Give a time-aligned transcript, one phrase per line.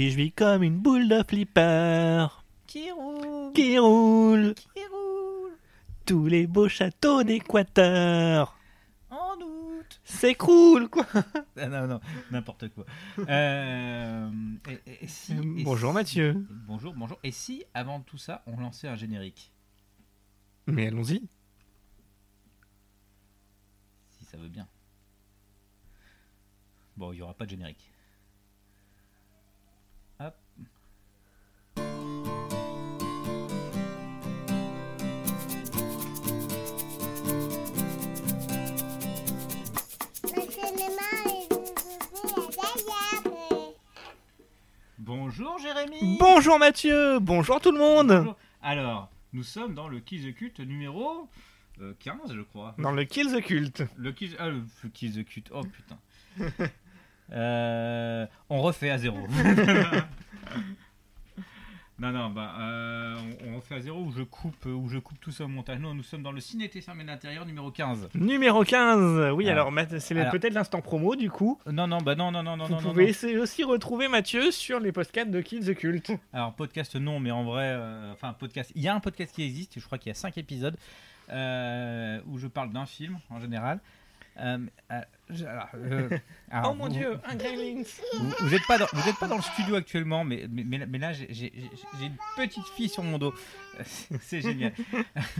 [0.00, 2.26] Et je vis comme une boule de flipper
[2.66, 5.52] Qui roule qui roule Qui roule
[6.06, 8.58] tous les beaux châteaux d'Équateur.
[9.10, 11.06] En août S'écroule, quoi.
[11.56, 12.00] Ah, Non, non,
[12.30, 12.86] n'importe quoi.
[13.28, 14.30] Euh,
[14.68, 16.46] et- et- et si- et Bonjour, si- Mathieu.
[16.66, 17.18] Bonjour, bonjour.
[17.22, 19.52] Et si, avant tout ça, on lançait un générique?
[20.66, 21.20] Mais allons-y.
[24.18, 24.66] Si ça veut bien.
[26.96, 27.89] Bon, il n'y aura pas de générique.
[44.98, 47.18] Bonjour Jérémy Bonjour, Mathieu.
[47.18, 48.08] Bonjour, tout le monde.
[48.08, 48.36] Bonjour.
[48.62, 51.28] Alors, nous sommes dans le Kiss the Cult numéro
[51.80, 52.74] euh, 15, je crois.
[52.78, 53.82] Dans le Kill the Cult.
[53.96, 55.98] Le Kiss, ah, le the Cult, oh putain.
[57.32, 59.18] Euh, on refait à zéro.
[62.00, 63.14] non, non, bah, euh,
[63.46, 65.78] on, on refait à zéro où je coupe, où je coupe tout ça au montage.
[65.78, 68.08] Non, nous sommes dans le Ciné fermé l'intérieur numéro 15.
[68.14, 69.32] Numéro 15.
[69.34, 71.58] Oui, Alors, c'est peut-être l'instant promo, du coup.
[71.66, 73.08] Euh, Non, non, bah non, non, non, non, Vous non, pouvez non.
[73.10, 76.10] essayer aussi retrouver Mathieu sur les podcasts de Kill the Cult.
[76.32, 78.72] Alors, podcast, non, mais en vrai, euh, enfin, podcast.
[78.74, 80.76] Il y a un podcast qui existe, je crois qu'il y a 5 épisodes,
[81.30, 83.78] euh, où je parle d'un film en général.
[85.30, 85.68] Euh, je- alors,
[86.50, 87.82] alors, oh mon vous- dieu, un Gremlins.
[88.18, 90.98] Vous, vous êtes pas dans, vous êtes pas dans le studio actuellement, mais, mais, mais
[90.98, 91.52] là- j'ai
[92.00, 93.34] une petite fille sur mon dos.
[94.20, 94.72] C'est génial.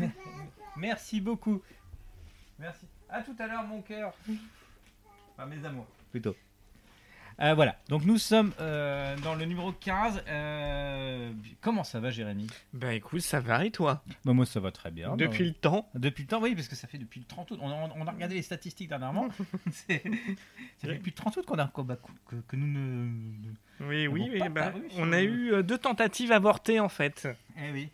[0.76, 1.62] Merci beaucoup.
[2.58, 2.86] Merci.
[3.08, 4.12] À tout à l'heure, mon cœur.
[5.36, 6.34] Enfin, mes amours, plutôt.
[7.42, 10.24] Euh, voilà, donc nous sommes euh, dans le numéro 15.
[10.28, 12.46] Euh, comment ça va, Jérémy?
[12.74, 14.02] Bah écoute, ça va et toi?
[14.26, 15.16] Bah, Moi, ça va très bien.
[15.16, 15.88] Depuis le temps.
[15.94, 17.58] Depuis le temps, oui, parce que ça fait depuis le 30 août.
[17.62, 19.28] On a, on a regardé les statistiques dernièrement.
[19.72, 20.02] C'est-
[20.78, 21.96] ça fait depuis le 30 août qu'on a, bah,
[22.28, 23.06] que, que nous ne.
[23.06, 27.26] ne- Oui, oui, mais bah, on a eu deux tentatives avortées en fait.
[27.56, 27.88] Eh oui.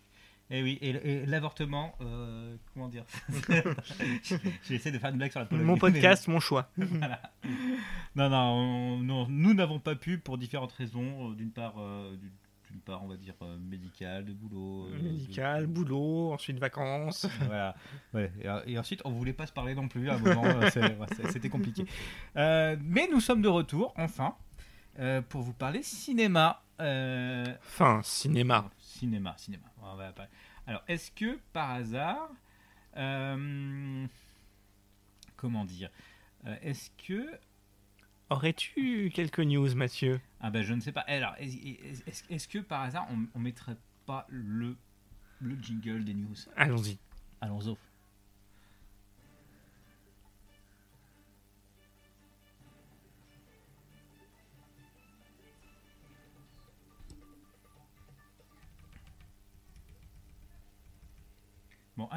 [0.50, 3.04] Eh oui, et, et l'avortement, euh, comment dire
[4.68, 5.64] J'essaie de faire une blague sur la Pologne.
[5.66, 6.70] Mon podcast, mon choix.
[6.76, 7.20] voilà.
[8.14, 11.30] Non, non, on- non, nous n'avons pas pu pour différentes raisons.
[11.30, 12.14] Euh, D'une part, euh,
[12.70, 14.88] d'une part, on va dire euh, médicale, de boulot.
[15.02, 17.26] Médical, de- boulot, ensuite vacances.
[17.46, 17.74] voilà.
[18.14, 18.30] Ouais.
[18.66, 20.44] Et, et ensuite, on voulait pas se parler non plus à un moment.
[21.30, 21.84] C'était compliqué.
[22.36, 24.34] Mais nous sommes de retour, enfin,
[25.28, 26.62] pour vous parler cinéma.
[26.78, 28.70] Enfin, cinéma.
[28.96, 29.64] Cinéma, cinéma.
[29.82, 30.28] On va pas-
[30.66, 32.30] Alors, est-ce que par hasard,
[32.96, 34.06] euh,
[35.36, 35.90] comment dire,
[36.46, 37.38] euh, est-ce que
[38.28, 40.20] Aurais-tu quelques news, Mathieu?
[40.40, 41.02] Ah ben je ne sais pas.
[41.02, 44.76] Alors, est-ce que par hasard on, on mettrait pas le
[45.40, 46.34] le jingle des news?
[46.56, 46.98] Allons-y.
[47.40, 47.76] Allons-y.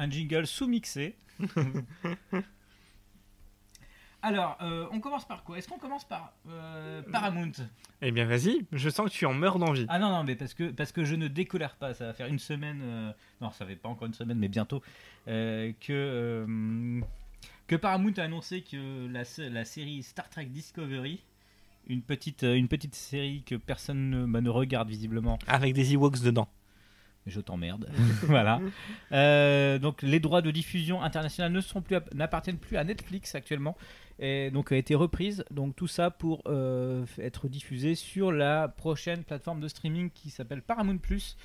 [0.00, 1.16] Un jingle sous-mixé.
[4.22, 5.56] Alors, euh, on commence par quoi?
[5.56, 7.52] Est-ce qu'on commence par euh, Paramount?
[8.02, 9.86] Eh bien, vas-y, je sens que tu en meurs d'envie.
[9.88, 11.94] Ah non, non, mais parce que, parce que je ne décolère pas.
[11.94, 12.80] Ça va faire une semaine.
[12.82, 14.82] euh, non, ça fait pas encore une semaine, mais bientôt.
[15.28, 17.00] euh, que, euh,
[17.66, 21.24] que Paramount a annoncé que la, la série Star Trek Discovery,
[21.88, 26.20] une petite, une petite série que personne ne, bah, ne regarde visiblement, Avec des Ewoks
[26.20, 26.48] dedans.
[27.26, 27.88] Je t'emmerde.
[28.22, 28.60] voilà.
[29.12, 33.76] Euh, donc les droits de diffusion internationale ne sont plus, n'appartiennent plus à Netflix actuellement,
[34.18, 35.44] et donc a été reprise.
[35.50, 40.62] Donc tout ça pour euh, être diffusé sur la prochaine plateforme de streaming qui s'appelle
[40.62, 41.36] Paramount Plus.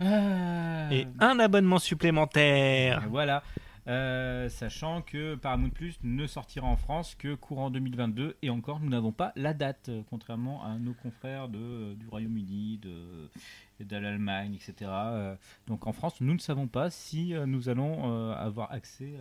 [0.00, 3.02] Euh, Et un abonnement supplémentaire.
[3.10, 3.42] voilà.
[3.88, 8.90] Euh, sachant que Paramount Plus ne sortira en France que courant 2022 et encore nous
[8.90, 14.90] n'avons pas la date euh, contrairement à nos confrères de, du Royaume-Uni, de, l'Allemagne, etc.
[14.90, 19.14] Euh, donc en France nous ne savons pas si euh, nous allons euh, avoir accès,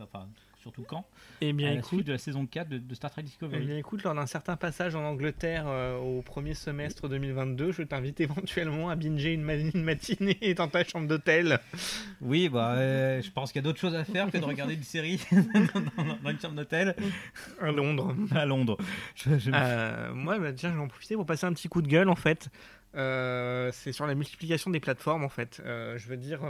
[0.68, 1.06] surtout quand,
[1.40, 3.26] Eh bien, à la écoute, suite de la saison 4 de, de Star Trek eh
[3.28, 3.66] Discovery.
[3.66, 8.20] bien, écoute, lors d'un certain passage en Angleterre euh, au premier semestre 2022, je t'invite
[8.20, 11.60] éventuellement à binger une, ma- une matinée dans ta chambre d'hôtel.
[12.22, 14.74] Oui, bah, euh, je pense qu'il y a d'autres choses à faire que de regarder
[14.74, 16.96] une série dans, dans- dans une chambre d'hôtel
[17.62, 18.14] à Londres.
[18.32, 18.78] à Londres.
[19.16, 21.82] Je- je- Euh, moi, bah, tiens, je vais en profiter pour passer un petit coup
[21.82, 22.50] de gueule en fait.
[22.94, 25.62] C'est sur la multiplication des plateformes en fait.
[25.66, 26.42] Je veux dire.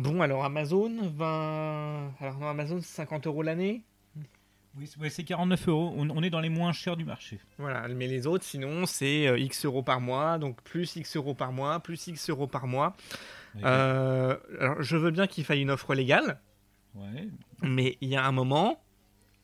[0.00, 2.12] Bon, alors Amazon, 20.
[2.20, 3.82] Alors non, Amazon, c'est 50 euros l'année.
[4.78, 5.92] Oui, c'est- ouais, c'est 49 euros.
[5.94, 7.38] On, on est dans les moins chers du marché.
[7.58, 11.34] Voilà, mais les autres, sinon, c'est euh, X euros par mois, donc plus X euros
[11.34, 12.96] par mois, plus X euros par mois.
[13.62, 16.40] Euh, alors, je veux bien qu'il faille une offre légale,
[16.94, 17.28] Ouais.
[17.62, 18.80] mais il y a un moment,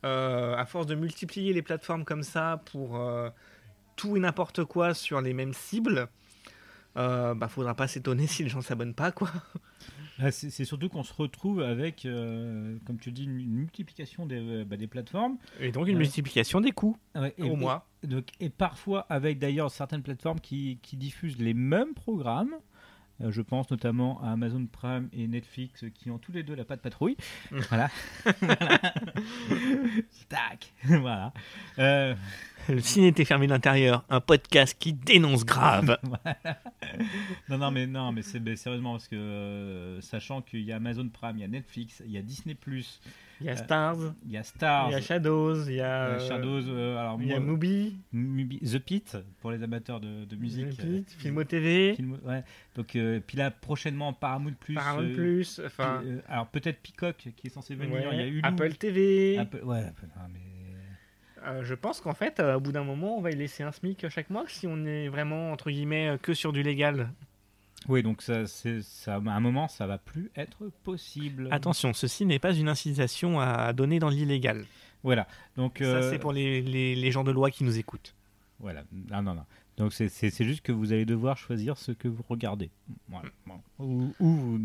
[0.05, 2.99] euh, à force de multiplier les plateformes comme ça pour
[3.95, 6.07] tout et n'importe quoi sur les mêmes cibles,
[6.95, 9.29] bah faudra pas s'étonner si les gens s'abonnent pas quoi.
[10.19, 14.39] Là, C'est surtout qu'on se retrouve avec, euh, comme tu dis, une, une multiplication des,
[14.39, 15.37] euh, bah, des plateformes.
[15.59, 15.99] Et donc une Ouais.
[15.99, 20.79] multiplication des coûts Ouais, et, au et- donc, et parfois avec d'ailleurs certaines plateformes qui,
[20.81, 22.55] qui diffusent les mêmes programmes.
[23.21, 26.53] Euh, je pense notamment à Amazon Prime et Netflix euh, qui ont tous les deux
[26.55, 27.17] la patte patrouille.
[27.69, 27.89] voilà.
[28.41, 28.81] Voilà.
[30.29, 30.73] Tac.
[30.83, 31.33] voilà.
[32.69, 35.97] Le ciné était fermé de l'intérieur, un podcast qui dénonce grave.
[37.49, 40.75] non, non, mais non, mais c'est mais sérieusement parce que euh, sachant qu'il y a
[40.77, 42.57] Amazon Prime, il y a Netflix, il y a Disney
[43.39, 45.81] Il y a Euh, Stars, il y a Stars, il y a Shadows, il y
[45.81, 49.99] a, euh, euh, Shadows, alors il y a Mubi, Mubi- The Pit pour les amateurs
[49.99, 50.65] de, de musique.
[50.83, 52.43] Mubi, euh, Filmo TV, Film- ouais.
[52.75, 52.97] Donc,
[53.27, 54.75] puis là, prochainement, Paramount Plus.
[54.75, 57.93] Paramount Plus, enfin, alors, peut-être Peacock qui est censé venir.
[57.95, 59.37] ouais, Il y a eu Apple TV.
[59.37, 60.39] Apple, ouais, Apple, ah, mais...
[61.45, 63.71] Euh, je pense qu'en fait, euh, au bout d'un moment, on va y laisser un
[63.71, 67.09] SMIC chaque mois si on est vraiment, entre guillemets, euh, que sur du légal.
[67.87, 71.47] Oui, donc ça, c'est, ça, à un moment, ça va plus être possible.
[71.51, 74.65] Attention, ceci n'est pas une incitation à donner dans l'illégal.
[75.03, 75.27] Voilà.
[75.55, 78.15] Donc, Ça, c'est pour les, les- les gens de loi qui nous écoutent.
[78.59, 78.83] Voilà.
[78.91, 79.45] Non, non, non.
[79.77, 82.71] Donc, c'est, juste que vous allez devoir choisir ce que vous regardez.
[83.09, 83.29] Voilà.
[83.45, 83.61] Bon.
[83.77, 84.59] Ou, ou vous,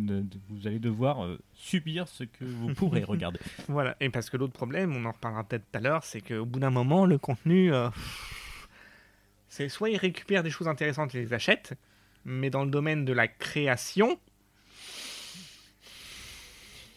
[0.49, 3.39] vous allez devoir euh, subir ce que vous pourrez regarder.
[3.69, 6.47] Voilà, et parce que l'autre problème, on en reparlera peut-être tout à l'heure, c'est qu'au
[6.47, 7.91] bout d'un moment, le contenu, euh,
[9.49, 11.75] c'est soit ils récupèrent des choses intéressantes et les achètent,
[12.25, 14.19] mais dans le domaine de la création,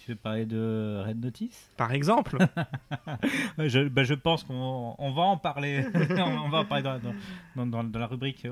[0.06, 1.72] Tu veux parler de Red Notice?
[1.78, 2.38] Par exemple,
[3.58, 5.84] je, bah, je pense qu'on on va en parler.
[5.96, 7.16] on va en parler dans, dans-
[7.56, 8.46] dans- dans- dans la rubrique.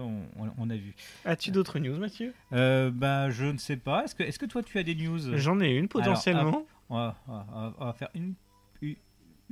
[0.58, 0.96] On, a vu.
[1.26, 2.34] as-tu d'autres news, Mathieu?
[2.54, 4.04] Euh, bah, je ne sais pas.
[4.04, 5.38] Est-ce que, est-ce que toi tu as des news?
[5.38, 6.66] J'en ai une potentiellement.
[6.90, 8.34] on, va, on va- on va faire une,
[8.82, 8.96] une,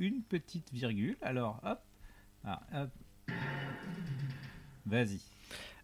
[0.00, 1.16] une petite virgule.
[1.22, 1.78] Alors, hop.
[2.44, 2.90] Ah, hop.
[4.86, 5.20] Vas-y.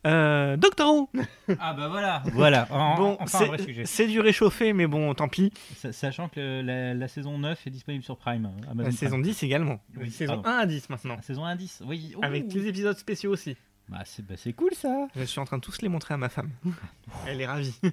[0.07, 1.11] Euh, Doctor Who
[1.59, 2.23] Ah bah voilà.
[2.33, 2.69] Voilà.
[2.71, 3.85] En- Bon, enfin un c'est- vrai sujet.
[3.85, 5.53] c'est du réchauffé, mais bon, tant pis.
[5.77, 8.47] Sa- Sachant que la, la saison 9 est disponible sur Prime.
[8.47, 8.93] Amazon La Prime.
[8.93, 9.81] saison 10 également.
[9.97, 10.49] Oui, saison pardon.
[10.51, 11.17] 1 à 10 maintenant.
[11.17, 11.83] La saison 1 10.
[11.87, 12.15] Oui.
[12.17, 12.25] Ouh.
[12.25, 13.57] Avec des épisodes spéciaux aussi.
[13.89, 15.09] Bah, c'est bah, c'est cool ça.
[15.17, 16.51] Je suis en train de tous les montrer à ma femme.
[17.27, 17.75] Elle est ravie.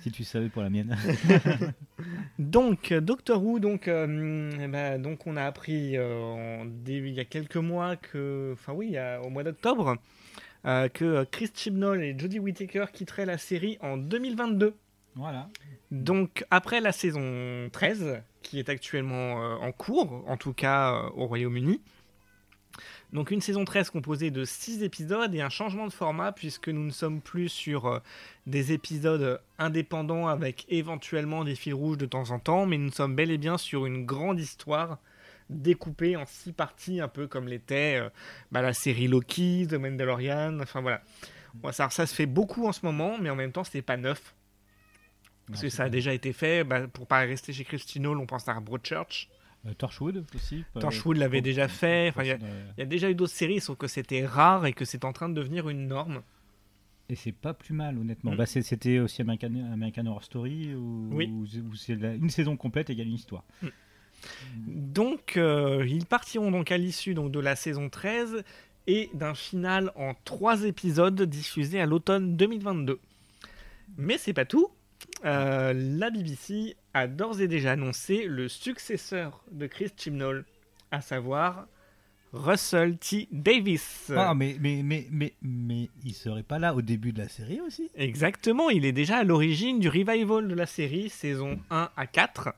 [0.00, 0.96] Si tu savais pour la mienne.
[2.38, 7.18] Donc, Doctor Who, donc, euh, eh ben, donc on a appris euh, en il y
[7.18, 9.96] a quelques mois que, enfin oui, il y a- au mois d'octobre,
[10.66, 14.74] euh, que euh, Chris Chibnall et Jodie Whittaker quitteraient la série en 2022.
[15.14, 15.48] voilà.
[15.90, 21.10] Donc, après la saison 13, qui est actuellement euh, en cours, en tout cas euh,
[21.16, 21.80] au Royaume-Uni.
[23.12, 26.84] Donc, une saison 13 composée de 6 épisodes et un changement de format, puisque nous
[26.84, 27.98] ne sommes plus sur euh,
[28.46, 33.16] des épisodes indépendants avec éventuellement des fils rouges de temps en temps, mais nous sommes
[33.16, 34.98] bel et bien sur une grande histoire
[35.50, 38.08] découpée en 6 parties, un peu comme l'était euh,
[38.52, 41.02] bah, la série Loki, The Mandalorian, enfin voilà.
[41.54, 43.96] Bon, ça, ça se fait beaucoup en ce moment, mais en même temps, c'est pas
[43.96, 44.34] neuf.
[45.46, 46.62] Parce que ça a déjà été fait.
[46.62, 49.28] Bah, pour pas rester chez Christinol, on pense à Broadchurch.
[49.66, 50.64] Euh, Torchwood aussi.
[50.78, 52.10] Torchwood l'avait déjà fait.
[52.10, 54.84] Enfin, il y a- y déjà eu d'autres séries, sauf que c'était rare et que
[54.84, 56.20] c'est en train de devenir une norme.
[57.08, 58.32] Et c'est pas plus mal, honnêtement.
[58.32, 58.36] Mm.
[58.36, 61.30] Bah, C'était aussi American, American Horror Story, où, Oui.
[61.32, 63.44] où c'est- où c'est la- une saison complète égale une histoire.
[64.66, 68.42] Donc, euh, ils partiront donc à l'issue donc, de la saison 13
[68.86, 72.98] et d'un final en trois épisodes diffusé à l'automne 2022.
[73.96, 74.70] Mais c'est pas tout.
[75.24, 80.44] Euh, la BBC a d'ores et déjà annoncé le successeur de Chris Chibnall,
[80.90, 81.66] à savoir
[82.32, 83.28] Russell T.
[83.32, 84.12] Davis.
[84.14, 87.60] Ah, mais, mais, mais, mais, mais il serait pas là au début de la série
[87.60, 87.90] aussi?
[87.94, 92.50] Exactement, il est déjà à l'origine du revival de la série, saison 1 à 4.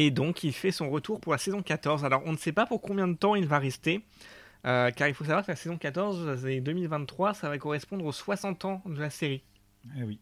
[0.00, 2.04] Et donc, il fait son retour pour la saison 14.
[2.04, 4.04] Alors, on ne sait pas pour combien de temps il va rester,
[4.64, 8.12] euh, car il faut savoir que la saison 14, c'est 2023, ça va correspondre aux
[8.12, 9.42] 60 ans de la série.
[9.98, 10.20] Eh oui.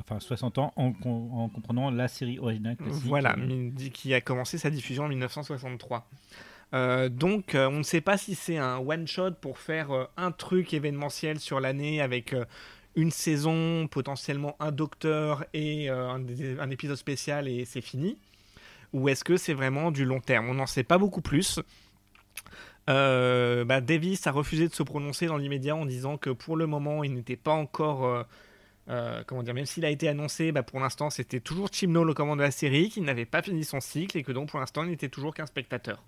[0.00, 3.04] Enfin, 60 ans en, com- en comprenant la série originale classique.
[3.04, 3.36] Voilà,
[3.92, 6.08] qui a commencé sa diffusion en 1963.
[6.72, 10.30] Euh, donc, euh, on ne sait pas si c'est un one-shot pour faire euh, un
[10.32, 12.34] truc événementiel sur l'année avec
[12.96, 18.16] une saison, potentiellement un docteur et un épisode spécial et c'est fini.
[18.92, 20.48] Ou est-ce que c'est vraiment du long terme?
[20.48, 21.60] On n'en sait pas beaucoup plus.
[22.88, 26.66] Euh, bah, Davis a refusé de se prononcer dans l'immédiat en disant que pour le
[26.66, 28.06] moment, il n'était pas encore.
[28.06, 28.22] euh,
[28.90, 32.14] euh, comment dire, même s'il a été annoncé, bah, pour l'instant c'était toujours Chimnall au
[32.14, 34.82] command de la série, qu'il n'avait pas fini son cycle et que donc pour l'instant
[34.82, 36.02] il n'était toujours qu'un spectateur.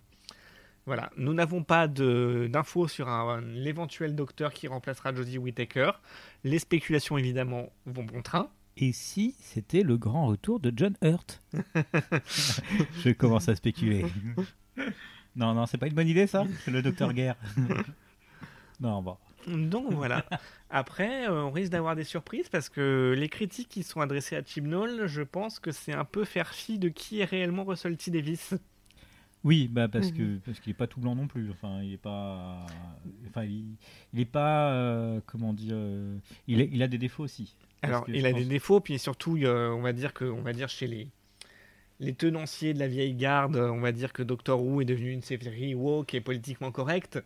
[0.87, 3.07] Voilà, nous n'avons pas d'infos sur
[3.55, 5.91] l'éventuel docteur qui remplacera Jodie Whittaker.
[6.43, 8.49] Les spéculations évidemment vont bon train.
[8.83, 11.43] Et si c'était le grand retour de John Hurt
[13.05, 14.07] Je commence à spéculer.
[15.37, 17.37] Non, non, c'est pas une bonne idée ça Le docteur Guerre.
[18.81, 19.17] non, bon.
[19.49, 20.25] Donc voilà.
[20.71, 24.43] Après, euh, on risque d'avoir des surprises parce que les critiques qui sont adressées à
[24.45, 28.11] Chibnall, je pense que c'est un peu faire fi de qui est réellement Russell T.
[28.11, 28.55] Davis.
[29.43, 30.17] Oui, bah parce Mhm.
[30.19, 31.51] que parce qu'il est pas tout blanc non plus.
[31.51, 32.67] Enfin, il est pas.
[33.29, 33.77] Enfin, il,
[34.13, 34.73] il est pas.
[34.73, 37.57] euh, comment dire euh, il, est- il a des défauts aussi.
[37.83, 40.53] Alors, il a pense- des défauts, puis surtout, euh, on va dire que, on va
[40.53, 41.09] dire chez les
[42.03, 45.21] les tenanciers de la vieille garde, on va dire que Doctor Who est devenu une
[45.21, 47.19] série woke et politiquement correcte.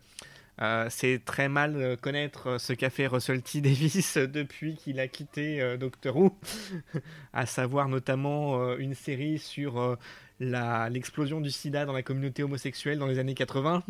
[0.61, 4.99] Euh, c'est très mal euh, connaître euh, ce qu'a fait Russell T Davis depuis qu'il
[4.99, 6.37] a quitté euh, Doctor Who,
[7.33, 9.95] à savoir notamment euh, une série sur euh,
[10.39, 13.81] l'explosion du SIDA dans la communauté homosexuelle dans les années 80.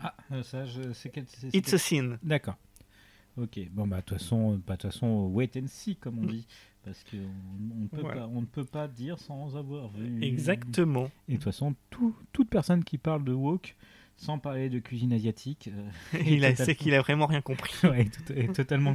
[0.00, 1.26] Ah, ça, je sais quel.
[1.52, 2.18] It's a sin.
[2.24, 2.56] D'accord.
[3.38, 3.58] Ok.
[3.70, 6.46] Bon bah de toute façon, bah, de toute façon, wait and see comme on dit,
[6.84, 8.28] parce que on, ne peut Voilà.
[8.52, 10.22] peut pas dire sans avoir vu.
[10.22, 11.10] Exactement.
[11.28, 13.74] Et de toute façon, tout- toute personne qui parle de woke
[14.16, 17.72] sans parler de cuisine asiatique, euh, Il a, c'est qu'il a vraiment rien compris.
[17.84, 18.92] ouais, tout- est totalement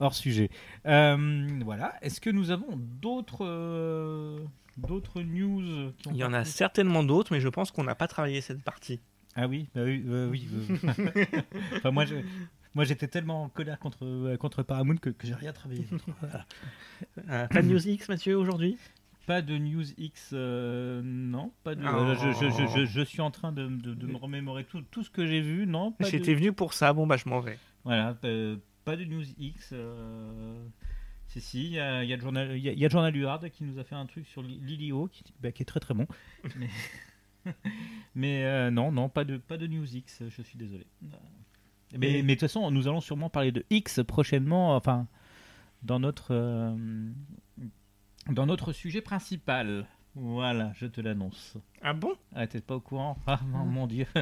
[0.00, 0.50] hors sujet.
[0.86, 1.94] Euh, voilà.
[2.02, 4.38] Est-ce que nous avons d'autres euh,
[4.76, 7.94] d'autres news qui ont Il y en a certainement d'autres, mais je pense qu'on n'a
[7.94, 8.98] pas travaillé cette partie.
[9.38, 10.48] Ah oui, bah oui, euh, oui.
[10.52, 10.76] euh,
[11.76, 12.14] enfin, moi, je-
[12.76, 15.84] moi, j'étais tellement en colère contre euh, contre Paramount que, que j'ai rien travaillé.
[16.20, 16.46] Voilà.
[17.28, 18.78] Euh, pas de News X, Mathieu, aujourd'hui?
[19.26, 21.82] Pas de News X, euh, non, pas de.
[21.84, 21.88] Oh.
[21.88, 25.02] euh, je, je- je- je- suis en train de, de- de me remémorer tout, tout
[25.02, 25.94] ce que j'ai vu, non.
[25.98, 27.58] De- J'étais venu pour ça, bon bah je m'en vais.
[27.84, 29.70] Voilà, euh, pas de News X.
[29.72, 30.64] euh,
[31.28, 32.88] Si, si, il y a, il y a le journal, il y a, y a
[32.88, 35.62] le journal UHard qui nous a fait un truc sur Li- Lilio qui, bah, qui
[35.62, 36.06] est très très bon.
[36.56, 36.68] Mais,
[38.14, 40.86] mais, euh, non, non, pas de, pas de News X, je suis désolé.
[41.98, 45.06] Mais de toute façon, nous allons sûrement parler de X prochainement, enfin,
[45.82, 46.74] dans notre, euh,
[48.30, 49.86] dans notre sujet principal.
[50.18, 51.58] Voilà, je te l'annonce.
[51.82, 52.14] Ah bon?
[52.34, 53.18] Ah, t'es pas au courant?
[53.26, 54.06] Ah, non, mon dieu.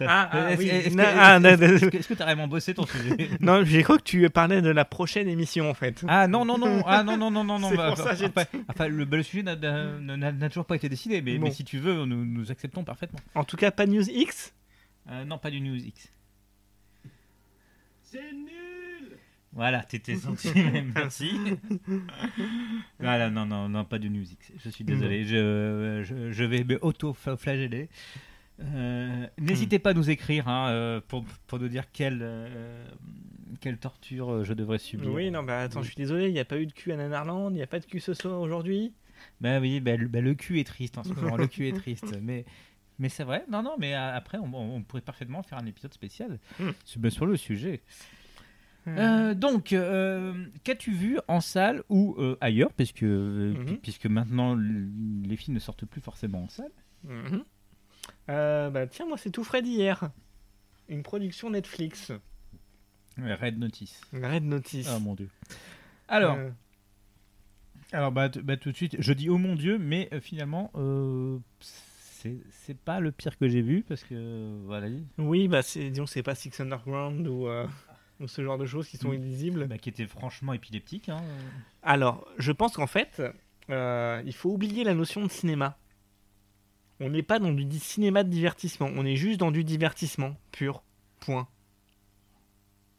[0.00, 0.68] Ah, ah, Est-ce- oui.
[0.68, 1.90] est-ce que- Non, ah, non, est-ce non.
[1.90, 3.30] que- est-ce que t'as vraiment bossé ton sujet?
[3.40, 6.04] Non, j'ai cru que tu parlais de la prochaine émission en fait.
[6.06, 7.68] Ah non, non, non, ah non, non, non, non, non.
[7.70, 10.48] C'est bah, pour ça, j'ai- enfin, enfin, le, bah, le sujet n'a- n'a n'a- n'a
[10.50, 13.18] toujours pas été décidé, mais, si tu veux, nous, nous acceptons parfaitement.
[13.34, 14.54] En tout cas, pas de News X?
[15.10, 16.12] Euh, non, pas du News X.
[18.10, 19.18] C'est nul
[19.52, 21.30] Voilà, t'étais senti, même, merci.
[22.98, 24.52] voilà, non, non, non, pas du X.
[24.64, 27.90] Je suis désolé, je, je, je vais me auto-flageller.
[28.60, 32.86] Euh, N'hésitez pas à nous écrire hein, euh, pour, pour nous dire quelle, euh,
[33.60, 35.12] quelle torture je devrais subir.
[35.12, 36.96] Oui, non, bah attends, je suis désolé, il n'y a pas eu de cul à
[36.96, 38.94] Nanarland, il n'y a pas de cul ce soir aujourd'hui?
[39.42, 41.76] Bah oui, bah, le, bah, le cul est triste en ce moment, le cul est
[41.76, 42.16] triste.
[42.22, 42.46] Mais,
[42.98, 45.92] mais c'est vrai, non, non, mais euh, après, on, on pourrait parfaitement faire un épisode
[45.94, 46.70] spécial Hmm.
[46.84, 47.82] sur, sur le sujet.
[48.86, 52.72] Euh, donc, euh, qu'as-tu vu en salle ou euh, ailleurs?
[52.72, 53.76] Puisque, euh, Mhm.
[53.78, 56.70] puisque maintenant les films ne sortent plus forcément en salle.
[58.30, 60.10] Euh, bah tiens, moi c'est tout frais d'hier.
[60.88, 62.12] Une production Netflix.
[63.18, 64.00] Red Notice.
[64.12, 64.88] Red Notice.
[64.90, 65.28] Ah mon dieu.
[66.08, 66.50] Alors, Euh,
[67.92, 71.38] alors bah, bah, tout de suite, je dis oh mon dieu, mais euh, finalement, euh,
[72.50, 74.88] c'est pas le pire que j'ai vu parce que voilà.
[75.18, 77.66] oui, bah c'est, disons, c'est pas Six Underground ou, euh,
[78.20, 79.14] ou ce genre de choses qui sont Mm.
[79.14, 79.66] illisibles.
[79.66, 81.08] Bah, qui était franchement épileptique.
[81.08, 81.22] Hein.
[81.82, 83.22] Alors, je pense qu'en fait,
[83.70, 85.78] euh, il faut oublier la notion de cinéma.
[87.00, 90.82] On n'est pas dans du cinéma de divertissement, on est juste dans du divertissement pur.
[91.20, 91.46] Point.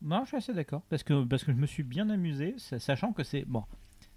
[0.01, 0.81] Non, je suis assez d'accord.
[0.89, 3.43] Parce que, parce que je me suis bien amusé, sa- sachant que c'est.
[3.45, 3.63] Bon,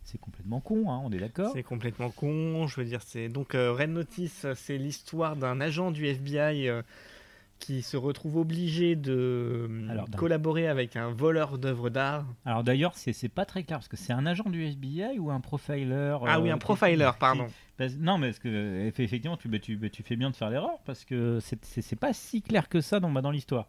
[0.05, 1.51] c'est complètement con, hein, on est d'accord.
[1.55, 2.67] C'est complètement con.
[2.67, 6.83] Je veux dire, c'est donc euh, Red Notice, c'est l'histoire d'un agent du FBI euh,
[7.59, 12.27] qui se retrouve obligé de Alors, collaborer avec un voleur d'œuvres d'art.
[12.45, 15.31] Alors d'ailleurs, c'est c'est pas très clair, parce que c'est un agent du FBI ou
[15.31, 17.47] un profiler ah oui, euh, un profiler, qui- pardon.
[17.77, 20.35] parce- non, mais parce que eff- effectivement, tu, bah, tu, bah, tu fais bien de
[20.37, 23.31] faire l'erreur, parce que c'est- c'est c'est pas si clair que ça dans, bah, dans
[23.31, 23.69] l'histoire.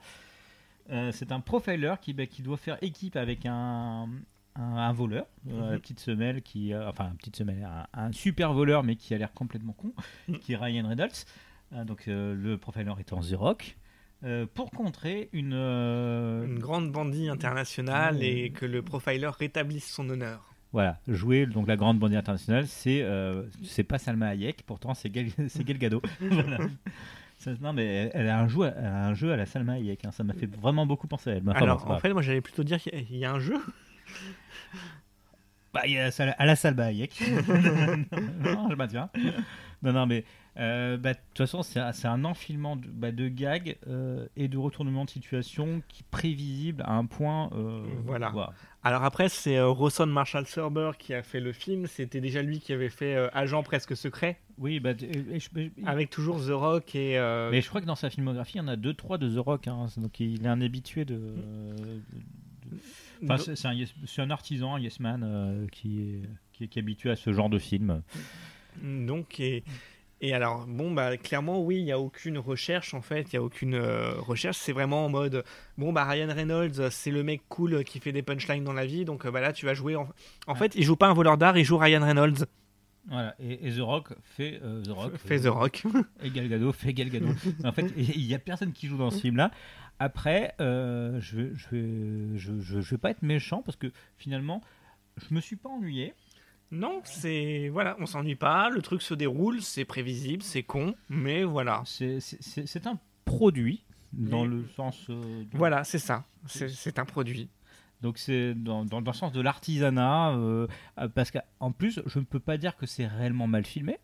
[0.89, 4.09] Euh, c'est un profiler qui, bah, qui doit faire équipe avec un,
[4.55, 5.71] un, un voleur, euh, Mhm.
[5.71, 9.13] la petite semelle qui, euh, enfin, une petite semelle, un, un super voleur, mais qui
[9.13, 9.93] a l'air complètement con,
[10.27, 10.39] Mhm.
[10.39, 11.25] qui est Ryan Reynolds.
[11.73, 13.77] Euh, donc euh, le profiler est en The Rock.
[14.25, 20.09] euh, pour contrer une, euh, Une grande bandit internationale et que le profiler rétablisse son
[20.09, 20.49] honneur.
[20.71, 25.09] Voilà, jouer donc la grande bandit internationale, c'est euh, c'est pas Salma Hayek, pourtant c'est
[25.09, 25.25] Gal,
[25.77, 26.01] Gadot.
[26.31, 26.57] Voilà.
[27.59, 30.11] Non mais elle, a un jeu, elle a un jeu à la Salma Hayek, hein,
[30.11, 31.43] ça m'a fait vraiment beaucoup penser à elle.
[31.49, 33.57] Enfin, Alors, en fait, moi j'allais plutôt dire qu'il y a un jeu.
[35.73, 37.19] Bah, il y a à la Salma Hayek.
[38.43, 39.09] non, je maintiens.
[39.81, 40.23] Non, non, mais
[40.57, 44.47] euh, bah, de toute façon, c'est un, un enfilement de, bah, de gags euh, et
[44.47, 47.49] de retournements de situation qui est prévisible à un point.
[47.53, 48.31] euh, Voilà.
[48.83, 51.87] Alors après, c'est Rawson Marshall Serber qui a fait le film.
[51.87, 55.71] C'était déjà lui qui avait fait Agent presque secret, Oui, bah, et- et je- et-
[55.85, 57.17] avec toujours The Rock et.
[57.51, 59.39] mais je crois que dans sa filmographie, il y en a deux, trois de The
[59.43, 59.67] Rock.
[59.67, 61.15] hein, donc il est un habitué de.
[61.15, 62.01] de-
[63.23, 66.21] Enfin, c'est un, yes- c'est un artisan, un yes man, euh, qui, est,
[66.53, 68.01] qui, est, qui est habitué à ce genre de film.
[68.81, 69.63] Donc, et,
[70.21, 73.39] et alors, bon, bah, clairement, oui, il n'y a aucune recherche, en fait, il n'y
[73.39, 75.43] a aucune euh, recherche, c'est vraiment en mode,
[75.77, 79.05] bon, bah, Ryan Reynolds, c'est le mec cool qui fait des punchlines dans la vie,
[79.05, 80.07] donc euh, bah, là, tu vas jouer, en,
[80.47, 80.57] en Ouais.
[80.59, 82.45] fait, il joue pas un voleur d'art, il joue Ryan Reynolds,
[83.07, 83.35] Voilà.
[83.39, 85.17] Et, et The Rock fait euh, The Rock.
[85.17, 85.83] fait The Rock.
[86.23, 87.33] Et Gal Gadot fait Gal Gadot.
[87.65, 89.51] en fait, il y a personne qui joue dans ce film-là.
[89.99, 93.91] Après, euh, je, vais- je, vais, je, je, je vais pas être méchant parce que
[94.17, 94.61] finalement,
[95.17, 96.13] je me suis pas ennuyé.
[96.71, 101.43] non, c'est, voilà, on s'ennuie pas, le truc se déroule, c'est prévisible, c'est con, mais
[101.43, 101.83] voilà.
[101.85, 102.17] C'est-
[102.87, 105.05] un produit dans Mais- le sens.
[105.09, 107.47] euh, du- Voilà, c'est ça, c'est un produit.
[108.01, 110.67] Donc c'est dans, dans, dans le sens de l'artisanat, euh,
[111.15, 113.97] parce qu'en plus, je ne peux pas dire que c'est réellement mal filmé.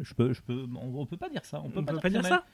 [0.00, 1.60] Je peux, je peux, on, on peut pas dire ça.
[1.64, 2.46] On peut On pas, peut pas dire ça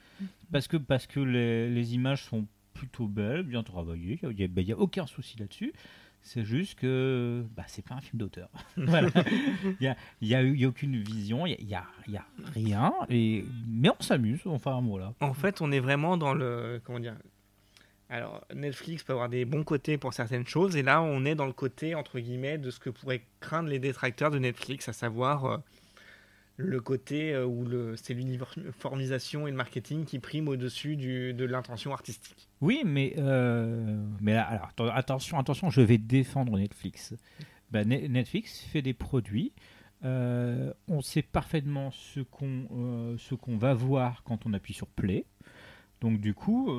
[0.51, 2.45] parce que parce que les, les images sont
[2.79, 4.19] plutôt belles, bien travaillées.
[4.23, 5.73] Il y a, ben, il y a aucun souci là-dessus.
[6.21, 8.49] C'est juste que bah, c'est pas un film d'auteur.
[8.77, 8.89] Il
[9.79, 12.93] y a, y a, aucune vision, il y a, y a, rien.
[13.09, 14.41] Mais on s'amuse.
[14.45, 15.13] Enfin voilà.
[15.21, 16.81] En fait, on est vraiment dans le.
[16.83, 17.15] Comment dire
[18.09, 21.45] Alors, Netflix peut avoir des bons côtés pour certaines choses, et là, on est dans
[21.45, 25.45] le côté, entre guillemets, de ce que pourraient craindre les détracteurs de Netflix, à savoir
[25.45, 25.57] euh,
[26.61, 31.93] le côté euh, où le, c'est l'uniformisation et le marketing qui priment au-dessus de l'intention
[31.93, 32.49] artistique.
[32.59, 33.97] Oui, mais, euh,
[34.27, 37.13] alors, atten- attention, attention, je vais défendre Netflix.
[37.71, 39.53] Bah, Ne- Netflix fait des produits.
[40.05, 45.25] euh, on sait parfaitement ce qu'on va voir quand on appuie sur play.
[46.01, 46.69] Donc du coup,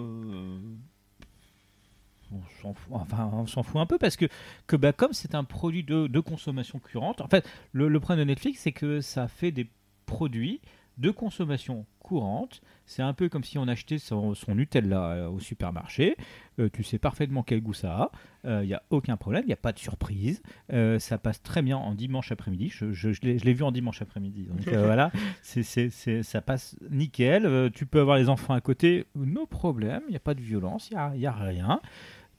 [2.33, 4.27] on s'en fout, enfin, on s'en fout un peu parce que,
[4.67, 8.25] que bah, comme c'est un produit de, de consommation courante, en fait, le, le problème
[8.27, 9.69] de Netflix, c'est que ça fait des
[10.07, 10.61] produits
[10.99, 12.61] de consommation courante.
[12.85, 16.17] C'est un peu comme si on achetait son, son Nutella euh, au supermarché.
[16.59, 18.11] Euh, tu sais parfaitement quel goût ça
[18.45, 18.61] a.
[18.63, 20.43] Il n'y a aucun problème, il n'y a pas de surprise.
[20.73, 22.69] Euh, ça passe très bien en dimanche après-midi.
[22.71, 24.45] Je, je- je l'ai vu en dimanche après-midi.
[24.45, 25.11] Donc euh, voilà,
[25.43, 27.47] c'est, c'est- c'est- ça passe nickel.
[27.47, 30.03] Euh, tu peux avoir les enfants à côté, no problème.
[30.09, 31.81] Il n'y a pas de violence, il n'y a, il y a rien.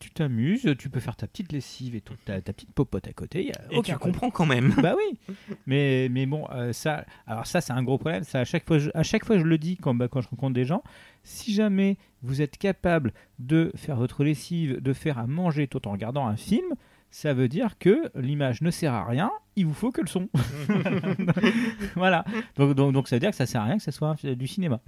[0.02, 3.14] Tu t'amuses, tu peux faire ta petite lessive et tout, ta, ta petite popote à
[3.14, 3.42] côté.
[3.42, 4.14] Il y a Et aucun tu problème.
[4.14, 4.74] comprends quand même.
[4.82, 5.36] Bah oui,
[5.68, 8.24] mais, mais bon, euh, ça, alors ça c'est un gros problème.
[8.24, 10.28] Ça, à, chaque fois, je, à chaque fois je le dis quand, bah, quand je
[10.30, 10.82] rencontre des gens,
[11.24, 15.92] si jamais vous êtes capable de faire votre lessive, de faire à manger tout en
[15.92, 16.66] regardant un film,
[17.12, 20.30] ça veut dire que l'image ne sert à rien, il vous faut que le son.
[21.96, 24.16] voilà, donc, donc, donc ça veut dire que ça sert à rien que ça soit
[24.26, 24.80] du cinéma.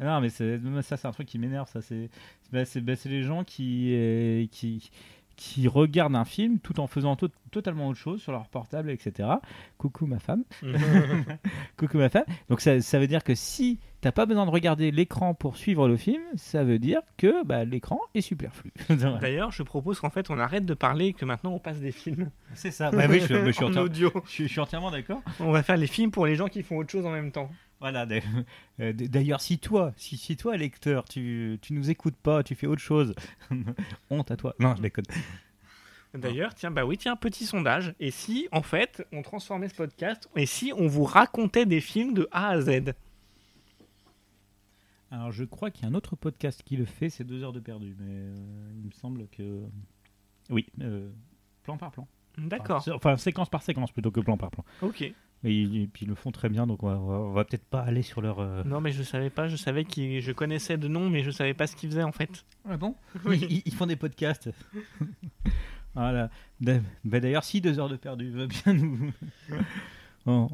[0.00, 1.68] Non, mais ça, c'est un truc qui m'énerve.
[1.68, 2.08] Ça, c'est
[2.52, 4.90] bah, bah, les gens qui, euh, qui,
[5.36, 9.28] qui regardent un film tout en faisant to- totalement autre chose sur leur portable, etc.
[9.76, 10.44] Coucou ma femme.
[11.76, 12.24] Coucou ma femme.
[12.48, 15.88] Donc ça, ça veut dire que si t'as pas besoin de regarder l'écran pour suivre
[15.88, 18.72] le film, ça veut dire que bah, l'écran est superflu.
[19.20, 21.92] D'ailleurs, je propose qu'en fait, on arrête de parler et que maintenant, on passe des
[21.92, 22.90] films c'est ça.
[22.90, 24.10] Bah oui, je, je suis en entièrement- audio.
[24.26, 25.22] je suis- je suis entièrement d'accord.
[25.40, 27.50] On va faire les films pour les gens qui font autre chose en même temps.
[27.80, 28.06] Voilà.
[28.80, 32.66] euh, D'ailleurs, si toi, si, si toi, lecteur, tu, tu nous écoutes pas, tu fais
[32.66, 33.14] autre chose,
[34.10, 34.54] honte à toi.
[34.58, 35.04] Non, je déconne.
[36.14, 37.94] D'ailleurs, tiens, bah oui, tiens, petit sondage.
[38.00, 42.14] Et si, en fait, on transformait ce podcast, et si on vous racontait des films
[42.14, 42.94] de A à Z?
[45.10, 47.52] Alors, je crois qu'il y a un autre podcast qui le fait, c'est deux heures
[47.52, 49.62] de perdu, mais euh, il me semble que.
[50.50, 51.10] Oui, euh,
[51.62, 52.06] plan par plan.
[52.36, 54.64] D'accord, Enfin, enfin, séquence par séquence plutôt que plan par plan.
[54.82, 55.12] ok.
[55.44, 57.80] Et, ils- et puis ils le font très bien, donc on va, va- peut-être pas
[57.82, 58.40] aller sur leur.
[58.40, 61.30] euh, Non, mais je savais pas, je savais qu'ils, je connaissais de nom, mais je
[61.30, 62.44] savais pas ce qu'ils faisaient en fait.
[62.68, 62.96] Ah bon?
[63.24, 63.46] Oui.
[63.48, 64.50] ils, ils font des podcasts.
[65.94, 66.30] voilà.
[66.60, 69.12] D'a- bah, D'ailleurs, si deux heures de perdu veut bien nous.
[70.26, 70.50] Oh.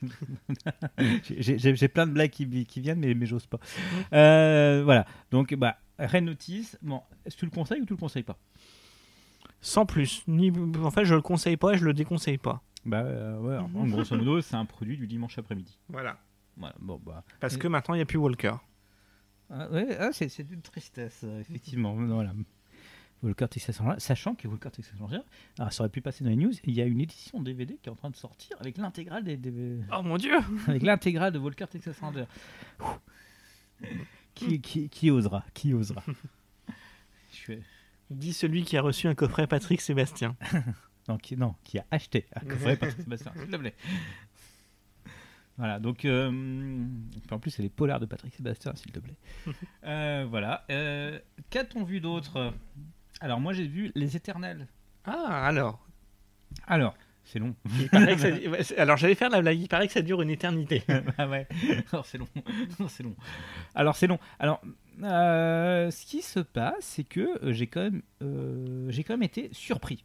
[1.24, 3.58] J'ai- J'ai j'ai plein de blagues qui, qui viennent, mais, mais j'ose pas.
[4.12, 5.04] Euh, voilà.
[5.30, 8.38] Donc, bah, Red Notice, bon, est-ce que tu le conseilles ou tu le conseilles pas?
[9.60, 10.22] Sans plus.
[10.28, 10.52] Ni...
[10.82, 12.62] En fait, je le conseille pas et je le déconseille pas.
[12.84, 15.78] Bah, euh, ouais, en grosso modo, c'est un produit du dimanche après-midi.
[15.88, 16.18] Voilà.
[16.56, 17.24] Voilà, bon, bah.
[17.40, 18.54] Parce Et- que maintenant, il n'y a plus Walker.
[19.50, 21.94] Ah, ouais, ah, c'est c'est une tristesse, euh, effectivement.
[21.96, 22.32] voilà.
[23.22, 25.20] Walker Texas Ranger, sachant que Walker Texas Ranger,
[25.58, 27.88] alors ça aurait pu passer dans les news, il y a une édition DVD qui
[27.88, 30.34] est en train de sortir avec l'intégrale des, des- Oh mon dieu
[30.68, 32.26] avec l'intégrale de Walker Texas Ranger.
[34.34, 36.02] Qui, qui, qui osera Qui osera?
[37.32, 37.62] Je suis-
[38.10, 40.36] Dit celui qui a reçu un coffret Patrick Sébastien.
[41.08, 43.74] Non, qui, non, qui a acheté un coffret Patrick Sébastien, s'il te plaît.
[45.56, 46.30] Voilà, donc euh,
[47.32, 49.16] en plus c'est les polars de Patrick Sébastien, s'il te plaît.
[49.84, 50.64] Euh, voilà.
[50.70, 51.18] Euh,
[51.50, 52.52] Qu'a-t-on vu d'autre?
[53.20, 54.68] Alors moi j'ai vu Les Éternels.
[55.04, 55.84] Ah, alors.
[56.66, 56.94] Alors,
[57.24, 57.54] c'est long.
[57.90, 59.58] Ça- Alors, j'allais faire la blague.
[59.58, 60.82] Il paraît que ça dure une éternité.
[61.18, 61.46] ah ouais.
[61.92, 62.28] Alors c'est long.
[62.76, 63.16] Alors, c'est long.
[63.74, 64.18] Alors c'est long.
[64.38, 64.60] Alors
[65.00, 70.04] ce qui se passe, c'est que j'ai quand même, j'ai quand même été surpris.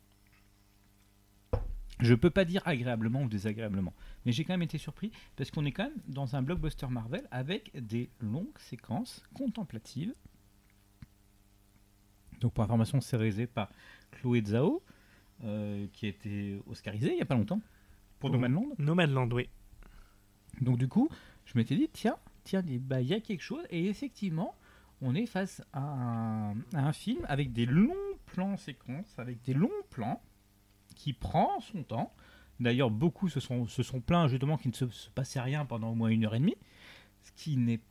[1.99, 3.93] Je peux pas dire agréablement ou désagréablement,
[4.25, 7.27] mais j'ai quand même été surpris parce qu'on est quand même dans un blockbuster Marvel
[7.31, 10.13] avec des longues séquences contemplatives.
[12.41, 13.69] Donc pour information, c'est réalisé par
[14.11, 14.83] Chloé Zhao,
[15.43, 17.61] euh, qui a été oscarisée il y a pas longtemps
[18.19, 18.73] pour Pour- Nomadland.
[18.79, 19.47] Nomadland, oui.
[20.61, 21.09] Donc du coup,
[21.45, 23.63] je m'étais dit, tiens, tiens, il bah, il y a quelque chose.
[23.69, 24.55] Et effectivement,
[25.01, 27.93] on est face à un, à un film avec des longs
[28.25, 30.21] plans séquences, avec des longs plans,
[30.93, 32.13] qui prend son temps.
[32.59, 35.89] D'ailleurs, beaucoup se sont, se sont plaints justement qu'il ne se, se passait rien pendant
[35.91, 36.55] au moins une heure et demie,
[37.23, 37.81] ce qui n'est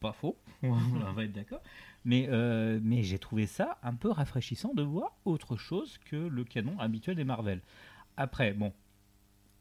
[0.00, 1.60] pas faux, on va être d'accord.
[2.04, 6.44] Mais, euh, mais j'ai trouvé ça un peu rafraîchissant de voir autre chose que le
[6.44, 7.60] canon habituel des Marvel.
[8.16, 8.72] Après, bon,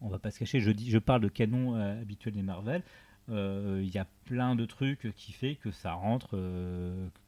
[0.02, 2.84] on va pas se cacher, je, dis, je parle de canon euh, habituel des Marvel.
[3.30, 6.38] Euh, Il y a plein de trucs qui fait que ça rentre,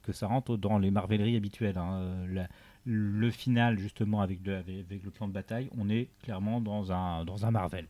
[0.04, 1.78] que ça rentre dans les Marveleries habituelles.
[1.78, 2.26] hein.
[2.28, 2.48] La-
[2.88, 6.92] le final justement avec le, avec, avec le plan de bataille, on est clairement dans
[6.92, 7.86] un, dans un Marvel.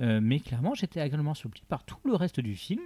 [0.00, 2.82] Euh, mais clairement, j'étais agréablement surpris par tout le reste du film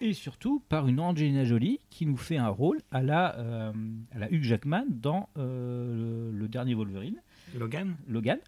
[0.00, 3.72] et surtout par une Angelina Jolie qui nous fait un rôle à la, euh,
[4.12, 7.22] à la Hugh Jackman dans euh, le, le dernier Wolverine.
[7.56, 7.96] Logan?
[8.08, 8.38] Logan,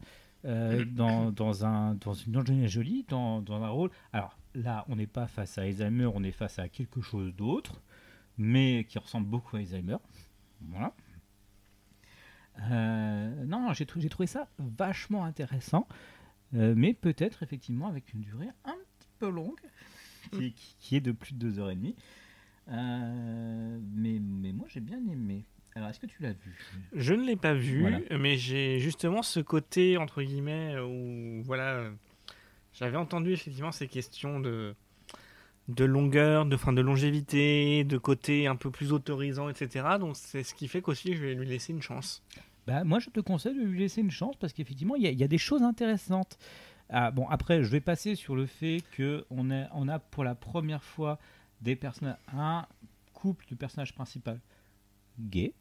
[0.44, 3.90] euh, dans, dans, un, dans une Angelina Jolie, dans, dans un rôle.
[4.12, 7.80] Alors là, on n'est pas face à Alzheimer, on est face à quelque chose d'autre,
[8.36, 9.98] mais qui ressemble beaucoup à Alzheimer.
[10.60, 10.92] Voilà.
[12.70, 15.86] Euh, non, j'ai trou- j'ai trouvé ça vachement intéressant,
[16.54, 19.60] euh, mais peut-être effectivement avec une durée un petit peu longue,
[20.32, 21.94] qui, qui- qui est de plus de deux heures et demie.
[22.70, 25.44] Euh, mais, mais moi j'ai bien aimé.
[25.74, 26.58] Alors est-ce que tu l'as vu?
[26.92, 28.00] Je ne l'ai pas vu, Voilà.
[28.18, 31.90] mais j'ai justement ce côté, entre guillemets, où, voilà,
[32.74, 34.74] j'avais entendu effectivement ces questions de,
[35.68, 39.86] de longueur, de, fin, de longévité, de côté un peu plus autorisant, etc.
[40.00, 42.22] Donc c'est ce qui fait qu'aussi je vais lui laisser une chance.
[42.68, 45.28] Bah, moi, je te conseille de lui laisser une chance parce qu'effectivement, il y, a-
[45.28, 46.36] des choses intéressantes.
[46.90, 50.34] Ah, bon, après, je vais passer sur le fait qu'on a, on a pour la
[50.34, 51.18] première fois
[51.62, 52.66] des personnages, un
[53.14, 54.36] couple de personnages principaux
[55.18, 55.54] gays.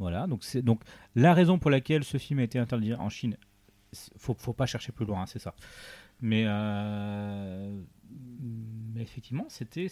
[0.00, 0.82] Voilà, donc c'est donc
[1.14, 3.36] la raison pour laquelle ce film a été interdit en Chine.
[4.16, 5.54] Faut, faut pas chercher plus loin, hein, c'est ça.
[6.20, 7.80] Mais, euh,
[8.94, 9.88] mais effectivement, c'était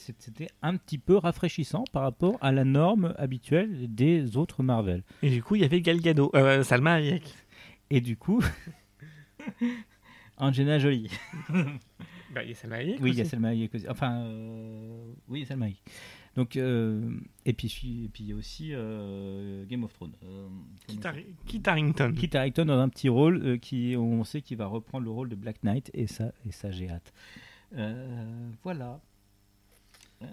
[0.62, 5.02] un petit peu rafraîchissant par rapport à la norme habituelle des autres Marvel.
[5.22, 7.22] Et du coup, il y avait Gal Gadot, euh, Salma Hayek.
[7.90, 8.42] Et du coup,
[10.36, 11.10] Angelina Jolie.
[12.32, 13.24] Bah, il y a Salma Hayek Oui, il y a.
[13.24, 13.88] Selma Hayek aussi.
[13.88, 15.82] Enfin, euh, oui, il y a Selma Hayek.
[16.36, 20.12] Donc, euh, et puis et puis il y a aussi euh, Game of Thrones.
[20.86, 21.14] Kit, Har-
[21.46, 22.12] Kit Harington.
[22.16, 25.34] Kit Harington dans un petit rôle qui, on sait qu'il va reprendre le rôle de
[25.34, 27.12] Black Knight et ça, et ça j'ai hâte.
[27.76, 29.00] Euh, voilà.
[30.22, 30.26] Euh,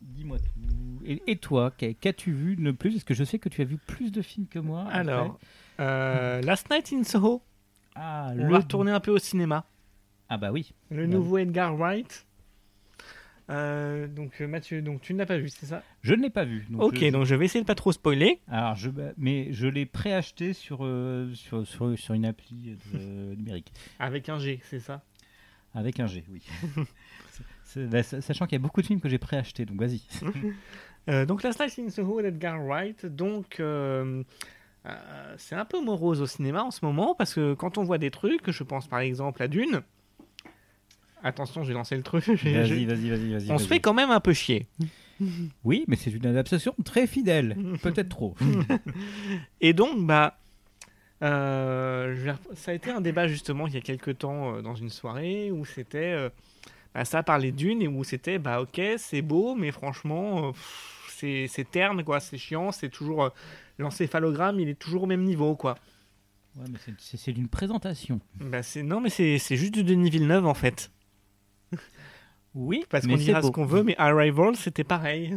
[0.00, 1.02] Dis-moi tout.
[1.04, 2.92] Et, et toi, qu'a- qu'as-tu vu de plus?
[2.92, 4.84] Parce que je sais que tu as vu plus de films que moi.
[4.90, 5.38] Alors,
[5.80, 7.40] euh, Last Night in Soho.
[7.94, 9.64] ah, On le va retourner un peu au cinéma.
[10.28, 10.72] Ah bah oui.
[10.90, 12.26] Le Bah nouveau Edgar Wright.
[13.50, 15.82] Euh, donc Mathieu, donc tu ne l'as pas vu, c'est ça?
[16.02, 16.64] Je ne l'ai pas vu.
[16.70, 18.40] donc Ok, je- donc je vais essayer de pas trop spoiler.
[18.48, 23.34] Alors, je, bah, mais je l'ai préacheté sur, euh, sur, sur, sur une appli de-
[23.34, 23.72] numérique.
[23.98, 25.02] Avec un G, c'est ça?
[25.74, 26.42] Avec un G, oui.
[27.74, 30.02] Bah, sa- sachant qu'il y a beaucoup de films que j'ai préachetés, donc vas-y.
[31.08, 33.06] Euh, Donc Last Night in Soho d'Edgar Wright.
[33.06, 34.22] Donc euh,
[34.86, 37.98] euh, c'est un peu morose au cinéma en ce moment parce que quand on voit
[37.98, 39.80] des trucs, je pense par exemple à Dune.
[41.24, 42.24] Attention, j'ai lancé le truc.
[42.28, 43.50] Vas-y, vas-y, vas-y, vas-y.
[43.50, 44.66] On se fait quand même un peu chier.
[45.64, 47.56] Oui, mais c'est une adaptation très fidèle.
[47.82, 48.36] Peut-être trop.
[49.60, 50.38] Et donc, bah,
[51.22, 54.90] euh, ça a été un débat justement il y a quelques temps euh, dans une
[54.90, 56.28] soirée où c'était, euh,
[56.94, 61.70] bah, ça parlait d'une et où c'était, bah ok, c'est beau, mais franchement, euh, c'est
[61.70, 63.30] terne, quoi, c'est chiant, c'est toujours,
[63.78, 65.76] l'encéphalogramme, il est toujours au même niveau, quoi.
[66.56, 68.20] Ouais, mais c'est- d'une présentation.
[68.40, 70.90] Bah, c'est, non, mais c'est juste du Denis Villeneuve en fait.
[72.54, 73.46] Oui, Parce qu'on dira beau.
[73.46, 75.34] ce qu'on veut, mais Arrival, c'était pareil.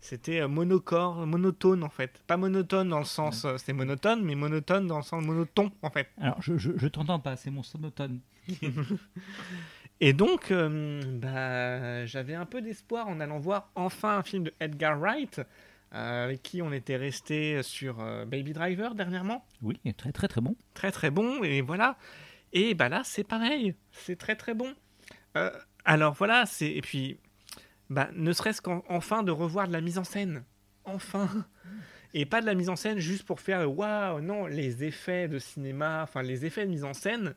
[0.00, 2.22] C'était euh, monocore, monotone en fait.
[2.26, 5.90] Pas monotone dans le sens, euh, c'est monotone, mais monotone dans le sens monoton en
[5.90, 6.08] fait.
[6.20, 8.20] Alors, je, je, je t'entends pas, c'est mon sonotone.
[10.00, 14.54] Et donc, euh, bah, j'avais un peu d'espoir en allant voir enfin un film de
[14.60, 15.40] Edgar Wright,
[15.92, 19.44] euh, avec qui on était resté sur euh, Baby Driver dernièrement.
[19.60, 20.54] Oui, très très très bon.
[20.74, 21.96] Très très bon, et voilà.
[22.52, 24.72] Et bah là, c'est pareil, c'est très très bon.
[25.84, 27.18] Alors voilà, c'est et puis
[27.90, 30.44] bah, ne serait-ce qu'enfin de revoir de la mise en scène,
[30.84, 31.28] enfin,
[32.14, 35.38] et pas de la mise en scène juste pour faire waouh, non, les effets de
[35.38, 37.34] cinéma, enfin les effets de mise en scène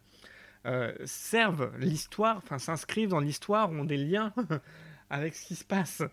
[0.65, 4.33] euh, servent l'histoire, enfin s'inscrivent dans l'histoire, ont des liens
[5.09, 6.03] avec ce qui se passe.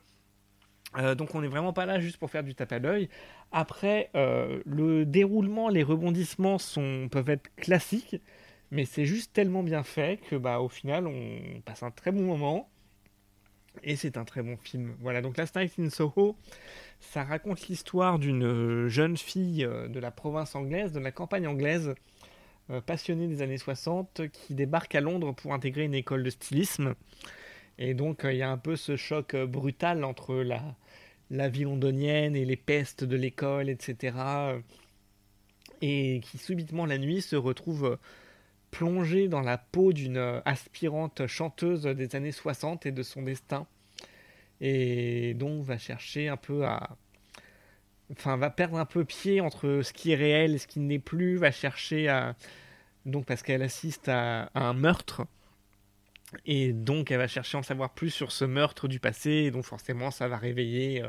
[0.96, 3.08] Euh, donc on n'est vraiment pas là juste pour faire du tape à l'œil.
[3.52, 8.16] Après, euh, le déroulement, les rebondissements sont, peuvent être classiques,
[8.70, 12.22] mais c'est juste tellement bien fait que bah, au final on passe un très bon
[12.22, 12.70] moment.
[13.82, 14.94] Et c'est un très bon film.
[15.00, 16.36] Voilà, donc Last Night in Soho,
[17.00, 21.94] ça raconte l'histoire d'une jeune fille euh, de la province anglaise, de la campagne anglaise,
[22.70, 26.94] euh, passionnée des années 60, qui débarque à Londres pour intégrer une école de stylisme.
[27.78, 30.62] Et donc euh, il y a un peu ce choc euh, brutal entre la,
[31.30, 34.16] la vie londonienne et les pestes de l'école, etc.
[34.16, 34.60] euh,
[35.80, 37.98] Et qui subitement la nuit se retrouve
[38.70, 43.66] plongée dans la peau d'une euh, aspirante chanteuse des années 60 et de son destin.
[44.60, 46.96] Et donc va chercher un peu à...
[48.12, 50.88] Enfin, va perdre un peu pied entre ce qui est réel et ce qui ne
[50.88, 52.36] l'est plus, va chercher à...
[53.06, 55.26] Donc parce qu'elle assiste à, à un meurtre.
[56.44, 59.30] Et donc elle va chercher à en savoir plus sur ce meurtre du passé.
[59.30, 61.08] Et donc forcément ça va réveiller euh,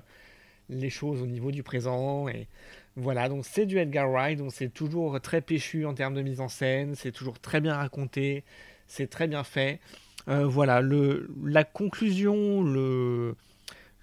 [0.70, 2.28] les choses au niveau du présent.
[2.30, 2.48] Et
[2.96, 4.38] voilà, donc c'est du Edgar Wright.
[4.38, 6.96] Donc c'est toujours très péchu en termes de mise en scène.
[6.96, 8.44] C'est toujours très bien raconté.
[8.88, 9.80] C'est très bien fait.
[10.28, 13.36] Euh, voilà, le, la conclusion, le,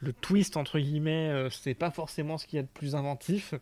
[0.01, 3.55] le twist entre guillemets, euh, c'est pas forcément ce qu'il y a de plus inventif.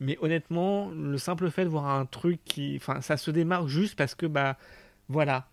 [0.00, 2.76] Mais honnêtement, le simple fait de voir un truc qui.
[2.76, 4.56] Enfin, ça se démarque juste parce que, bah,
[5.08, 5.48] voilà,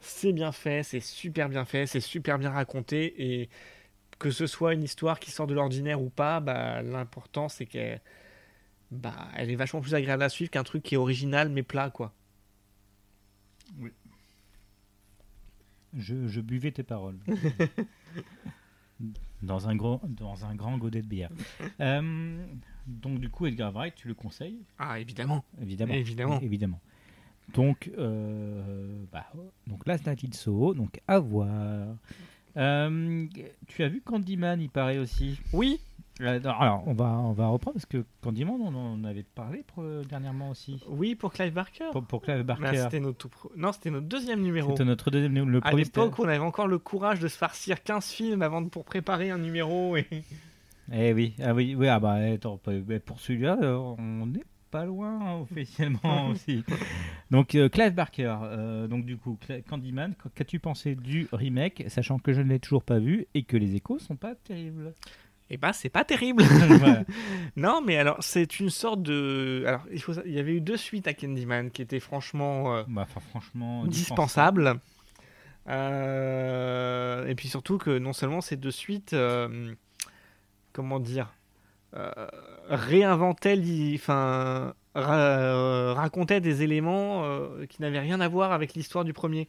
[0.00, 3.14] c'est bien fait, c'est super bien fait, c'est super bien raconté.
[3.42, 3.48] Et
[4.18, 8.00] que ce soit une histoire qui sort de l'ordinaire ou pas, bah, l'important c'est qu'elle
[8.90, 11.90] bah, elle est vachement plus agréable à suivre qu'un truc qui est original mais plat,
[11.90, 12.14] quoi.
[15.94, 17.18] Je, je buvais tes paroles.
[19.42, 21.30] dans, un gros, dans un grand godet de bière.
[21.80, 22.46] Euh,
[22.86, 24.60] donc, du coup, Edgar Wright, tu le conseilles?
[24.78, 25.44] Ah, évidemment.
[25.60, 25.94] Évidemment.
[25.94, 26.40] Évidemment.
[26.40, 26.80] Évidemment.
[27.52, 29.26] Donc, euh, bah,
[29.66, 31.96] donc Last Night in Soho, donc à voir.
[32.56, 33.26] Euh,
[33.66, 35.38] tu as vu Candyman, il paraît aussi?
[35.52, 35.80] Oui,
[36.20, 40.50] alors, on va, on va reprendre parce que Candyman, on en avait parlé pour- dernièrement
[40.50, 40.82] aussi.
[40.88, 41.86] oui, pour Clive Barker.
[41.92, 42.76] Pour, pour Clive Barker.
[42.84, 44.70] c'était notre tout pro- Non, c'était notre deuxième numéro.
[44.70, 45.34] C'était notre deuxième.
[45.50, 48.68] Le À l'époque, on avait encore le courage de se farcir 15 films avant de,
[48.68, 49.96] pour préparer un numéro.
[49.96, 50.06] Et...
[50.92, 52.60] Eh oui, ah oui, oui, ah bah attends,
[53.04, 56.62] pour celui-là, euh, on n'est pas loin hein, officiellement aussi.
[57.32, 59.36] Donc euh, Clive Barker, euh, donc du coup
[59.68, 63.42] Candyman, qu- qu'as-tu pensé du remake, sachant que je ne l'ai toujours pas vu et
[63.42, 64.94] que les échos sont pas terribles?
[65.50, 66.42] Et bah, c'est pas terrible.
[67.56, 69.64] Non, mais alors, c'est une sorte de.
[69.66, 70.12] Alors, il, faut...
[70.26, 74.80] il y avait eu deux suites à Candyman qui étaient franchement euh, Bah, franchement, dispensables.
[75.68, 79.74] Euh, Et puis surtout que non seulement ces deux suites, euh,
[80.72, 81.32] comment dire,
[81.96, 82.10] euh,
[82.68, 89.04] réinventaient, l'i- enfin, ra- racontaient des éléments euh, qui n'avaient rien à voir avec l'histoire
[89.04, 89.48] du premier.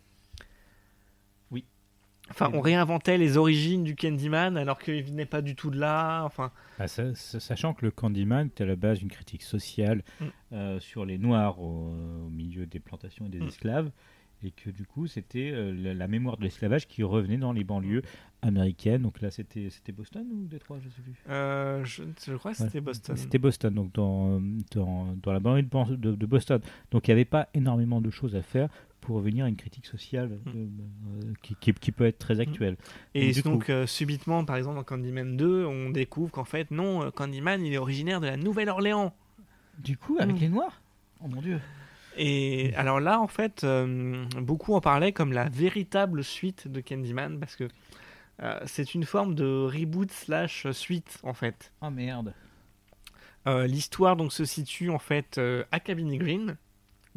[2.29, 6.23] Enfin, on réinventait les origines du Candyman alors qu'il venait pas du tout de là.
[6.23, 6.51] Enfin,
[6.85, 10.25] sa- sachant que le Candyman est à la base une critique sociale Mm.
[10.53, 11.93] euh, sur les Noirs au,
[12.25, 13.47] au milieu des plantations et des Mm.
[13.47, 13.91] esclaves,
[14.43, 17.63] et que du coup c'était euh, la, la mémoire de l'esclavage qui revenait dans les
[17.63, 18.03] banlieues
[18.43, 19.01] américaines.
[19.01, 21.15] Donc là c'était c'était Boston ou Détroit, je sais plus?
[21.29, 22.65] euh, je, je crois que Ouais.
[22.67, 23.15] c'était Boston.
[23.17, 24.39] C'était Boston, donc dans,
[24.75, 26.61] dans, dans la banlieue de, Ban- de- de Boston.
[26.91, 28.69] Donc il n'y avait pas énormément de choses à faire
[29.07, 30.51] pour revenir à une critique sociale Mm.
[30.51, 32.75] euh, qui, qui- qui peut être très actuelle.
[33.15, 37.03] Et donc, coup- euh, subitement, par exemple, dans Candyman 2, on découvre qu'en fait, non,
[37.05, 39.15] euh, Candyman, il est originaire de la Nouvelle-Orléans.
[39.79, 40.39] Du coup, avec Mm.
[40.39, 40.81] les Noirs
[41.23, 41.59] Oh mon dieu
[42.17, 47.39] Et alors là, en fait, euh, beaucoup en parlaient comme la véritable suite de Candyman,
[47.39, 47.69] parce que
[48.43, 51.71] euh, c'est une forme de reboot slash suite, en fait.
[51.81, 52.33] Oh merde
[53.47, 56.57] Euh, L'histoire donc se situe en fait euh, à Cabiny Green,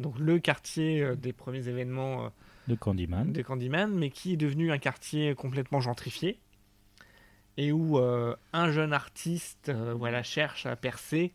[0.01, 2.29] donc le quartier euh, des premiers événements euh,
[2.67, 3.31] De Candyman.
[3.31, 6.39] de Candyman, mais qui est devenu un quartier complètement gentrifié
[7.57, 11.33] et où euh, un jeune artiste voilà cherche à percer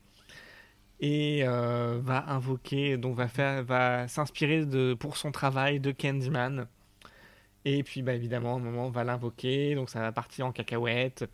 [1.00, 6.66] et euh, va invoquer donc va faire va s'inspirer de pour son travail de Candyman
[7.64, 10.52] et puis bah évidemment à un moment on va l'invoquer donc ça va partir en
[10.52, 11.28] cacahuète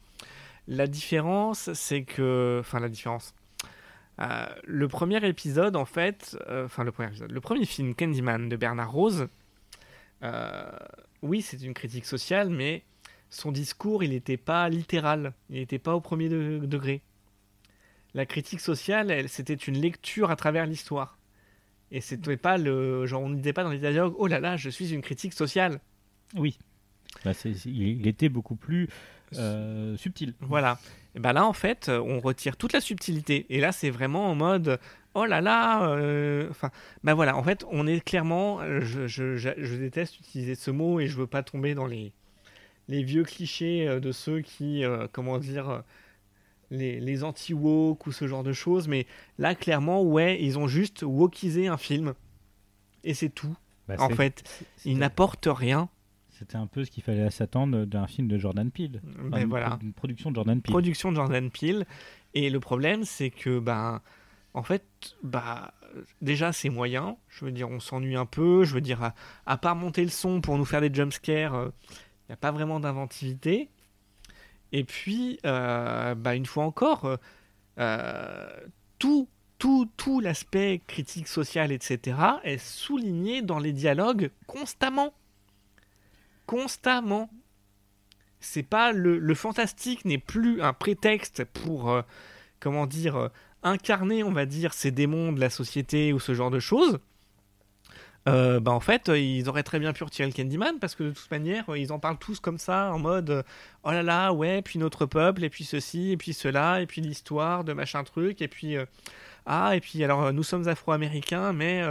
[0.67, 3.35] la différence c'est que enfin la différence
[4.21, 8.49] euh, le premier épisode en fait euh, enfin le premier épisode le premier film Candyman
[8.49, 9.29] de Bernard Rose
[10.23, 10.71] euh,
[11.23, 12.83] oui, c'est une critique sociale, mais
[13.31, 17.01] son discours, il n'était pas littéral, il n'était pas au premier de- degré.
[18.15, 21.19] La critique sociale, elle, c'était une lecture à travers l'histoire.
[21.91, 24.57] Et c'était pas le genre, on ne disait pas dans les dialogues, oh là là,
[24.57, 25.81] je suis une critique sociale.
[26.35, 26.59] Oui.
[27.25, 28.89] Bah, c'est- il, était beaucoup plus
[29.97, 30.35] subtil.
[30.41, 30.79] Voilà.
[31.15, 33.47] Et ben là, en fait, on retire toute la subtilité.
[33.51, 34.79] Et là, c'est vraiment en mode
[35.15, 35.91] oh là là.
[35.91, 36.71] euh, Enfin,
[37.05, 37.37] ben voilà.
[37.37, 38.61] En fait, on est clairement.
[38.81, 42.13] Je, je- je- je déteste utiliser ce mot et je veux pas tomber dans les,
[42.89, 45.81] les vieux clichés euh, de ceux qui, euh, comment dire, euh,
[46.71, 48.89] les, les anti-woke ou ce genre de choses.
[48.89, 49.07] Mais
[49.39, 52.15] là, clairement, ouais, ils ont juste wokisé un film.
[53.05, 53.55] Et c'est tout.
[53.89, 55.91] Bah, En fait, ils n'apportent rien.
[56.43, 59.01] C'était un peu ce qu'il fallait s'attendre d'un film de Jordan Peele.
[59.15, 59.79] Enfin, Ben une, voilà.
[59.81, 60.73] une production de Jordan Peele.
[60.73, 61.87] production de Jordan Peele.
[62.35, 64.01] Et le problème, c'est que, ben,
[64.53, 64.85] en fait,
[65.23, 65.73] bah,
[66.21, 67.17] déjà, c'est moyen.
[67.29, 68.65] Je veux dire, on s'ennuie un peu.
[68.65, 69.15] Je veux dire, à,
[69.47, 72.81] à part monter le son pour nous faire des jumpscares, il n'y a pas vraiment
[72.81, 73.69] d'inventivité.
[74.73, 77.17] Et puis, euh, bah, une fois encore, euh,
[77.79, 78.49] euh,
[78.99, 79.29] tout,
[79.59, 85.13] tout, tout l'aspect critique social, etc., est souligné dans les dialogues constamment.
[86.47, 87.31] Constamment.
[88.41, 92.03] C'est pas le, le fantastique n'est plus un prétexte pour euh,
[92.63, 93.29] comment dire euh,
[93.63, 96.99] incarner on va dire ces démons de la société ou ce genre de choses.
[98.29, 101.03] Euh, bah en fait euh, ils auraient très bien pu retirer le Candyman parce que
[101.03, 103.45] de toute manière ils en parlent tous comme ça en mode
[103.83, 107.01] oh là là ouais puis notre peuple et puis ceci et puis cela et puis
[107.01, 108.77] l'histoire de machin truc et puis
[109.45, 111.83] ah et puis alors nous sommes afro-américains mais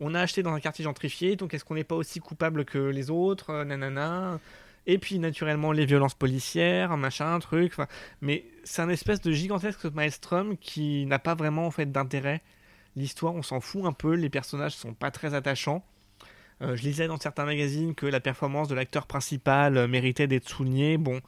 [0.00, 2.78] on a acheté dans un quartier gentrifié donc est-ce qu'on n'est pas aussi coupable que
[2.78, 4.38] les autres euh, nanana
[4.86, 7.74] et puis naturellement les violences policières, machin, truc.
[8.22, 12.40] Mais c'est un espèce de gigantesque maelstrom qui n'a pas vraiment en fait d'intérêt.
[12.96, 14.14] L'histoire, on s'en fout un peu.
[14.14, 15.84] Les personnages sont pas très attachants.
[16.62, 20.48] Euh, je lisais dans certains magazines que la performance de l'acteur principal euh, méritait d'être
[20.48, 20.96] soulignée.
[20.96, 21.20] Bon,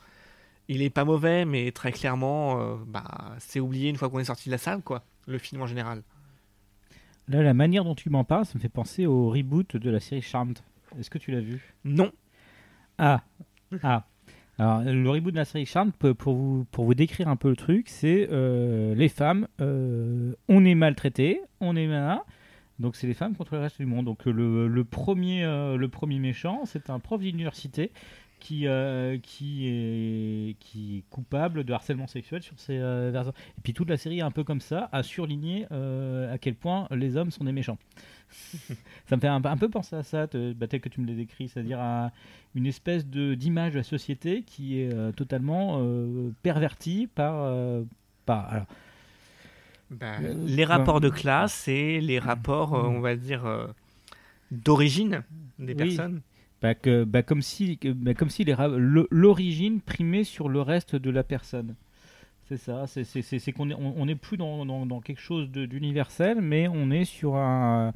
[0.68, 4.48] il est pas mauvais, mais très clairement, bah, c'est oublié une fois qu'on est sorti
[4.48, 5.02] de la salle, quoi.
[5.26, 6.02] Le film en général.
[7.30, 10.00] Là, la manière dont tu m'en parles, ça me fait penser au reboot de la
[10.00, 10.58] série Charmed.
[10.98, 11.74] Est-ce que tu l'as vu?
[11.84, 12.10] Non.
[12.98, 13.22] Ah,
[13.84, 14.04] ah.
[14.58, 17.54] Alors, le reboot de la série Charmed, pour vous, pour vous décrire un peu le
[17.54, 22.20] truc, c'est euh, les femmes, euh, on est maltraitées, on est malin.
[22.80, 24.06] Donc, c'est les femmes contre le reste du monde.
[24.06, 27.92] Donc, le, le premier, euh, le premier méchant, c'est un prof d'université
[28.40, 33.30] qui, euh, qui, est, qui est coupable de harcèlement sexuel sur ses euh, versants.
[33.58, 36.54] Et puis, toute la série est un peu comme ça, à surligner euh, à quel
[36.56, 37.78] point les hommes sont des méchants.
[39.06, 41.06] ça me fait un, un peu penser à ça, te- bah, tel que tu me
[41.06, 42.10] l'as décrit, c'est-à-dire à
[42.54, 47.82] une espèce de d'image de la société qui est euh, totalement euh, pervertie par, euh,
[48.26, 48.66] par alors,
[49.90, 53.66] Bah, les ben- rapports de classe et les rapports, euh, on va dire, euh,
[54.52, 55.22] d'origine
[55.58, 55.74] des Oui.
[55.74, 56.20] personnes.
[56.62, 56.74] Bah,
[57.06, 58.44] bah, comme si, bah, comme si
[59.10, 61.74] l'origine primait sur le reste de la personne.
[62.48, 63.04] C'est ça, c'est-
[63.52, 67.92] qu'on est, on, est plus dans, dans- quelque chose d'universel, mais on est sur un.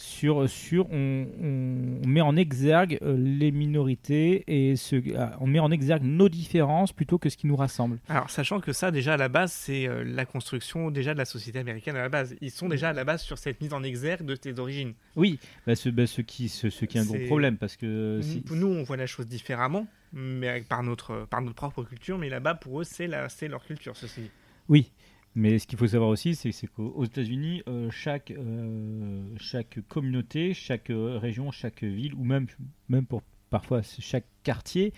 [0.00, 5.58] Sur, sur on, on- met en exergue euh, les minorités et ce, ah, on met
[5.58, 7.98] en exergue nos différences plutôt que ce qui nous rassemble.
[8.08, 11.24] Alors, sachant que ça, déjà, à la base, c'est euh, la construction déjà de la
[11.24, 12.36] société américaine à la base.
[12.40, 14.94] Ils sont déjà à la base sur cette mise en exergue de tes origines.
[15.16, 18.20] Oui, bah, ce, bah, ce qui, ce, ce qui est un gros problème parce que
[18.22, 22.28] si- Nous, on voit la chose différemment, mais par notre, par notre propre culture, mais
[22.28, 24.30] là-bas, pour eux, c'est leur culture, ceci.
[24.68, 24.92] oui.
[25.38, 30.52] Mais ce qu'il faut savoir aussi, c'est qu'aux aux États-Unis, euh, chaque, euh, chaque communauté,
[30.52, 32.48] chaque euh, région, chaque ville, ou même,
[32.88, 34.92] même pour parfois chaque quartier,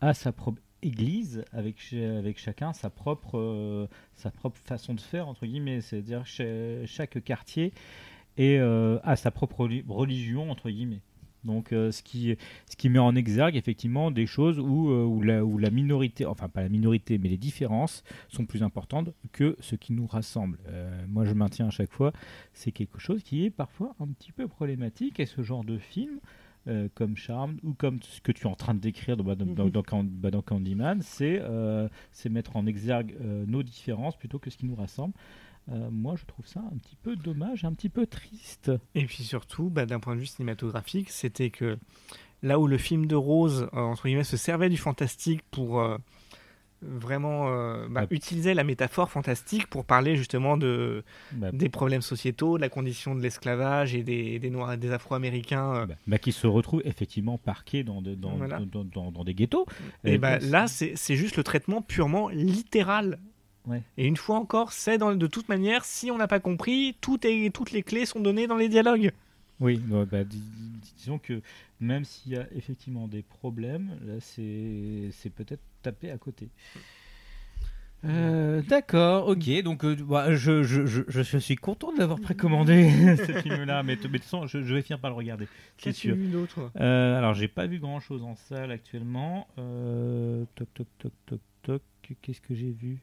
[0.00, 5.46] a sa propre église avec, avec chacun sa propre, sa propre façon de faire, entre
[5.46, 5.80] guillemets.
[5.80, 7.72] C'est-à-dire cha- chaque quartier
[8.40, 11.02] euh, a sa propre reli- religion, entre guillemets.
[11.46, 12.36] Donc, euh, ce, qui,
[12.68, 16.26] ce qui met en exergue effectivement des choses où, euh, où, la, où la minorité,
[16.26, 20.58] enfin pas la minorité, mais les différences sont plus importantes que ce qui nous rassemble.
[20.68, 22.12] Euh, moi, je maintiens à chaque fois,
[22.52, 25.20] c'est quelque chose qui est parfois un petit peu problématique.
[25.20, 26.18] Et ce genre de film,
[26.68, 29.46] euh, comme Charmed ou comme ce que tu es en train de décrire dans, dans,
[29.46, 31.40] dans- dans Can- dans Candyman, c'est
[32.28, 33.14] mettre en exergue
[33.46, 35.14] nos différences plutôt que ce qui nous rassemble.
[35.72, 38.70] Euh, moi, je trouve ça un petit peu dommage, un petit peu triste.
[38.94, 41.76] Et puis surtout, bah, d'un point de vue cinématographique, c'était que
[42.42, 45.98] là où le film de Rose, euh, entre guillemets, se servait du fantastique pour euh,
[46.82, 47.46] vraiment
[47.88, 48.06] bah, Ah.
[48.10, 51.02] utiliser la métaphore fantastique pour parler justement de,
[51.32, 55.86] Bah, des problèmes sociétaux, de la condition de l'esclavage et des, des, noirs, des afro-américains.
[55.86, 58.60] bah, bah, qui se retrouvent effectivement parqués dans, de- dans, Voilà.
[58.60, 59.66] dans, des ghettos.
[60.04, 63.18] Et Et bah, donc, là, c'est juste le traitement purement littéral.
[63.66, 63.82] Ouais.
[63.98, 67.18] Et une fois encore, c'est dans- de toute manière, si on n'a pas compris, tout
[67.26, 69.10] est, toutes les clés sont données dans les dialogues.
[69.58, 71.40] Oui, bah, bah, dis- dis- disons que
[71.80, 76.48] même s'il y a effectivement des problèmes, là c'est c'est peut-être tapé à côté.
[78.04, 79.62] Euh, D'accord, ok.
[79.62, 83.82] Donc, euh, bah, je, je, je, je suis content de l'avoir précommandé, ce film-là.
[83.82, 85.48] Mais, de mais de toute façon, je, je vais finir par le regarder.
[85.78, 86.14] C'est sûr.
[86.14, 89.48] vu d'autre Euh, alors, j'ai pas vu grand chose en salle actuellement.
[89.58, 91.82] Euh, toc, toc, toc, toc, toc.
[92.22, 92.98] Qu'est-ce que j'ai vu?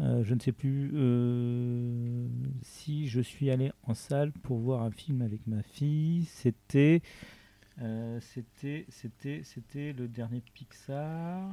[0.00, 2.26] Euh, Je ne sais plus euh,
[2.62, 6.24] si je suis allé en salle pour voir un film avec ma fille.
[6.24, 7.00] C'était.
[7.80, 11.52] euh, c'était, c'était, c'était le dernier Pixar.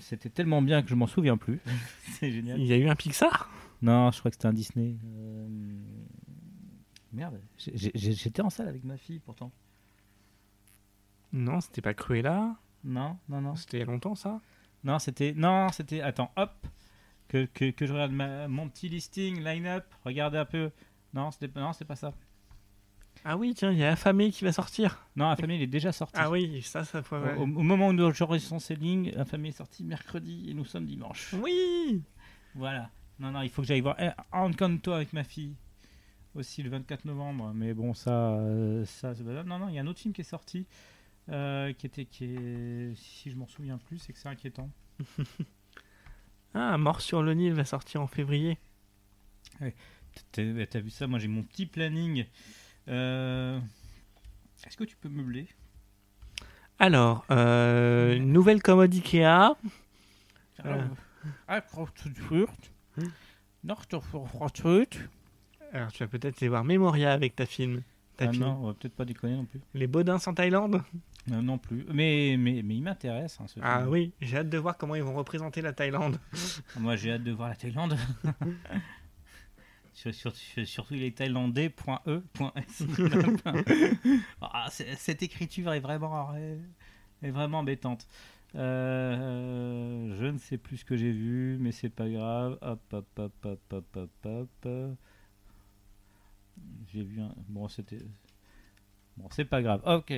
[0.00, 1.60] C'était tellement bien que je m'en souviens plus.
[2.18, 2.60] C'est génial.
[2.60, 3.50] Il y a eu un Pixar?
[3.80, 4.96] Non, je crois que c'était un Disney.
[7.12, 9.50] Merde, j'étais en salle avec ma fille pourtant.
[11.32, 12.56] Non, c'était pas Cruella?
[12.84, 13.56] Non, non, non.
[13.56, 14.40] C'était il y a longtemps ça?
[14.84, 15.32] Non, c'était.
[15.34, 16.02] Non, c'était.
[16.02, 16.66] Attends, hop.
[17.30, 19.84] Que, que, que je regarde ma- mon petit listing, line-up.
[20.04, 20.70] Regardez un peu.
[21.14, 22.12] Non, c'était non, c'est pas ça.
[23.24, 25.06] Ah oui, tiens, il y a Affamé qui va sortir.
[25.14, 26.14] Non, Infamie, il est déjà sorti.
[26.18, 27.16] Ah oui, ça, ça faut.
[27.16, 30.86] Au, au moment où nous j'enregistrons ces lignes, Infamie est sorti mercredi et nous sommes
[30.86, 31.32] dimanche.
[31.34, 32.02] Oui
[32.56, 32.90] Voilà.
[33.20, 35.54] Non, non, il faut que j'aille voir eh, Encanto avec ma fille.
[36.34, 37.52] Aussi le 24 novembre.
[37.54, 38.10] Mais bon, ça.
[38.38, 40.66] euh, ça c'est non, non, il y a un autre film qui est sorti.
[41.28, 42.06] euh, qui était.
[42.06, 44.70] Qui est, si je m'en souviens plus, c'est que c'est inquiétant.
[46.54, 48.58] Ah, Mort sur le Nil va sortir en février.
[50.32, 51.06] T'as t'as vu ça?
[51.06, 52.26] Moi j'ai mon petit planning.
[52.88, 53.60] Euh,
[54.66, 55.46] Est-ce que tu peux meubler?
[56.78, 59.54] Alors, euh, une nouvelle commode Ikea.
[60.64, 60.86] Euh.
[61.46, 61.60] Ah,
[65.72, 67.82] Alors, tu vas peut-être aller voir Memoria avec ta film.
[68.16, 69.60] Ta Ah non, on va peut-être pas déconner non plus.
[69.74, 70.82] Les Baudins en Thaïlande
[71.26, 71.84] Non, non plus.
[71.92, 73.88] Mais, mais, mais il m'intéresse hein, Ah film.
[73.90, 76.18] oui, j'ai hâte de voir comment ils vont représenter la Thaïlande.
[76.78, 77.96] Moi j'ai hâte de voir la Thaïlande.
[79.92, 82.82] Sur- sur- sur- surtout les thaïlandais.e.s.
[84.40, 86.32] ah, cette écriture est vraiment,
[87.22, 88.06] est vraiment embêtante.
[88.54, 92.56] Euh, je ne sais plus ce que j'ai vu, mais c'est pas grave.
[92.62, 94.96] Hop, hop, hop, hop, hop, hop, hop.
[96.92, 97.34] J'ai vu un.
[97.48, 97.98] Bon, c'était.
[99.18, 99.82] Bon, c'est pas grave.
[99.84, 100.14] Ok.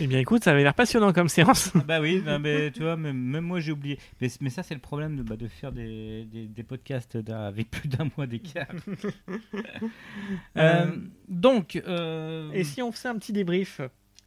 [0.00, 1.72] Eh bien, écoute, ça avait l'air passionnant comme séance.
[1.74, 3.98] Ah bah oui, non, mais tu vois, même, même moi j'ai oublié.
[4.20, 7.46] Mais, mais ça, c'est le problème de, bah, de faire des, des, des podcasts d'un-
[7.46, 8.68] avec plus d'un mois d'écart.
[10.56, 10.96] Euh,
[11.28, 13.80] donc, euh, Et si on faisait un petit débrief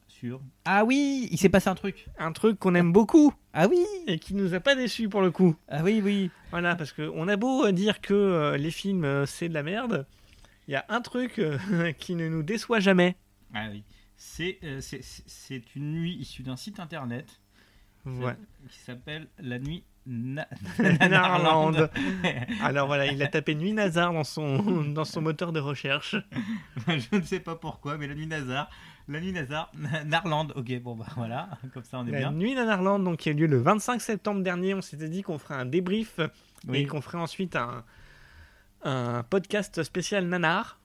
[0.08, 0.42] sur.
[0.66, 2.06] Ah oui, il s'est passé un truc.
[2.18, 5.32] Un truc qu'on aime beaucoup Ah oui, et qui nous a pas déçus pour le
[5.32, 5.56] coup.
[5.68, 6.30] ah oui, oui.
[6.52, 9.64] Voilà, parce qu'on a beau euh, dire que euh, les films euh, c'est de la
[9.64, 10.06] merde,
[10.68, 11.58] il y a un truc euh,
[12.00, 13.16] qui ne nous déçoit jamais.
[13.54, 13.84] Ah oui.
[14.24, 17.42] C'est euh, c'est- une nuit issue d'un site internet
[18.06, 18.36] Ouais.
[18.70, 20.48] qui s'appelle La Nuit Na-
[20.80, 21.90] Nanarland.
[22.62, 26.16] Alors voilà, il a tapé Nuit Nazar dans son, dans son moteur de recherche.
[26.88, 28.70] Je ne sais pas pourquoi, mais La Nuit Nazar.
[29.08, 29.72] La Nuit Nazar,
[30.06, 30.50] Narland.
[30.56, 32.32] Ok, bon bah voilà, comme ça on est La bien.
[32.32, 35.40] Nuit Nanarland, donc qui a eu lieu le 25 septembre dernier, on s'était dit qu'on
[35.40, 36.28] ferait un débrief et
[36.68, 36.86] Oui.
[36.86, 37.84] qu'on ferait ensuite un,
[38.84, 40.78] un podcast spécial Nanar.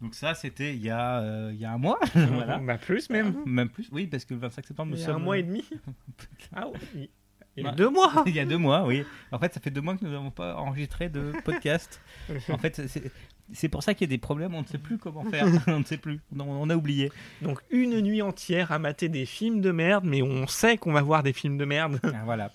[0.00, 1.98] Donc ça, c'était il y a euh, il y a un mois.
[2.14, 2.58] voilà.
[2.58, 3.34] Bah plus même.
[3.44, 5.16] Même plus, oui, parce que le 25 septembre, nous Il y a sommes.
[5.16, 5.64] un mois et demi.
[6.54, 7.10] Ah oui.
[7.56, 8.22] Il y a deux mois.
[8.26, 9.04] il y a deux mois, oui.
[9.32, 12.00] En fait, ça fait deux mois que nous n'avons pas enregistré de podcast.
[12.48, 13.10] en fait, c'est-
[13.52, 14.54] c'est pour ça qu'il y a des problèmes.
[14.54, 15.44] On ne sait plus comment faire.
[15.66, 16.20] on ne sait plus.
[16.38, 17.10] On, on a oublié.
[17.42, 21.02] Donc une nuit entière à mater des films de merde, mais on sait qu'on va
[21.02, 21.98] voir des films de merde.
[22.04, 22.52] Ah, voilà.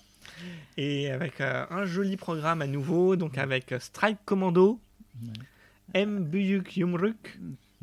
[0.78, 4.80] Et avec euh, un joli programme à nouveau, donc avec euh, Strike Commando,
[5.94, 6.24] M.
[6.24, 7.38] Büyük Yumruk,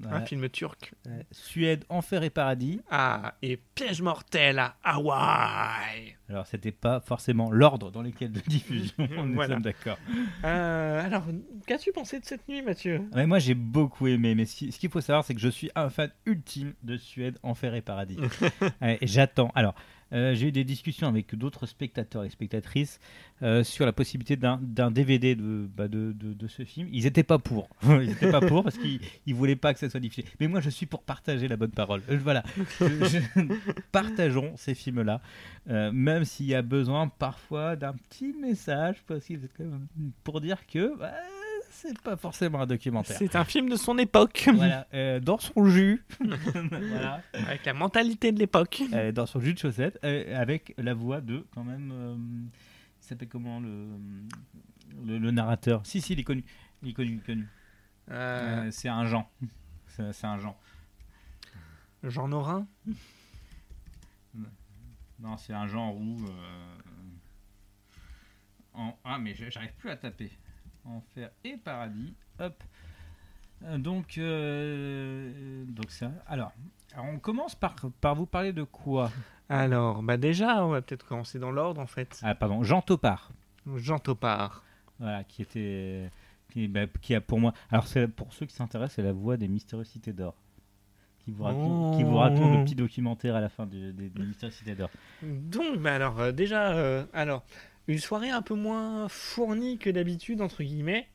[0.09, 0.93] un film turc,
[1.31, 2.81] Suède, enfer et paradis.
[2.91, 6.15] ah, et Piège mortel à Hawaï.
[6.29, 8.93] Alors, c'était pas forcément l'ordre dans lequel de diffusion.
[9.25, 9.55] Nous Voilà.
[9.55, 9.97] sommes d'accord.
[10.43, 11.23] Euh, alors,
[11.67, 13.01] qu'as-tu pensé de cette nuit, Mathieu?
[13.15, 14.33] Mais moi, j'ai beaucoup aimé.
[14.35, 16.97] Mais ce qui- ce qu'il faut savoir, c'est que je suis un fan ultime de
[16.97, 18.17] Suède, Enfer et Paradis.
[18.81, 19.51] Ouais, et J'attends.
[19.55, 19.75] Alors,
[20.13, 22.99] euh, j'ai eu des discussions avec d'autres spectateurs et spectatrices
[23.41, 26.87] euh, sur la possibilité d'un DVD de, bah, de, de, de ce film.
[26.91, 27.67] Ils n'étaient pas pour.
[27.83, 30.27] Ils n'étaient pas pour parce qu'ils ne voulaient pas que ça soit diffusé.
[30.39, 32.01] Mais moi, je suis pour partager la bonne parole.
[32.09, 32.43] Euh, Voilà.
[32.79, 33.41] Je- je-
[33.91, 35.21] Partageons ces films-là.
[35.67, 39.39] Même s'il y a besoin parfois d'un petit message parce qu'il-
[40.23, 41.11] pour dire que bah,
[41.83, 43.17] c'est pas forcément un documentaire.
[43.17, 48.31] C'est un film de son époque, Voilà, euh, dans son jus, voilà, avec la mentalité
[48.31, 48.81] de l'époque.
[48.93, 52.49] euh, dans son jus de chaussette, euh, avec la voix de quand même,
[53.01, 53.87] il s'appelle comment le,
[55.05, 55.85] le le narrateur?
[55.85, 56.43] Si si, il est connu,
[56.81, 57.47] il est connu, connu.
[58.71, 59.29] C'est un Jean,
[59.87, 60.57] c'est un Jean.
[62.03, 62.67] Jean Norin?
[65.19, 66.25] Non, c'est un Jean roux.
[68.73, 68.97] en...
[69.03, 70.31] Ah mais j'arrive plus à taper.
[70.85, 72.13] Enfer et paradis.
[72.39, 72.63] Hop.
[73.65, 76.11] Euh, Donc, euh, donc ça.
[76.27, 76.51] Alors,
[76.93, 79.11] alors, on commence par, par vous parler de quoi?
[79.49, 82.19] Alors, bah déjà, on va peut-être commencer dans l'ordre en fait.
[82.23, 83.31] Ah pardon, Jean Topard.
[83.75, 84.63] Jean Topard.
[84.99, 86.09] Voilà, qui était.
[86.51, 87.53] Qui, bah, qui a pour moi.
[87.71, 90.35] Alors, c'est pour ceux qui s'intéressent, c'est la voix des Mystérieuses Cités d'Or.
[91.25, 94.23] Qui vous, raconte, qui vous raconte le petit documentaire à la fin du- des, des
[94.23, 94.89] Mystérieuses Cités d'Or.
[95.23, 97.43] Donc, bah alors, euh, déjà, euh, alors,
[97.87, 101.07] une soirée un peu moins fournie que d'habitude, entre guillemets.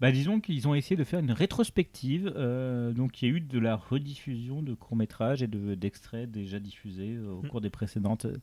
[0.00, 2.30] Bah, disons qu'ils ont essayé de faire une rétrospective.
[2.36, 6.58] euh, donc, il y a eu de la rediffusion de courts-métrages et de- d'extraits déjà
[6.58, 7.48] diffusés euh, au Mm.
[7.48, 8.36] cours des précédentes euh,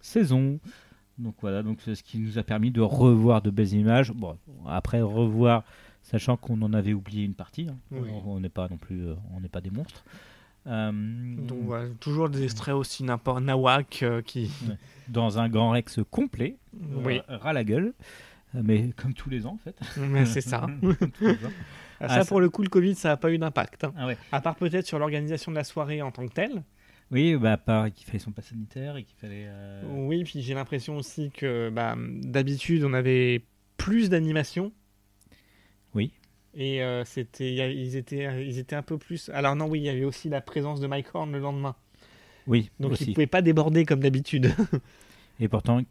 [0.00, 0.60] saisons.
[1.18, 4.12] Donc, voilà, donc c'est ce qui nous a permis de revoir de belles images.
[4.12, 4.36] Bon,
[4.66, 5.64] après, revoir,
[6.02, 7.66] sachant qu'on en avait oublié une partie.
[7.70, 7.76] hein.
[7.92, 8.08] Oui.
[8.26, 10.04] On n'est pas non plus, on n'est pas des monstres.
[10.66, 10.92] Euh,
[11.46, 14.50] Donc, voilà, toujours des extraits aussi n'importe nawak euh, qui.
[15.08, 16.56] dans un Grand Rex complet,
[16.92, 17.92] Oui, euh, ras la gueule,
[18.54, 19.76] euh, mais comme tous les ans en fait.
[20.26, 20.66] c'est ça.
[22.02, 23.84] Ah, Ah, ça, ça- pour le coup, le Covid, ça n'a pas eu d'impact.
[23.84, 23.92] hein.
[23.94, 24.16] Ah ouais.
[24.32, 26.62] À part peut-être sur l'organisation de la soirée en tant que telle.
[27.10, 29.44] Oui, bah, à part qu'il fallait son pass sanitaire et qu'il fallait.
[29.48, 33.44] euh, Oui, puis j'ai l'impression aussi que bah, d'habitude, on avait
[33.76, 34.72] plus d'animation.
[35.94, 36.12] Oui.
[36.54, 39.28] Et euh, c'était, ils, étaient, ils étaient un peu plus.
[39.34, 41.76] Alors, non, oui, il y avait aussi la présence de Mike Horn le lendemain.
[42.46, 44.52] Oui, Donc, ils ne pouvaient pas déborder comme d'habitude.
[45.40, 45.82] Et pourtant,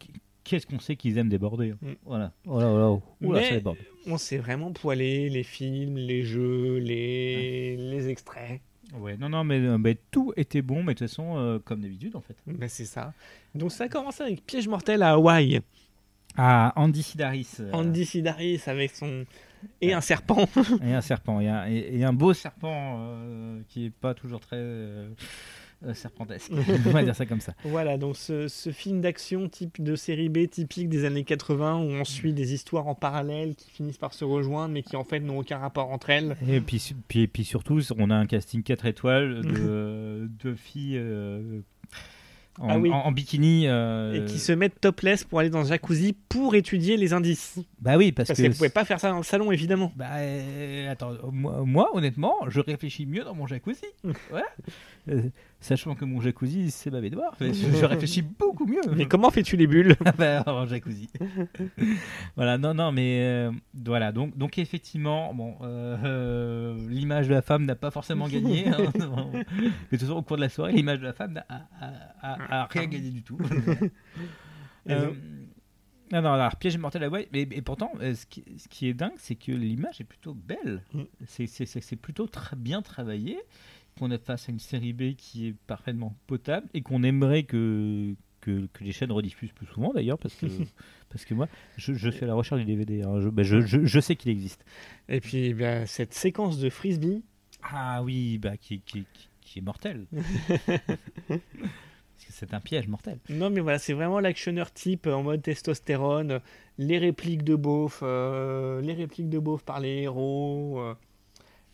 [0.43, 1.77] qu'est-ce qu'on sait qu'ils aiment déborder hein.
[1.81, 1.91] Mm.
[2.05, 2.31] Voilà.
[2.47, 2.77] Oh là, oh
[3.21, 3.77] là, oh ça déborde.
[4.07, 8.61] on s'est vraiment poilé les films, les jeux, les, les extraits.
[8.99, 11.81] Ouais, non, non, mais, euh, mais tout était bon, mais de toute façon, euh, comme
[11.81, 12.35] d'habitude en fait.
[12.47, 13.13] Ben, c'est ça.
[13.53, 15.61] Donc, ça a commencé avec Piège mortel à Hawaï.
[16.35, 17.49] Ah, Andy Sidaris.
[17.59, 19.25] euh, Andy Sidaris avec son.
[19.81, 20.47] Et un serpent.
[20.83, 21.39] Et un serpent.
[21.39, 23.13] Et un, et- et un beau serpent
[23.67, 24.57] qui est pas toujours très
[25.85, 26.51] euh, serpentesque.
[26.85, 27.53] On va dire ça comme ça.
[27.63, 31.81] Voilà, donc ce, ce film d'action type de série B typique des années 80 où
[31.91, 35.19] on suit des histoires en parallèle qui finissent par se rejoindre mais qui en fait
[35.21, 36.35] n'ont aucun rapport entre elles.
[36.47, 41.61] Et puis, puis, puis surtout, on a un casting 4 étoiles de, de filles euh,
[42.59, 42.91] en, Ah oui.
[42.91, 43.67] en- en bikini.
[43.67, 47.57] euh, Et qui se mettent topless pour aller dans le jacuzzi pour étudier les indices.
[47.79, 48.47] Bah oui, parce, Parce que.
[48.47, 49.93] ne pouvaient pas faire ça dans le salon évidemment.
[49.95, 53.85] Bah, euh, attends, moi, moi, honnêtement, je réfléchis mieux dans mon jacuzzi.
[54.29, 54.47] Voilà.
[55.61, 57.35] Sachant que mon jacuzzi, c'est ma baignoire.
[57.41, 58.79] Je, je réfléchis beaucoup mieux.
[58.95, 61.09] Mais comment fais-tu les bulles Ah bah, en jacuzzi.
[62.37, 64.13] voilà, non, non, mais euh, voilà.
[64.13, 68.69] Donc, donc effectivement, bon, euh, euh, l'image de la femme n'a pas forcément gagné.
[68.69, 68.77] hein.
[69.91, 71.45] mais façon, au cours de la soirée, l'image de la femme n'a
[72.69, 73.37] rien gagné du tout.
[74.89, 75.11] Euh,
[76.11, 79.13] non, non, alors piège mortel à mais, et pourtant, ce qui, ce qui est dingue,
[79.17, 80.81] c'est que l'image est plutôt belle.
[80.93, 81.03] Mm.
[81.27, 83.37] C'est- plutôt très bien travaillé.
[83.99, 88.15] Qu'on est face à une série B qui est parfaitement potable et qu'on aimerait que,
[88.41, 90.45] que, que les chaînes rediffusent plus souvent d'ailleurs, parce que,
[91.09, 91.47] parce que moi,
[91.77, 93.03] je, je fais la recherche du DVD.
[93.03, 93.19] hein.
[93.19, 94.63] Je, ben, je, je, je sais qu'il existe.
[95.09, 97.23] Et puis ben, cette séquence de frisbee,
[97.61, 100.05] Ah oui, bah, qui, qui, qui, qui est mortel.
[101.27, 101.39] parce
[102.25, 103.19] que c'est un piège mortel.
[103.29, 106.39] non mais voilà, c'est vraiment l'actionneur type en mode testostérone,
[106.77, 110.95] les répliques de beauf, euh, les répliques de beauf par les héros, euh,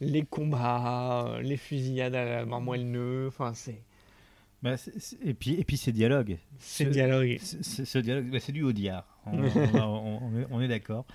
[0.01, 2.85] les combats, euh, les fusillades à la marmoelle
[3.27, 3.81] enfin c'est
[4.63, 4.75] Bah,
[5.23, 6.37] et, puis, et puis ces dialogues.
[6.59, 7.37] ces Ce- dialogues.
[7.39, 9.05] Ce, dialogue, bah, c'est du Audiard.
[9.25, 9.37] On,
[9.75, 11.05] on- on- on est, d'accord.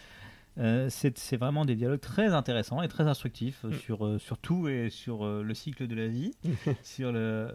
[0.58, 3.72] Euh, c'est vraiment des dialogues très intéressants et très instructifs Mm.
[3.74, 6.32] sur, euh, sur tout et sur euh, le cycle de la vie,
[6.82, 7.48] sur, le,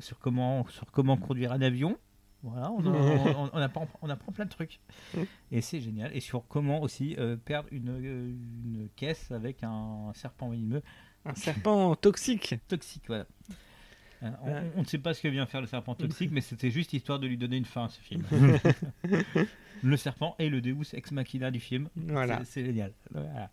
[0.00, 1.96] sur, comment, sur comment conduire un avion.
[2.44, 2.94] Voilà, on, en-
[3.46, 4.78] on- on apprend, on apprend plein de trucs.
[5.16, 5.22] Mm.
[5.50, 6.14] Et c'est génial.
[6.14, 8.34] Et sur comment aussi euh, perdre une, euh,
[8.64, 10.82] une caisse avec un serpent venimeux
[11.24, 12.54] Un serpent toxique.
[12.68, 13.04] toxique.
[13.08, 13.26] Voilà.
[14.22, 16.92] Euh, on- ne sait pas ce que vient faire le serpent toxique, mais c'était juste
[16.92, 18.22] histoire de lui donner une fin à ce film.
[19.82, 21.88] le serpent est le Deus ex machina du film.
[21.96, 22.42] Voilà.
[22.44, 22.92] C'est- génial.
[23.10, 23.50] Voilà.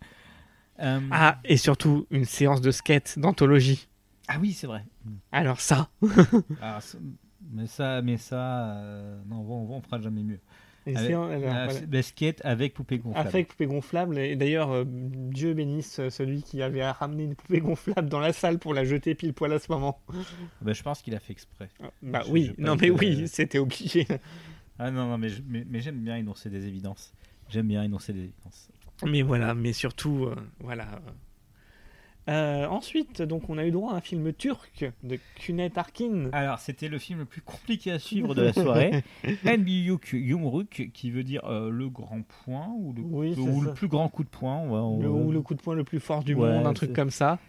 [0.80, 3.88] Euh, Ah, et surtout une séance de skate d'anthologie.
[4.28, 4.86] ah oui, c'est vrai.
[5.32, 5.90] Alors ça,
[6.62, 6.98] Alors, c'est-
[7.52, 10.40] mais ça, mais ça, euh, non, on, on fera jamais mieux.
[10.88, 11.80] une Avec- séance- alors, Ah, voilà.
[11.80, 13.28] c'est- basket avec poupée gonflable.
[13.30, 14.18] avec poupée gonflable.
[14.18, 18.34] Et d'ailleurs, euh, Dieu bénisse euh, celui qui avait ramené une poupée gonflable dans la
[18.34, 20.00] salle pour la jeter pile poil à ce moment.
[20.62, 21.70] Bah, je pense qu'il a fait exprès.
[22.02, 24.08] Bah Je- oui, je non mais que- oui, c'était obligé.
[24.80, 27.14] Ah non, non, mais, je- mais, mais j'aime bien énoncer des évidences.
[27.50, 28.70] J'aime bien énoncer des évidences.
[29.06, 30.88] Mais voilà, mais surtout, euh, voilà.
[32.30, 36.30] Euh, ensuite, donc, on a eu droit à un film turc de Kunet Arkin.
[36.34, 39.04] Alors, c'était le film le plus compliqué à suivre de la soirée.
[39.48, 43.70] Enbiyuk Yumruk, qui veut dire euh, le grand point, ou le, Oui, c'est ou ça.
[43.70, 44.62] le plus grand coup de poing.
[44.62, 46.74] ouais, on- Le, ou le coup de poing le plus fort du Ouais, monde, un
[46.74, 47.40] truc comme ça.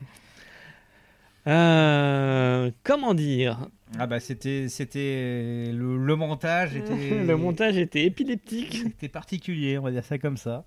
[1.48, 3.68] Euh, comment dire?
[3.98, 8.86] Ah bah c'était c'était le, le montage était Le montage était épileptique.
[8.86, 10.64] était particulier, on va dire ça comme ça.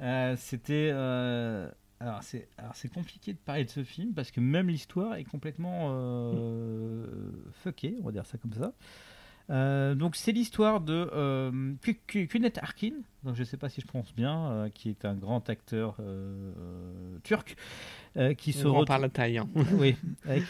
[0.00, 1.68] Euh, c'était euh,
[2.00, 2.20] alors
[2.74, 7.06] c'est compliqué de parler de ce film parce que même l'histoire est complètement euh,
[7.62, 8.72] fuckée, on va dire ça comme ça.
[9.50, 12.92] Euh, donc c'est l'histoire de euh, Ku- Ku- Kunet Arkin,
[13.24, 15.96] donc je ne sais pas si je prononce bien, euh, qui est un grand acteur
[17.24, 17.56] turc,
[18.36, 19.38] qui se retrouve par la taille.
[19.38, 19.48] hein.
[19.78, 19.96] oui,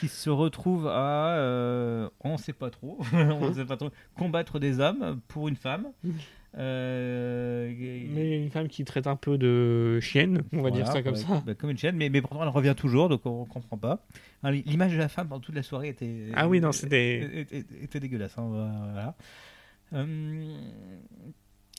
[0.01, 4.81] qui se retrouve à, on ne sait pas trop, on sait pas trop, combattre des
[4.81, 5.89] hommes pour une femme.
[6.57, 7.73] Euh,
[8.11, 11.19] Mais une femme qui traite un peu de chienne, on va dire ça comme ouais,
[11.21, 11.43] ça.
[11.47, 14.07] bah, comme une chaîne, mais, mais pourtant elle revient toujours, donc on ne comprend pas.
[14.45, 17.85] L'image de la femme pendant toute la soirée était, Ah oui, non, c'était- était, était-
[17.85, 18.37] était dégueulasse.
[18.39, 19.15] hein, voilà.
[19.95, 20.57] Euh,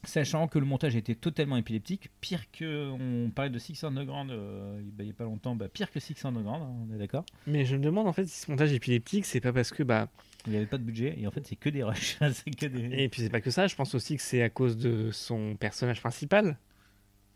[0.03, 4.81] sachant que le montage était totalement épileptique, pire que, on parlait de Six Underground euh,
[4.97, 7.65] il n'y a pas longtemps, bah, pire que Six Underground, hein, on est d'accord Mais
[7.65, 10.07] je me demande en fait si ce montage épileptique, c'est pas parce que bah
[10.45, 12.17] Il n'y avait pas de budget, et en fait c'est que des rushs.
[12.59, 13.03] que des...
[13.03, 13.67] et puis c'est pas que ça.
[13.67, 16.57] Je pense aussi que c'est à cause de son personnage principal.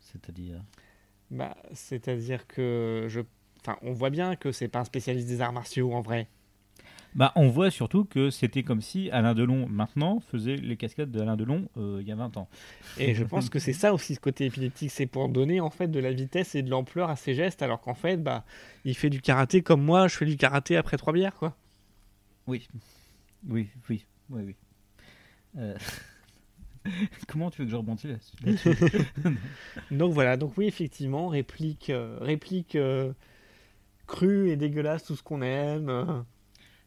[0.00, 0.62] C'est-à-dire
[1.30, 3.20] Bah, c'est-à-dire que je,
[3.60, 6.28] enfin, on voit bien que c'est pas un spécialiste des arts martiaux en vrai.
[7.14, 11.36] Bah, on voit surtout que c'était comme si Alain Delon, maintenant, faisait les cascades d'Alain
[11.36, 12.48] Delon euh, il y a 20 ans.
[12.98, 15.86] Et je pense que c'est ça aussi ce côté épileptique, c'est pour donner en fait
[15.86, 18.44] de la vitesse et de l'ampleur à ses gestes, alors qu'en fait, bah,
[18.84, 21.56] il fait du karaté comme moi, je fais du karaté après trois bières, quoi.
[22.48, 22.66] Oui.
[23.48, 24.56] Oui, oui, oui, oui.
[25.58, 25.76] Euh,
[27.28, 29.06] Comment tu veux que je rebondisse là-dessus là-dessus
[29.90, 33.12] Donc voilà, donc oui, effectivement, réplique, euh, réplique euh,
[34.06, 36.24] crue et dégueulasse, tout ce qu'on aime.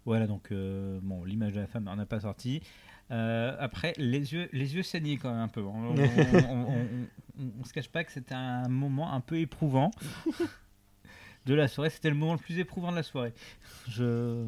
[0.05, 2.62] Voilà, donc bon, l'image de la femme n'en a pas sorti.
[3.10, 5.62] Après, les yeux, les yeux saignaient quand même un peu.
[5.64, 5.95] On,
[7.60, 9.91] on se cache pas que c'était un moment un peu éprouvant
[11.45, 11.89] de la soirée.
[11.89, 13.34] C'était le moment le plus éprouvant de la soirée.
[13.89, 14.45] Je...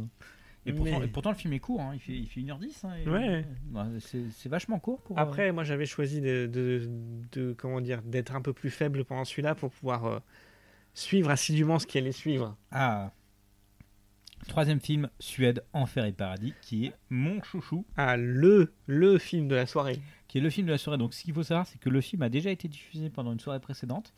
[0.65, 1.91] Et pourtant, Mais- et pourtant, le film est court, hein.
[1.93, 2.83] il, fait, il fait 1h10.
[2.85, 3.45] hein, et- Ouais.
[3.73, 5.17] Ouais, c'est, vachement court pour.
[5.17, 6.89] euh, Après, moi, j'avais choisi de, de-
[7.31, 10.19] de- comment dire, d'être un peu plus faible pendant celui-là pour pouvoir euh,
[10.93, 12.55] suivre assidûment ce qui allait suivre.
[12.71, 13.11] Ah.
[14.47, 19.55] Troisième film, Suède, Enfer et Paradis, qui est mon chouchou, Ah, le, le film de
[19.55, 19.99] la soirée.
[20.27, 20.97] qui est le film de la soirée.
[20.97, 23.39] Donc, ce qu'il faut savoir, c'est que le film a déjà été diffusé pendant une
[23.39, 24.13] soirée précédente.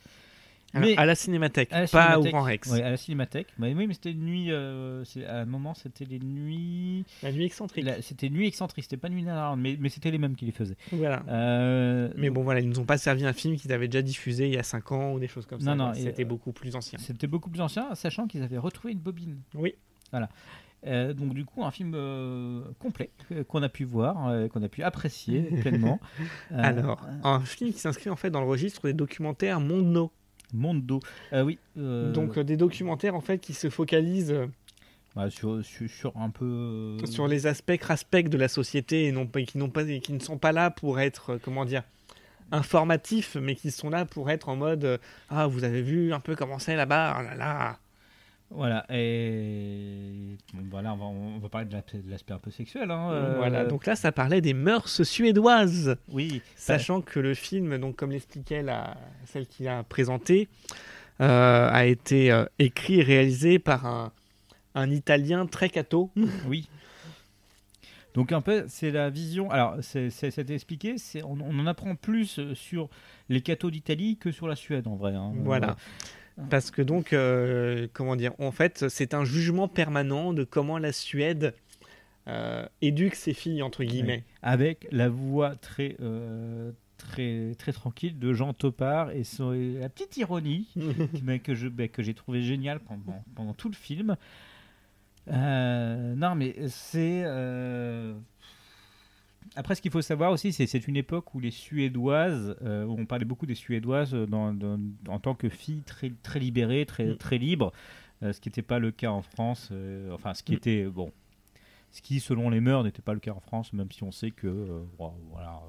[0.73, 2.25] Alors, Mais- à la Cinémathèque, À la pas Cinémathèque.
[2.33, 2.69] au Grand Rex.
[2.71, 3.47] Ouais, à la Cinémathèque.
[3.59, 4.47] Ouais, oui, mais c'était une nuit.
[4.51, 7.03] euh, à un moment, c'était les nuits.
[7.23, 7.87] La nuit excentrique.
[8.01, 8.85] C'était nuit excentrique.
[8.85, 10.77] C'était pas nuit Nanarland, mais, mais c'était les mêmes qui les faisaient.
[10.93, 11.23] Voilà.
[11.27, 14.47] Euh, Mais bon, voilà, ils nous ont pas servi un film qu'ils avaient déjà diffusé
[14.47, 15.75] il y a 5 ans ou des choses comme ça.
[15.75, 16.97] Non, non, C'était euh, beaucoup plus ancien.
[16.99, 19.37] C'était beaucoup plus ancien, sachant qu'ils avaient retrouvé une bobine.
[19.55, 19.75] Oui.
[20.11, 20.29] Voilà.
[20.87, 24.63] Euh, donc du coup, un film euh, complet euh, qu'on a pu voir, euh, qu'on
[24.63, 25.99] a pu apprécier pleinement.
[26.51, 30.11] Euh, Alors, un film qui s'inscrit en fait dans le registre des documentaires Mondo.
[30.53, 30.99] Mondo.
[31.33, 31.57] Euh, oui.
[31.77, 34.47] euh, Donc, euh, des documentaires en fait qui se focalisent euh,
[35.15, 36.97] bah, sur, sur, sur un peu.
[37.05, 40.37] sur les aspects de la société et non pas, qui, n'ont pas, qui ne sont
[40.37, 41.83] pas là pour être, comment dire,
[42.51, 44.99] informatifs, mais qui sont là pour être en mode
[45.29, 47.79] Ah, vous avez vu un peu comment c'est là-bas Oh là là
[48.53, 48.85] Voilà.
[48.89, 52.91] Et bon, voilà, on va, on va parler de l'aspect un peu sexuel.
[52.91, 55.95] Hein, euh, Voilà, donc là, ça parlait des mœurs suédoises.
[56.09, 56.41] oui.
[56.55, 60.49] Sachant que le film, donc comme l'expliquait la, celle qui l'a présenté,
[61.21, 64.11] euh, a été euh, écrit et réalisé par un,
[64.75, 66.11] un Italien très cato.
[66.47, 66.67] Oui.
[68.13, 69.49] Donc un peu, c'est la vision.
[69.51, 70.09] Alors, c'est-
[70.49, 70.95] expliqué.
[71.23, 72.89] On, on en apprend plus sur
[73.29, 75.13] les cathos d'Italie que sur la Suède, en vrai.
[75.15, 75.31] hein.
[75.37, 75.77] Voilà.
[76.49, 80.91] Parce que donc, euh, comment dire, en fait, c'est un jugement permanent de comment la
[80.91, 81.53] Suède
[82.27, 84.23] euh, éduque ses filles, entre guillemets.
[84.41, 90.17] Avec la voix très, euh, très, très tranquille de Jean Topard et, son- la petite
[90.17, 90.67] ironie
[91.23, 94.15] m'a- que je- bah, j'ai trouvé géniale pendant, pendant tout le film.
[95.27, 97.23] Non, mais c'est.
[99.55, 102.85] Euh, Après, ce qu'il faut savoir aussi, c'est c'est une époque où les Suédoises, euh,
[102.85, 106.85] où on parlait beaucoup des Suédoises dans- dans- en tant que filles très, très libérées,
[106.85, 107.17] très, Mm.
[107.17, 107.71] très libres,
[108.23, 109.69] euh, ce qui n'était pas le cas en France.
[109.71, 110.55] euh, enfin, ce qui Mm.
[110.55, 110.85] était.
[110.85, 111.11] Bon.
[111.91, 114.31] Ce qui, selon les mœurs, n'était pas le cas en France, même si on sait
[114.31, 114.47] que.
[114.47, 115.61] euh, voilà.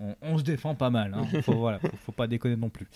[0.00, 1.14] Euh, on, on se défend pas mal.
[1.14, 1.24] Hein.
[1.42, 2.86] Faut, voilà, faut, faut pas déconner non plus.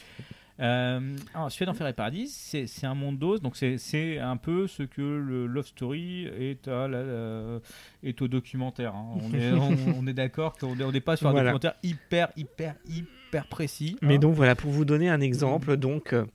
[0.60, 4.82] Euh, alors, Suède, Enfer et Paradis, c'est un monde d'os, donc c'est- un peu ce
[4.82, 7.58] que le Love Story est, à la- la-
[8.02, 8.92] est au documentaire.
[8.94, 9.06] hein.
[9.22, 11.52] On est, on, on est d'accord qu'on n'est pas sur un Voilà.
[11.52, 13.96] documentaire hyper, hyper, hyper précis.
[14.02, 14.18] Mais hein.
[14.18, 16.26] donc voilà, pour vous donner un exemple, donc, euh,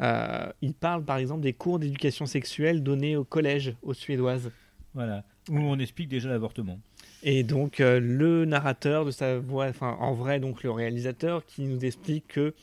[0.00, 4.50] euh, il parle par exemple des cours d'éducation sexuelle donnés au collège aux Suédoises.
[4.94, 5.22] Voilà.
[5.48, 6.80] Où on explique déjà l'avortement.
[7.22, 11.62] Et donc euh, le narrateur de sa voix, enfin en vrai donc le réalisateur qui
[11.62, 12.54] nous explique que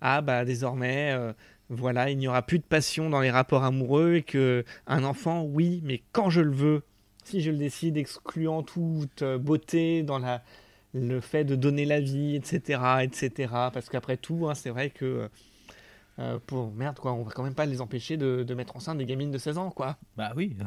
[0.00, 1.32] ah bah désormais euh,
[1.68, 5.44] voilà il n'y aura plus de passion dans les rapports amoureux et que un enfant
[5.44, 6.82] oui mais quand je le veux
[7.24, 10.42] si je le décide excluant toute euh, beauté dans la
[10.92, 15.28] le fait de donner la vie etc etc parce qu'après tout hein, c'est vrai que
[16.18, 18.98] euh, pour merde quoi on va quand même pas les empêcher de, de mettre enceinte
[18.98, 20.56] des gamines de 16 ans quoi Bah oui.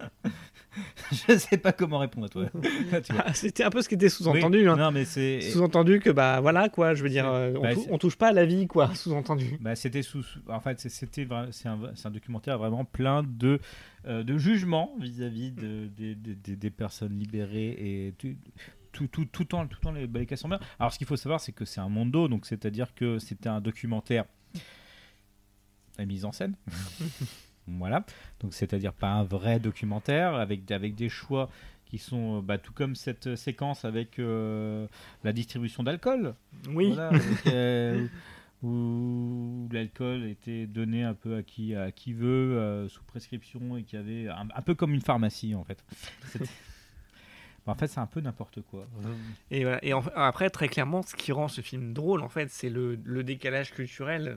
[1.28, 2.46] je sais pas comment répondre à toi.
[3.02, 3.12] Tu.
[3.18, 4.58] Ah, C'était un peu ce qui était sous-entendu.
[4.62, 4.76] Oui, hein.
[4.76, 5.40] Non, mais c'est.
[5.40, 8.16] Sous-entendu que bah voilà quoi, je veux dire, euh, on, bah, tou- c'est- on touche
[8.16, 9.56] pas à la vie quoi, sous-entendu.
[9.60, 10.24] Bah, c'était sous.
[10.48, 13.60] En fait, c'est- c'était c'est un, documentaire vraiment plein de
[14.06, 18.34] euh, de jugements vis-à-vis de, des- des- personnes libérées et tout
[18.92, 20.60] tout tout tout en tout en les, les cas sont bien.
[20.78, 23.60] Alors, ce qu'il faut savoir, c'est que c'est un mondo, donc c'est-à-dire que c'était un
[23.60, 24.24] documentaire
[25.98, 26.54] à mise en scène.
[27.66, 28.04] Voilà.
[28.40, 31.48] Donc, c'est-à-dire pas un vrai documentaire avec avec des choix
[31.86, 34.86] qui sont euh, bah, tout comme cette euh, séquence avec euh,
[35.22, 36.34] la distribution d'alcool.
[36.70, 36.88] Oui.
[36.92, 38.06] Voilà, avec, euh,
[38.62, 43.82] où l'alcool était donné un peu à qui, à qui veut, euh, sous prescription, et
[43.84, 45.84] qui avait un, un peu comme une pharmacie en fait.
[47.66, 48.86] Bah, en fait, c'est un peu n'importe quoi.
[49.50, 49.82] Et, voilà.
[49.82, 52.98] Et en- après, très clairement, ce qui rend ce film drôle, en fait, c'est le,
[53.02, 54.36] le décalage culturel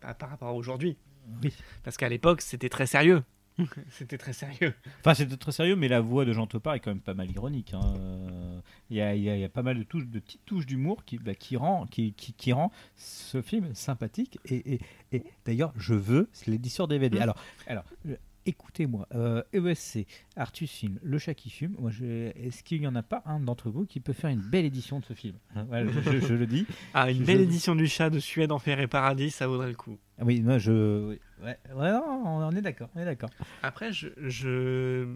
[0.00, 0.96] par rapport à aujourd'hui.
[1.42, 1.52] Oui.
[1.82, 3.22] Parce qu'à l'époque, c'était très sérieux.
[3.90, 4.74] c'était très sérieux.
[5.00, 7.30] Enfin, c'était très sérieux, mais la voix de Jean Topard est quand même pas mal
[7.30, 7.72] ironique.
[7.74, 7.94] hein.
[7.98, 8.60] Euh,
[8.90, 10.44] Il y, a, il y a- il y a pas mal de, touches, de petites
[10.44, 14.38] touches d'humour qui, bah, qui, rend, qui, qui, qui rend ce film sympathique.
[14.46, 14.80] Et, et,
[15.12, 17.18] et d'ailleurs, je veux l'édition DVD.
[17.18, 17.22] Mm.
[17.22, 17.36] Alors,
[17.68, 18.16] alors euh,
[18.46, 22.94] écoutez-moi, euh, ESC, Artus Film, Le Chat qui fume, moi, je- est-ce qu'il n'y en
[22.94, 25.64] a pas un d'entre vous qui peut faire une belle édition de ce film Hein,
[25.68, 26.66] voilà, je, je- je le dis.
[26.94, 29.98] Ah, une belle édition du chat de Suède, Enfer et Paradis, ça vaudrait le coup.
[30.18, 31.16] Ah Oui, moi, je.
[31.42, 33.30] Ouais, ouais, on est d'accord, on est d'accord.
[33.62, 35.06] Après, je, je,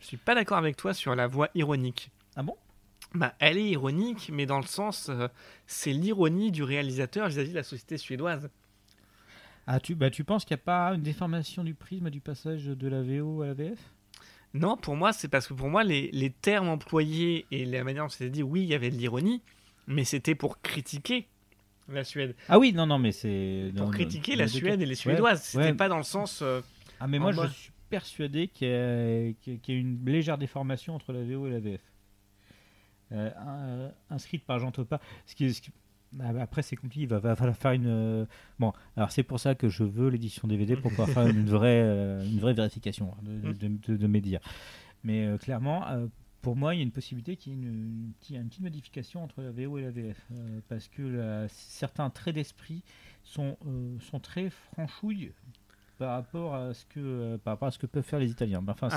[0.00, 2.10] je suis pas d'accord avec toi sur la voix ironique.
[2.36, 2.56] Ah bon?
[3.14, 5.28] Bah, elle est ironique, mais dans le sens, euh,
[5.68, 8.50] c'est l'ironie du réalisateur vis-à-vis de la société suédoise.
[9.66, 12.64] Ah, tu, bah, tu penses qu'il n'y a pas une déformation du prisme du passage
[12.66, 13.78] de la VO à la VF
[14.52, 18.04] Non, pour moi, c'est parce que pour moi, les, les termes employés et la manière
[18.04, 19.40] dont c'était dit, oui, il y avait de l'ironie,
[19.86, 21.26] mais c'était pour critiquer
[21.88, 22.34] la Suède.
[22.48, 23.72] Ah oui, non, non, mais c'est.
[23.76, 25.42] Pour critiquer la Suède et les Suédoises.
[25.42, 25.74] C'était ouais.
[25.74, 26.40] pas dans le sens.
[26.42, 26.60] euh,
[27.00, 27.46] Ah, mais moi, bas.
[27.46, 31.46] je suis persuadé qu'il y, a- qu'il y a- une légère déformation entre la VO
[31.46, 31.80] et la VF.
[33.12, 34.98] Euh, un- inscrite par Jean Topa.
[35.26, 35.70] Ce qui, ce qui-
[36.20, 37.02] après, c'est compliqué.
[37.02, 37.86] Il va, va falloir faire une.
[37.86, 38.26] euh,
[38.58, 41.82] Bon, alors c'est pour ça que je veux l'édition DVD pour pouvoir faire une vraie,
[41.82, 44.40] euh, une vraie vérification hein, de, de, de- de mes dires.
[45.02, 46.06] Mais euh, clairement, euh,
[46.42, 48.62] pour moi, il y a une possibilité qu'il y ait une, une petite- une petite
[48.62, 50.20] modification entre la VO et la VF.
[50.68, 52.82] parce que la- certains traits d'esprit
[53.22, 53.56] sont,
[54.00, 55.32] sont très franchouilles
[55.98, 58.62] par rapport à ce que, par rapport à ce que peuvent faire les Italiens.
[58.68, 58.88] Enfin,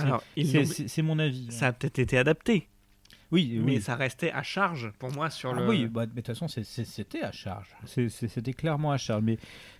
[0.88, 1.46] c'est mon avis.
[1.48, 1.52] hein.
[1.52, 2.68] ça a peut-être été adapté,
[3.32, 3.82] oui, mais oui.
[3.82, 5.68] ça restait à charge pour moi sur Ah le.
[5.70, 7.76] oui, bah, mais de toute façon, c'était à charge.
[7.86, 9.24] C'était clairement à charge.
[9.24, 9.38] Mais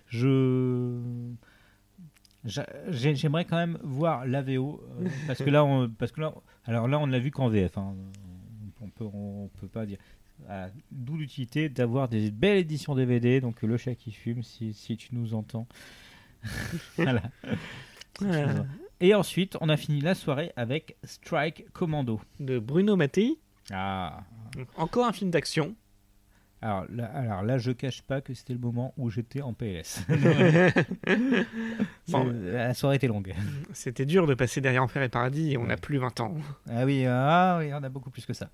[0.08, 0.98] je.
[2.44, 4.82] j'a- j'ai- J'aimerais quand même voir la VO.
[5.00, 6.34] euh, parce que là, on, parce que là,
[6.66, 7.78] alors là, on l'a vu qu'en VF.
[7.78, 7.94] hein.
[8.80, 9.98] On peut, on peut pas dire.
[10.48, 13.40] Ah, D'où l'utilité d'avoir des belles éditions DVD.
[13.40, 15.66] Donc, le chat qui fume, si, si tu nous entends.
[16.96, 17.22] voilà.
[17.42, 17.48] Si
[18.18, 18.66] tu nous Euh, entends.
[19.00, 22.20] Et ensuite, on a fini la soirée avec Strike Commando.
[22.40, 23.38] de Bruno Mattei.
[23.70, 24.20] Ah,
[24.76, 25.76] Encore un film d'action.
[26.60, 30.00] Alors là, alors là, je cache pas que c'était le moment où j'étais en PLS.
[32.08, 33.32] Bon, la soirée était longue.
[33.72, 35.80] C'était dur de passer derrière Enfer et Paradis et on n'a Ouais.
[35.80, 36.34] plus 20 ans.
[36.68, 38.50] Ah oui, ah oui, on a beaucoup plus que ça.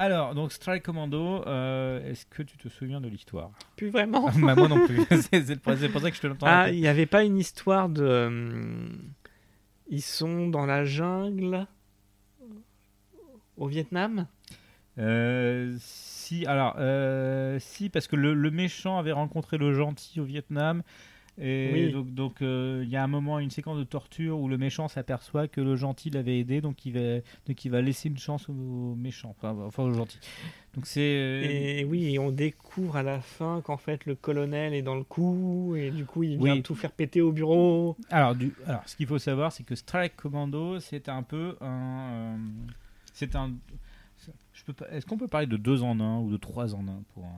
[0.00, 3.50] Alors, donc Strike Commando, euh, est-ce que tu te souviens de l'histoire?
[3.76, 4.30] Plus vraiment.
[4.30, 4.96] Bah, Moi non plus.
[5.30, 6.46] c'est pour ça que je te l'entends.
[6.48, 8.02] Ah, il n'y avait pas une histoire de.
[8.02, 8.88] euh,
[9.90, 11.66] Ils sont dans la jungle
[13.58, 14.26] au Vietnam?
[14.96, 20.24] Euh, si, alors, euh, si, parce que le, le méchant avait rencontré le gentil au
[20.24, 20.82] Vietnam.
[21.38, 21.92] Et Oui.
[21.92, 24.88] donc, donc euh, il y a un moment, une séquence de torture où le méchant
[24.88, 28.48] s'aperçoit que le gentil l'avait aidé, donc il va, donc il va laisser une chance
[28.48, 30.18] au, au méchant, enfin, enfin au gentil.
[30.74, 31.00] Donc c'est.
[31.00, 31.42] euh,
[31.80, 35.04] Et oui, et on découvre à la fin qu'en fait le colonel est dans le
[35.04, 36.62] coup et du coup il vient Oui.
[36.62, 37.96] tout faire péter au bureau.
[38.10, 42.10] Alors, du, alors, ce qu'il faut savoir, c'est que Strike Commando, c'est un peu un.
[42.12, 42.36] euh,
[43.14, 43.52] c'est un.
[44.90, 47.30] Est-ce qu'on peut parler de deux en un ou de trois en un pour un.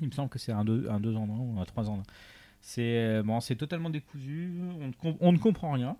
[0.00, 2.00] Il me semble que c'est un deux, un deux en un ou un trois en
[2.00, 2.02] un.
[2.60, 4.60] C'est euh, bon, c'est totalement décousu.
[4.80, 5.96] On, ne com- on ne comprend rien.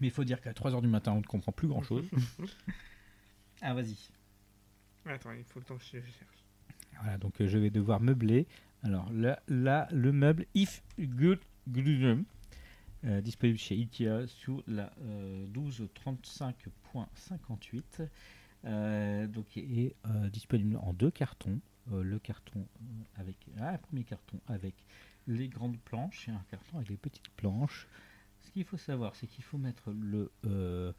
[0.00, 2.04] Mais il faut dire qu'à 3h du matin, on ne comprend plus grand chose.
[3.62, 3.96] ah, vas-y.
[5.06, 6.08] Attends, il faut le temps que je cherche.
[7.00, 8.46] Voilà, donc euh, je vais devoir meubler.
[8.82, 12.24] Alors là, là le meuble If Good Gluten,
[13.04, 18.08] euh, disponible chez Ikea sous la euh, 1235.58.
[18.66, 21.60] Euh, donc est euh, disponible en deux cartons.
[21.92, 22.66] Euh, le carton
[23.16, 24.74] avec ah, un premier carton avec
[25.26, 27.86] les grandes planches et un carton avec les petites planches.
[28.40, 30.92] Ce qu'il faut savoir, c'est qu'il faut mettre le euh,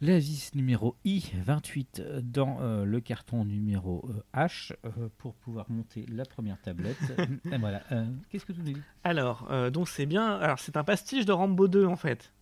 [0.00, 6.06] La vis numéro I28 dans euh, le carton numéro euh, H euh, pour pouvoir monter
[6.08, 6.96] la première tablette.
[7.58, 7.82] Voilà.
[8.30, 10.36] Qu'est-ce que tu nous dis Alors, donc c'est bien.
[10.36, 12.32] Alors, c'est un pastiche de Rambo 2 en fait.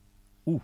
[0.46, 0.60] Ouh.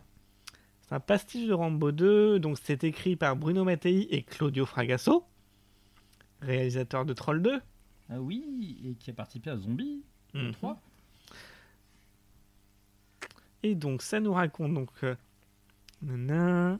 [0.82, 2.38] C'est un pastiche de Rambo 2.
[2.38, 5.24] Donc, c'est écrit par Bruno Mattei et Claudio Fragasso,
[6.42, 7.60] réalisateur de Troll 2.
[8.10, 10.02] Ah oui, et qui a participé à Zombie
[10.34, 10.52] Mhm.
[10.52, 10.80] 3.
[13.62, 14.90] Et donc, ça nous raconte donc.
[15.04, 15.14] euh,
[16.02, 16.78] nanana.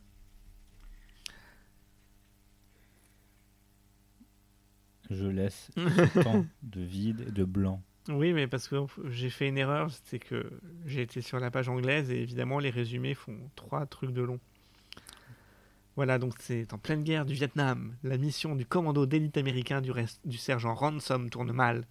[5.11, 7.83] Je laisse ce temps de vide et de blanc.
[8.09, 8.77] Oui, mais parce que
[9.11, 10.51] j'ai fait une erreur, c'est que
[10.87, 14.41] j'ai été sur la page anglaise et évidemment les résumés font trois trucs de long.
[15.97, 17.95] Voilà, donc c'est en pleine guerre du Vietnam.
[18.03, 21.85] La mission du commando d'élite américain du, rest- du sergent Ransom tourne mal.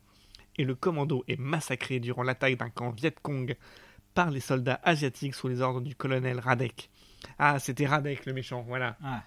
[0.57, 3.55] Et le commando est massacré durant l'attaque d'un camp Viet Cong
[4.13, 6.89] par les soldats asiatiques sous les ordres du colonel Radek.
[7.37, 8.97] Ah, c'était Radek le méchant, voilà.
[9.03, 9.23] Ah.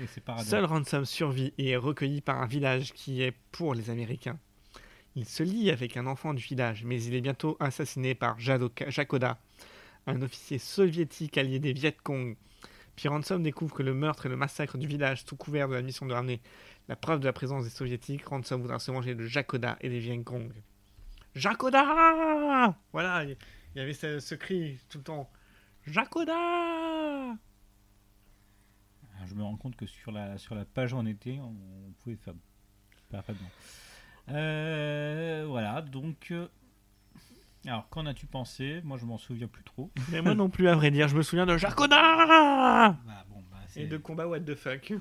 [0.00, 3.74] Et c'est pas Seul Ransom survit et est recueilli par un village qui est pour
[3.74, 4.38] les Américains.
[5.14, 9.38] Il se lie avec un enfant du village, mais il est bientôt assassiné par Jakoda,
[10.06, 12.36] un officier soviétique allié des Viet Cong.
[12.96, 15.82] Puis Ransom découvre que le meurtre et le massacre du village sous couvert de la
[15.82, 16.40] mission de ramener
[16.88, 19.98] la preuve de la présence des soviétiques, Ransom voudra se manger de Jakoda et des
[19.98, 20.50] Viet Cong.
[21.34, 23.36] Jakoda Voilà, il
[23.74, 25.30] y avait ce, cri tout le temps.
[25.86, 27.36] Jakoda
[29.26, 31.54] Je me rends compte que sur la, sur la page était, on,
[31.88, 32.34] on pouvait faire
[33.10, 33.50] parfaitement.
[34.30, 36.28] Euh, voilà, donc.
[36.30, 36.48] euh,
[37.70, 38.80] alors, qu'en as-tu pensé?
[38.84, 39.90] Moi, je m'en souviens plus trop.
[40.10, 41.96] Mais moi non plus, à vrai dire, je me souviens de Jakoda
[43.06, 44.92] Bah, bon, bah, c'est- Et de combat what the fuck.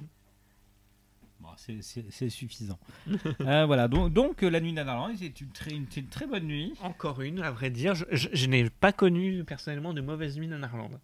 [1.40, 2.80] bon, c'est- suffisant.
[3.42, 6.46] Euh, voilà, donc, donc euh, La Nuit d'Anarland, c'est une, très- une, une très bonne
[6.46, 6.74] nuit.
[6.82, 7.94] Encore une, à vrai dire.
[7.96, 11.00] Je, je- je n'ai pas connu personnellement de mauvaise nuit en Irlande.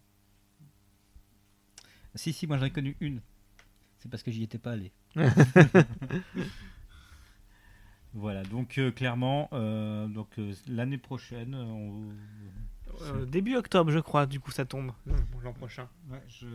[2.14, 3.20] Si, si, moi j'en ai connu une.
[3.98, 4.92] C'est parce que j'y étais pas allé.
[8.14, 14.38] voilà, donc euh, clairement, euh, donc euh, l'année prochaine, on, début octobre, je crois, du
[14.38, 14.92] coup, ça tombe
[15.42, 15.88] l'an prochain.
[16.10, 16.46] ouais, je...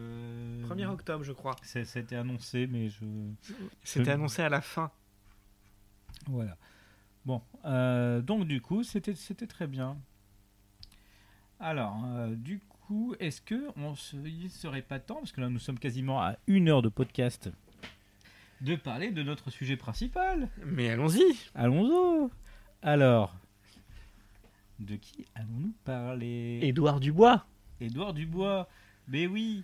[0.68, 1.56] 1er octobre, je crois.
[1.64, 3.06] C'était annoncé, mais je.
[3.84, 4.92] C'était annoncé à la fin.
[6.28, 6.58] Voilà.
[7.26, 7.42] Bon,
[8.22, 9.98] donc du coup, c'était c'était très bien.
[11.60, 11.98] Alors,
[12.36, 15.80] du coup, est-ce que on se, il serait pas temps, parce que là nous sommes
[15.80, 17.50] quasiment à une heure de podcast,
[18.62, 22.30] de parler de notre sujet principal Mais allons-y Allons-y
[22.82, 23.36] Alors,
[24.80, 26.60] de qui allons-nous parler?
[26.62, 27.46] Édouard Dubois
[27.80, 28.68] Édouard Dubois.
[29.08, 29.64] Mais oui.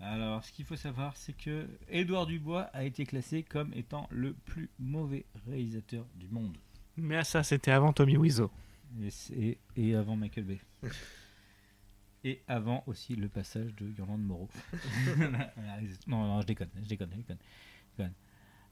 [0.00, 4.34] Alors, ce qu'il faut savoir, c'est que Édouard Dubois a été classé comme étant le
[4.34, 6.56] plus mauvais réalisateur du monde.
[6.96, 8.50] Mais ça, c'était avant Tommy Wiseau.
[9.76, 10.58] Et, avant Michael Bay.
[12.24, 14.48] et avant aussi le passage de Yolande Moreau.
[16.06, 17.38] non, non, je déconne, je déconne, je déconne.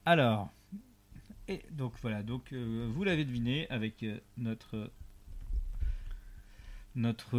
[0.07, 0.51] Alors,
[1.49, 4.91] et donc voilà, donc euh, vous l'avez deviné avec euh, notre
[6.95, 7.39] notre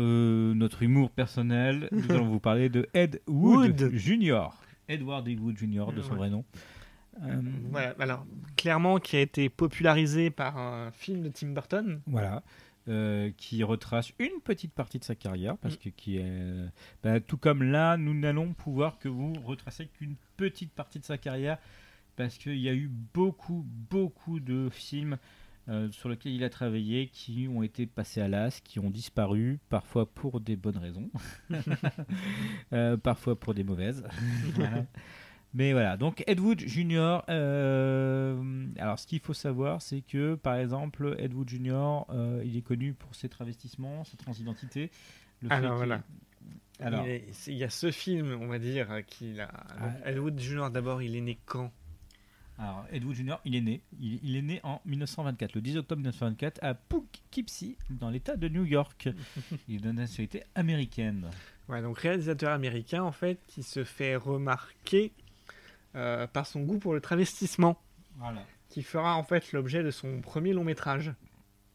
[0.54, 3.96] notre humour personnel, nous allons vous parler de Ed Wood, Wood.
[3.96, 4.48] Jr.
[4.88, 5.36] Edward E.
[5.36, 5.94] Wood Jr.
[5.96, 6.18] de son Ouais.
[6.18, 6.44] vrai nom.
[7.24, 8.26] Euh, Voilà, alors,
[8.58, 12.02] clairement, qui a été popularisé par un film de Tim Burton.
[12.08, 12.44] Voilà.
[12.88, 16.70] Euh, qui retrace une petite partie de sa carrière, parce que qui est,
[17.04, 21.18] bah, tout comme là, nous n'allons pouvoir que vous retracer qu'une petite partie de sa
[21.18, 21.58] carrière,
[22.16, 25.18] parce qu'il y a eu beaucoup, beaucoup de films
[25.68, 29.60] euh, sur lesquels il a travaillé qui ont été passés à l'as, qui ont disparu,
[29.70, 31.10] parfois pour des bonnes raisons,
[32.74, 34.04] euh, parfois pour des mauvaises.
[34.54, 34.86] Voilà.
[35.58, 37.20] Mais voilà, donc Ed Wood Jr.
[37.30, 42.01] euh, alors ce qu'il faut savoir, c'est que par exemple, Ed Wood Jr.
[42.10, 44.91] euh, il est connu pour ses travestissements, sa transidentité.
[45.41, 46.03] le Alors, qu'il- voilà.
[46.82, 49.49] Alors, Il, est- c'est- il y a ce film, on va dire, qu'il a.
[49.80, 50.10] Ah.
[50.10, 50.70] Ed Wood Jr.
[50.74, 51.72] d'abord, il est né quand?
[52.58, 53.36] Alors, Ed Wood Jr.
[53.45, 57.78] il est né, il, il est né en 1924, le 10 octobre 1924 à Poughkeepsie,
[57.89, 59.08] dans l'État de New York.
[59.70, 61.30] il est de nationalité américaine.
[61.70, 65.12] Ouais, donc réalisateur américain, en fait, qui se fait remarquer
[65.96, 67.78] euh, par son goût pour le travestissement,
[68.18, 68.41] Voilà.
[68.70, 71.14] qui fera en fait l'objet de son premier long métrage.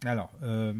[0.04, 0.72] Alors, euh,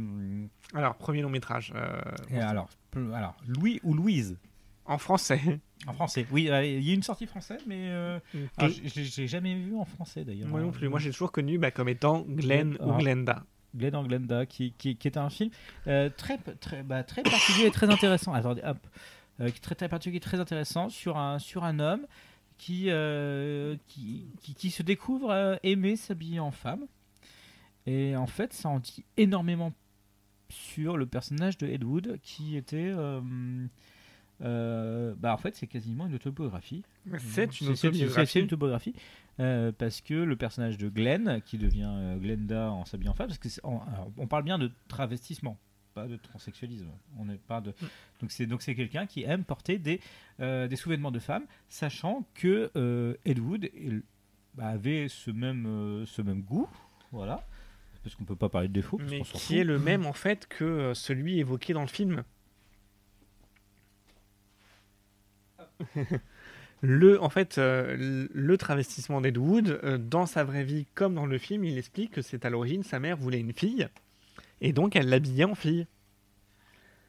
[0.75, 1.73] Alors, premier long métrage.
[1.77, 2.69] euh, et alors,
[3.15, 4.39] alors, Louis ou Louise?
[4.87, 5.41] En français.
[5.87, 8.19] En français, oui, il y a une sortie française, mais euh,
[8.59, 10.47] l'ai jamais vu en français d'ailleurs.
[10.49, 10.91] moi non plus.
[10.91, 12.87] Moi, j'ai toujours connu bah, comme étant Glenn Ah.
[12.87, 13.45] ou Glenda.
[13.75, 15.49] Glenn and Glenda, qui, qui, qui est un film
[15.87, 18.35] euh, très, très, bah, très particulier et très intéressant.
[18.35, 18.77] Attendez, hop.
[19.41, 22.07] Euh, très, très particulier et très intéressant sur un, sur un homme
[22.61, 26.87] qui, euh, qui, qui, qui se découvre euh, aimer s'habiller en femme.
[27.87, 29.73] Et en fait, ça en dit énormément
[30.51, 32.93] sur le personnage de Ed Wood, qui était.
[34.43, 36.83] euh, bah en fait c'est quasiment une autobiographie.
[37.19, 38.27] C'est une autobiographie.
[38.27, 38.95] C'est une autobiographie
[39.37, 44.11] parce que le personnage de Glenn, qui devient Glenda en s'habillant en femme, parce alors,
[44.19, 45.57] on parle bien de travestissement,
[46.03, 46.89] pas de transsexualisme.
[47.19, 47.73] On n'est pas de
[48.21, 50.01] donc c'est donc c'est quelqu'un qui aime porter des
[50.41, 54.03] euh, des sous-vêtements de femme, sachant que euh, Ed Wood il-
[54.55, 56.69] bah, avait ce même euh, ce même goût,
[57.13, 57.47] voilà.
[58.03, 59.57] Parce qu'on peut pas parler de défaut, parce mais qui fout.
[59.57, 62.25] est le même en fait que euh, celui évoqué dans le film.
[66.83, 71.27] le, en fait, euh, le travestissement d'Ed Wood, euh, dans sa vraie vie comme dans
[71.27, 73.89] le film, il explique que c'est à l'origine sa mère voulait une fille
[74.61, 75.87] et donc elle l'habillait en fille.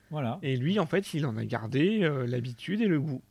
[0.10, 3.22] Voilà, Et lui, en fait, il en a gardé euh, l'habitude et le goût.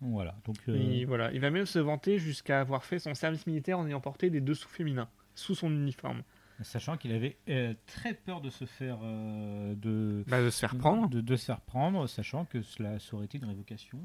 [0.00, 0.34] voilà.
[0.44, 3.78] Donc euh, Et voilà, il va même se vanter jusqu'à avoir fait son service militaire
[3.78, 6.22] en ayant porté des dessous féminins sous son uniforme.
[6.62, 11.08] sachant qu'il avait euh, très peur de se faire de Bah, de se faire prendre.
[11.08, 13.98] de, de se faire prendre, sachant que cela ça aurait été une révocation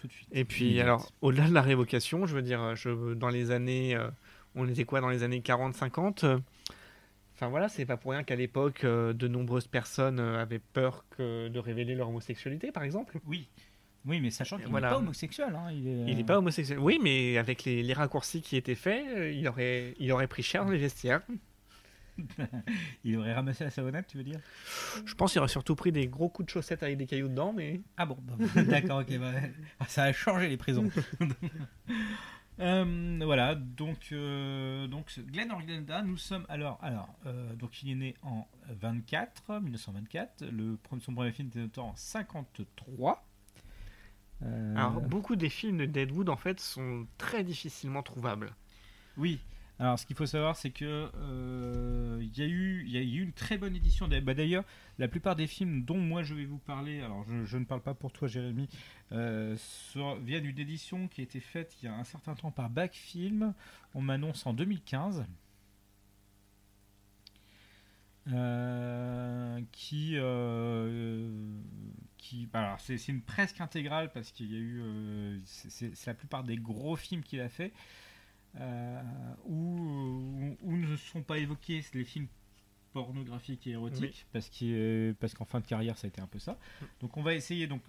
[0.00, 0.28] tout de suite.
[0.32, 3.96] Et puis, alors, au-delà de la révocation, je veux dire, je, dans les années.
[4.56, 6.38] on était quoi dans les années 40-50 euh,
[7.38, 11.04] Enfin voilà, c'est pas pour rien qu'à l'époque, euh, de nombreuses personnes euh, avaient peur
[11.10, 13.20] que, de révéler leur homosexualité, par exemple.
[13.28, 13.48] Oui,
[14.06, 14.88] oui, mais sachant qu'il Voilà.
[14.88, 16.10] n'est pas homosexuel, hein, il est.
[16.10, 16.80] Il n'est pas homosexuel.
[16.80, 20.42] Oui, mais avec les, les raccourcis qui étaient faits, euh, il aurait, il aurait pris
[20.42, 21.20] cher dans les vestiaires.
[23.04, 24.40] Il aurait ramassé la savonnette, tu veux dire?
[25.06, 27.52] Je pense qu'il aurait surtout pris des gros coups de chaussettes avec des cailloux dedans,
[27.52, 27.80] mais.
[27.96, 29.30] Ah bon, bah, d'accord, ok, bah,
[29.86, 30.90] ça a changé les prisons.
[32.60, 37.94] Euh, voilà, donc, euh, donc Glenn Orglenda, nous sommes alors, alors euh, donc il est
[37.94, 43.24] né en 24, 1924, le, premier- son premier film était en 53.
[44.42, 48.52] Euh, Alors, beaucoup des films de Deadwood, en fait, sont très difficilement trouvables.
[49.16, 49.40] Oui.
[49.80, 53.76] Alors, ce qu'il faut savoir, c'est que euh, il y a eu, une très bonne
[53.76, 54.08] édition.
[54.08, 54.64] Bah, D'ailleurs,
[54.98, 57.94] la plupart des films dont moi je vais vous parler, alors je, ne parle pas
[57.94, 58.68] pour toi, Jérémy,
[59.12, 59.56] euh,
[60.22, 62.94] viennent d'une édition qui a été faite il y a un certain temps par Back
[62.94, 63.54] Film.
[63.94, 65.24] On m'annonce en 2015.
[68.30, 70.16] Euh, qui,
[72.52, 76.96] bah, c'est une presque intégrale parce qu'il y a eu, c'est- la plupart des gros
[76.96, 77.72] films qu'il a fait
[79.44, 82.28] où, où, où ne sont pas évoqués les films
[82.92, 86.58] pornographiques et érotiques parce qu'en fin de carrière ça a été un peu ça.
[87.00, 87.82] Donc on va essayer donc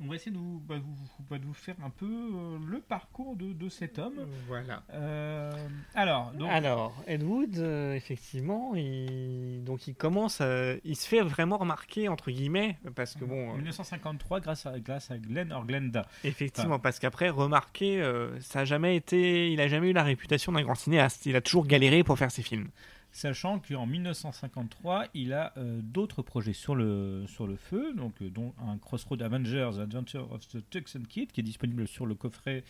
[0.00, 2.80] on va essayer de vous, bah, vous- bah, de vous faire un peu euh, le
[2.80, 4.26] parcours de, de cet homme.
[4.46, 4.82] Voilà.
[4.92, 5.50] Euh,
[5.94, 9.62] alors donc Alors, Ed Wood, euh, effectivement, il...
[9.64, 13.52] Donc, il commence, à- il se fait vraiment remarquer entre guillemets, parce que bon, en
[13.54, 16.06] euh, 1953 grâce à grâce à Glenn Orglenda.
[16.24, 20.52] effectivement, parce qu'après remarquer, euh, ça a jamais été, il a jamais eu la réputation
[20.52, 21.26] d'un grand cinéaste.
[21.26, 22.68] Il a toujours galéré pour faire ses films.
[23.10, 27.24] Sachant qu'en 1953, il a euh, d'autres projets sur le,
[27.56, 31.88] feu, donc, euh, dont un Crossroad Avengers Adventure of the Tuxen Kid, qui est disponible
[31.88, 32.64] sur le coffret,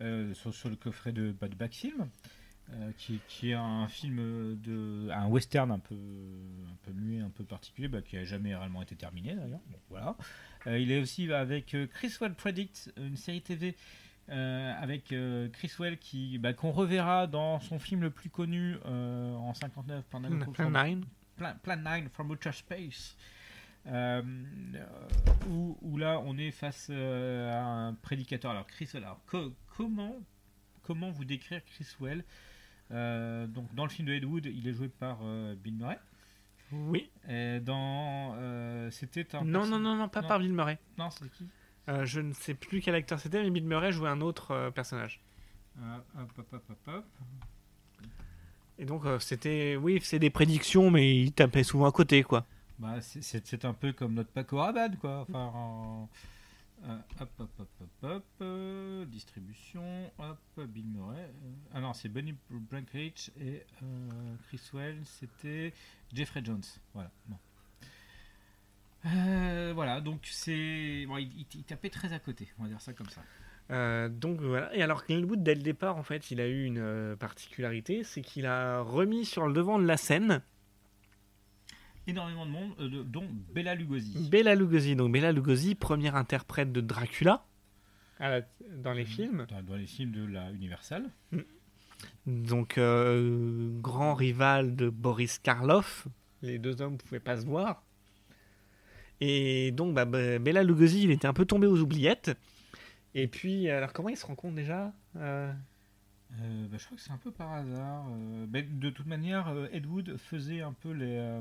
[0.00, 2.08] euh, sur, le coffret de, de Backfilm,
[2.72, 4.16] euh, qui, est un film
[4.62, 8.54] de un western un peu un peu muet, un peu particulier, bah, qui a jamais
[8.54, 9.60] réellement été terminé d'ailleurs.
[9.90, 10.16] Voilà.
[10.66, 13.76] Il est aussi avec Chris Well Predict, une série TV
[14.30, 18.76] euh, avec euh, Chris Well qui bah, qu'on reverra dans son film le plus connu
[18.86, 20.98] euh, en 59 Plan 9 Plan 9.
[21.36, 23.16] Plan, Plan 9 from Outer Space
[23.86, 24.22] euh,
[25.50, 29.52] où, où là on est face euh, à un prédicateur alors Chris Well alors co-
[29.76, 30.16] comment
[30.82, 32.24] comment vous décrire Chris Well?
[32.90, 35.18] Donc dans le film de Ed Wood il est joué par
[35.62, 35.98] Bill Murray
[36.72, 37.10] Oui.
[37.28, 38.36] et dans
[38.90, 40.28] c'était un Non, non, non, non, pas Non.
[40.28, 40.78] par Bill Murray.
[40.96, 41.46] non c'est qui?
[41.88, 44.70] Euh, je ne sais plus quel acteur c'était, mais Bill Murray jouait un autre euh,
[44.70, 45.20] personnage.
[45.78, 47.04] Euh, hop, hop, hop, hop, hop.
[48.78, 52.46] Et donc, euh, c'était, oui, c'est des prédictions, mais il tapait souvent à côté, quoi.
[52.78, 55.20] Bah, c'est- un peu comme notre Paco Rabanne, quoi.
[55.28, 56.08] Enfin, en-
[56.86, 61.20] euh, hop, hop, hop, hop, hop, euh, distribution, hop, Bill Murray.
[61.22, 65.72] euh, ah non, c'est Benny Blankenship et euh, Chris Well, c'était
[66.12, 66.62] Jeffrey Jones.
[66.94, 67.10] Voilà.
[67.28, 67.36] Bon.
[69.06, 71.04] Euh, voilà, donc c'est.
[71.06, 73.22] Bon, il, tapait très à côté, on va dire ça comme ça.
[73.70, 74.74] Euh, donc voilà.
[74.76, 78.22] Et alors Glenwood, dès le départ, en fait, il a eu une euh, particularité, c'est
[78.22, 80.42] qu'il a remis sur le devant de la scène
[82.06, 84.28] Énormément de monde, euh, de- dont Bella Lugosi.
[84.28, 84.94] Bela Lugosi.
[84.96, 87.44] Donc Bela Lugosi, première interprète de Dracula
[88.20, 88.42] la-
[88.76, 89.46] dans les films.
[89.48, 91.10] Dans, dans les films de la Universal.
[92.26, 96.06] Donc euh, grand rival de Boris Karloff.
[96.42, 97.83] Les deux hommes ne pouvaient pas se voir.
[99.26, 102.36] Et donc bah, Be- Bela Lugosi, il était un peu tombé aux oubliettes.
[103.14, 105.50] Et puis, alors comment il se compte déjà Euh,
[106.42, 108.06] Euh, bah, je crois que c'est un peu par hasard.
[108.10, 111.40] euh, de toute manière, Ed Wood faisait un peu les.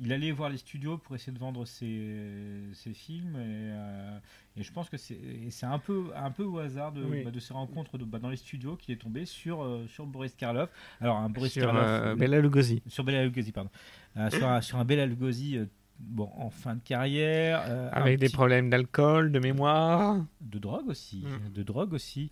[0.00, 3.36] il allait voir les studios pour essayer de vendre ses, ses films.
[3.36, 7.24] Et, et je pense que c'est un peu, un peu au hasard de, Oui.
[7.24, 10.34] bah, de ces rencontres de, bah, dans les studios qu'il est tombé sur, sur Boris
[10.36, 10.68] Karloff.
[11.00, 12.16] Alors, un Boris sur Karloff.
[12.18, 12.82] Bela Lugosi.
[12.86, 13.70] sur Bela Lugosi, pardon.
[14.30, 15.58] Sur, un, sur un Bela Lugosi.
[16.00, 20.24] Bon, en fin de carrière, euh, Avec des petit- problèmes d'alcool, de mémoire.
[20.40, 21.52] de drogue aussi, Mm.
[21.52, 22.30] de drogue aussi.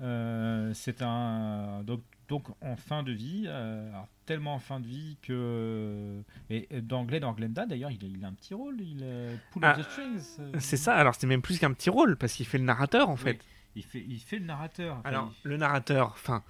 [0.00, 4.86] Euh, c'est un donc, donc en fin de vie, euh, alors, tellement en fin de
[4.86, 8.80] vie que et dans Glenn dans Glenda d'ailleurs il, a- il a un petit rôle,
[8.80, 9.04] il
[9.50, 10.60] pull Ah, the strings.
[10.60, 13.14] C'est ça, alors c'est même plus qu'un petit rôle, parce qu'il fait le narrateur en
[13.14, 13.18] Oui.
[13.18, 13.40] fait.
[13.74, 14.96] Il fait il fait le narrateur.
[14.98, 16.42] Enfin, Alors, il- le narrateur, enfin.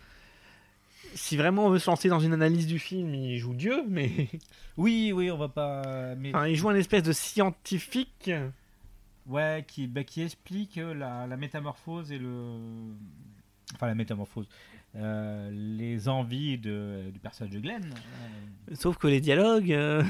[1.18, 4.28] Si vraiment on veut se lancer dans une analyse du film, il joue Dieu, mais.
[4.76, 8.30] oui oui on va pas mais Enfin, il joue un espèce de scientifique.
[9.26, 12.56] ouais qui bah, qui explique euh, la, la métamorphose et le
[13.74, 14.48] enfin la métamorphose
[14.96, 17.84] euh, les envies de, du personnage de Glenn.
[17.84, 19.72] euh, Sauf que les dialogues.
[19.72, 20.02] euh,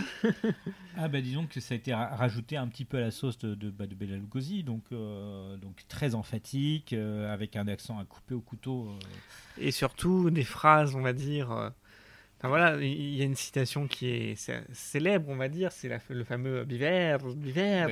[0.97, 3.39] Ah bah disons que ça a été ra- rajouté un petit peu à la sauce
[3.39, 8.05] de, de, bah, de Bela Lugosi, donc, euh, donc très emphatique, avec un accent à
[8.05, 8.89] couper au couteau.
[9.59, 11.73] et surtout des phrases, on va dire.
[12.39, 16.23] Enfin voilà, il y a une citation qui est célèbre, on va dire, c'est le
[16.23, 17.87] fameux Biver, Biver.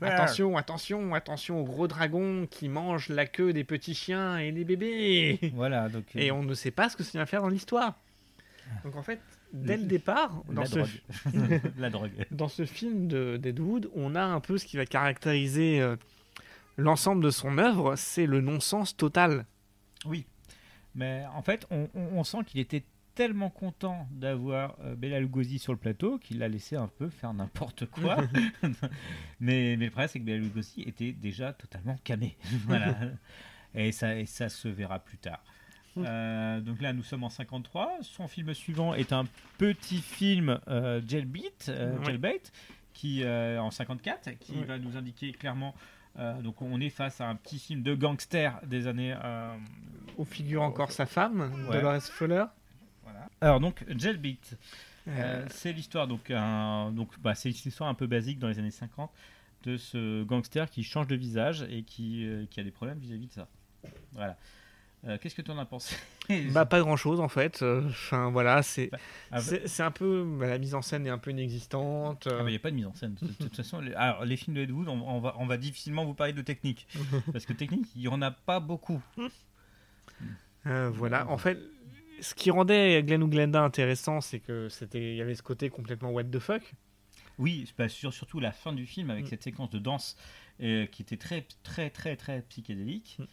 [0.00, 4.64] Attention, attention, attention au gros dragon qui mange la queue des petits chiens et des
[4.64, 5.38] bébés.
[5.54, 7.98] Voilà, donc euh, Et on ne sait pas ce que ça vient faire dans l'histoire.
[8.84, 9.20] Donc en fait,
[9.52, 11.60] dès le départ, dans la, ce, drogue.
[11.76, 12.10] la drogue.
[12.30, 15.96] dans ce film de Deadwood, on a un peu ce qui va caractériser euh,
[16.78, 19.44] l'ensemble de son œuvre, c'est le non-sens total.
[20.06, 20.24] Oui,
[20.94, 22.82] mais en fait, on, on- on sent qu'il était
[23.14, 27.32] tellement content d'avoir euh, Bela Lugosi sur le plateau qu'il l'a laissé un peu faire
[27.34, 28.16] n'importe quoi.
[29.40, 32.36] mais, mais le problème, c'est que Bela Lugosi était déjà totalement camé.
[32.66, 32.94] voilà.
[33.74, 35.42] Et ça, et ça se verra plus tard.
[35.98, 37.98] Euh, donc là, nous sommes en 53.
[38.02, 39.24] Son film suivant est un
[39.58, 42.04] petit film euh, Jailbeat, euh, Ouais.
[42.06, 42.42] Jailbait,
[42.94, 44.64] qui euh, en 54, qui Ouais.
[44.64, 45.74] va nous indiquer clairement.
[46.18, 49.14] euh, donc on est face à un petit film de gangster des années
[50.16, 51.76] Où figure encore sa femme, Ouais.
[51.76, 52.44] Dolores Fuller.
[53.02, 53.28] Voilà.
[53.40, 54.56] Alors donc Jailbeat,
[55.08, 58.48] Euh, euh, c'est l'histoire donc un- donc bah, c'est une histoire un peu basique dans
[58.48, 59.10] les années 50
[59.64, 63.26] de ce gangster qui change de visage et qui, euh, qui a des problèmes vis-à-vis
[63.26, 63.48] de ça.
[64.12, 64.36] Voilà.
[65.04, 65.96] Euh, Qu'est-ce que tu en as pensé?
[66.52, 67.64] Bah pas grand chose en fait.
[67.88, 68.98] Enfin voilà, c'est Ah,
[69.32, 72.28] bah- c'est c'est un peu bah, la mise en scène est un peu inexistante.
[72.30, 73.14] Ah, bah, Il n'y a pas de mise en scène.
[73.20, 75.46] De, de toute façon, les, alors, les films de Ed Wood, on, on va, on
[75.46, 76.86] va difficilement vous parler de technique.
[77.32, 79.02] Parce que technique, il n'y en a pas beaucoup.
[80.64, 81.58] Voilà, en fait,
[82.22, 85.68] ce qui rendait Glenn ou Glenda intéressant, c'est que c'était il y avait ce côté
[85.68, 86.62] complètement what the fuck.
[87.38, 89.28] Oui, surtout la fin du film avec Mm.
[89.28, 90.16] cette séquence de danse
[90.62, 93.16] euh, qui était très, très, très, très psychédélique.
[93.18, 93.24] Mm.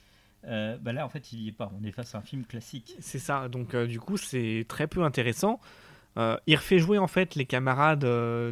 [0.45, 1.71] Euh, bah là, en fait, il y est pas.
[1.79, 2.95] On est face à un film classique.
[2.99, 3.49] C'est ça.
[3.49, 5.59] Donc euh, du coup, c'est très peu intéressant.
[6.47, 8.03] Il refait jouer en fait les camarades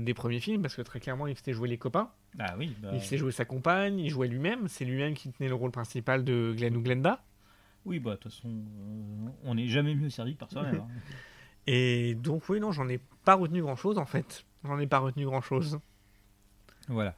[0.01, 2.09] des premiers films parce que très clairement, il faisait jouer les copains.
[2.39, 4.69] Ah oui, bah, Il faisait jouer sa compagne, il jouait lui-même.
[4.69, 7.21] C'est lui-même qui tenait le rôle principal de Glenn ou Glenda.
[7.87, 10.75] Oui, bah de toute façon, euh, on n'est jamais mieux servi que par soi-même.
[10.75, 10.87] hein.
[11.67, 14.45] Et donc oui, non, j'en ai pas retenu grand-chose en fait.
[14.63, 15.79] J'en ai pas retenu grand-chose.
[16.87, 17.13] Voilà.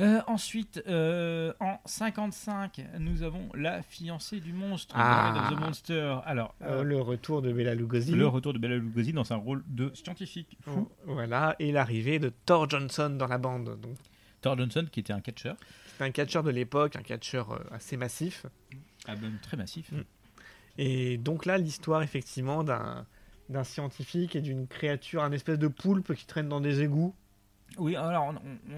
[0.00, 5.32] Euh, ensuite, euh, en 55, nous avons La fiancée du monstre, Ah.
[5.32, 6.18] Bride of the Monster.
[6.24, 8.12] Alors, Euh, le retour de Bela Lugosi.
[8.12, 10.88] le retour de Bela Lugosi dans un rôle de scientifique fou.
[11.06, 13.80] Voilà, et l'arrivée de Thor Johnson dans la bande.
[13.80, 13.96] Donc
[14.40, 15.56] Thor Johnson, qui était un catcheur,
[15.96, 18.46] c'est un catcheur de l'époque, un catcheur assez massif.
[19.42, 19.92] Très massif.
[19.92, 20.02] Mm.
[20.78, 23.06] Et donc là, l'histoire effectivement d'un
[23.48, 27.14] d'un scientifique et d'une créature, un espèce de poulpe qui traîne dans des égouts.
[27.78, 28.34] Oui, alors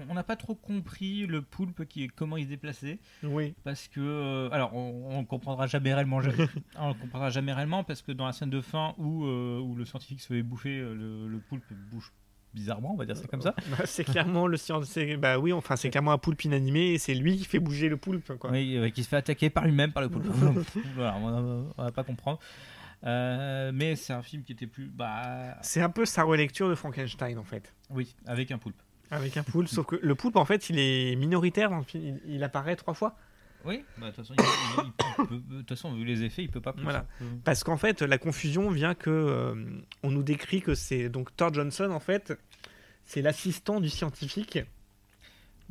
[0.09, 3.99] on- n'a pas trop compris le poulpe qui comment il se déplaçait Oui, parce que
[4.01, 6.19] euh, alors on, on comprendra jamais réellement
[6.77, 9.75] on le comprendra jamais réellement parce que dans la scène de fin où euh, où
[9.75, 12.11] le scientifique se fait bouffer euh, le, le poulpe bouge
[12.53, 15.17] bizarrement on va dire ça comme ça Bah, c'est clairement le scientifique.
[15.19, 17.97] Bah oui, enfin c'est clairement un poulpe inanimé et c'est lui qui fait bouger le
[17.97, 18.37] poulpe.
[18.37, 18.51] Quoi.
[18.51, 20.25] oui euh, qui se fait attaquer par lui-même par le poulpe
[20.95, 22.39] voilà on on va pas comprendre
[23.03, 26.75] Euh, mais c'est un film qui était plus bah C'est un peu sa relecture de
[26.75, 27.73] Frankenstein en fait.
[27.89, 28.79] oui avec un poulpe
[29.09, 32.19] Avec un poulpe, sauf que le poulpe en fait il est minoritaire dans le film,
[32.27, 33.15] il, il apparaît trois fois.
[33.65, 37.05] Oui bah, de toute façon vu les effets il peut pas plus Voilà.
[37.21, 39.55] Euh, Parce qu'en fait, la confusion vient que euh,
[40.03, 42.33] on nous décrit que c'est donc Thor Johnson en fait,
[43.05, 44.59] c'est l'assistant du scientifique.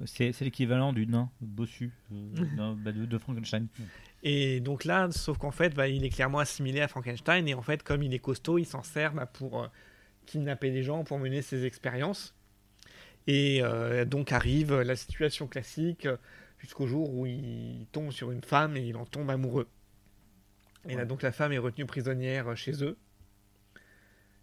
[0.07, 3.67] C'est c'est l'équivalent du nain bossu euh, bah, de, de Frankenstein.
[4.23, 7.63] Et donc là, sauf qu'en fait, bah, il est clairement assimilé à Frankenstein et en
[7.63, 9.67] fait, comme il est costaud, il s'en sert bah, pour euh,
[10.27, 12.35] kidnapper des gens, pour mener ses expériences.
[13.27, 16.17] Et euh, donc arrive la situation classique euh,
[16.61, 19.69] jusqu'au jour où il tombe sur une femme et il en tombe amoureux.
[20.89, 22.97] Et là donc la femme est retenue prisonnière euh, chez eux.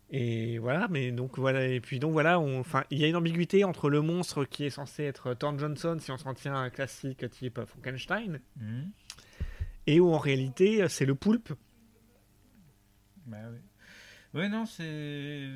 [0.10, 3.66] Et voilà, mais donc voilà, et puis donc voilà, enfin, il y a une ambiguïté
[3.66, 6.70] entre le monstre qui est censé être Thorne Johnson, si on s'en tient à un
[6.70, 8.90] classique type Frankenstein, Mhm.
[9.86, 11.52] et où en réalité c'est le poulpe.
[13.26, 13.58] Bah oui.
[14.34, 15.48] Ouais, non, c'est.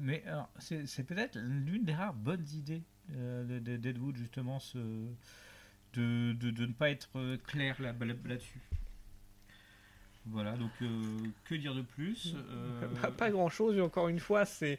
[0.00, 2.82] Mais alors, c'est peut-être l'une des rares bonnes idées
[3.16, 4.78] euh, de- de- d'Ed Wood, justement, ce...
[5.94, 8.60] de, de, de ne pas être euh, clair là- là- là-dessus.
[10.26, 14.20] Voilà, donc euh, que dire de plus Euh, Pas, pas grand chose, et encore une
[14.20, 14.78] fois, c'est.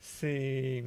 [0.00, 0.84] c'est...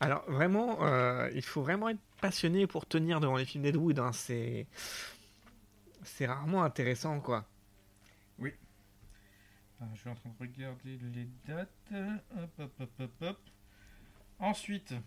[0.00, 3.98] Alors vraiment, euh, il faut vraiment être passionné pour tenir devant les films d'Ed Wood,
[3.98, 4.66] hein, c'est.
[6.02, 7.44] C'est rarement intéressant, quoi.
[9.78, 11.68] Ah, je suis en train de regarder les dates.
[11.92, 13.38] Hop, hop, hop, hop, hop.
[14.38, 14.98] Ensuite, Euh,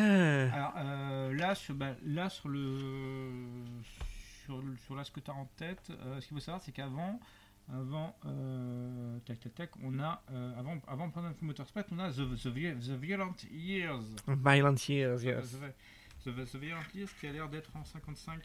[0.00, 2.78] alors euh, là, sur, bah, là, sur le.
[4.44, 6.72] Sur, sur là, ce que tu as en tête, euh, ce qu'il faut savoir, c'est
[6.72, 7.18] qu'avant.
[7.72, 12.10] Avant, euh, tac tac tac, on a euh, avant avant Planet of Motorsport, on a
[12.10, 14.02] The, the, Vi- The Violent Years.
[14.26, 15.56] Violent Years, The, yes.
[16.24, 18.38] The- The- The Violent Years qui a l'air d'être en 55.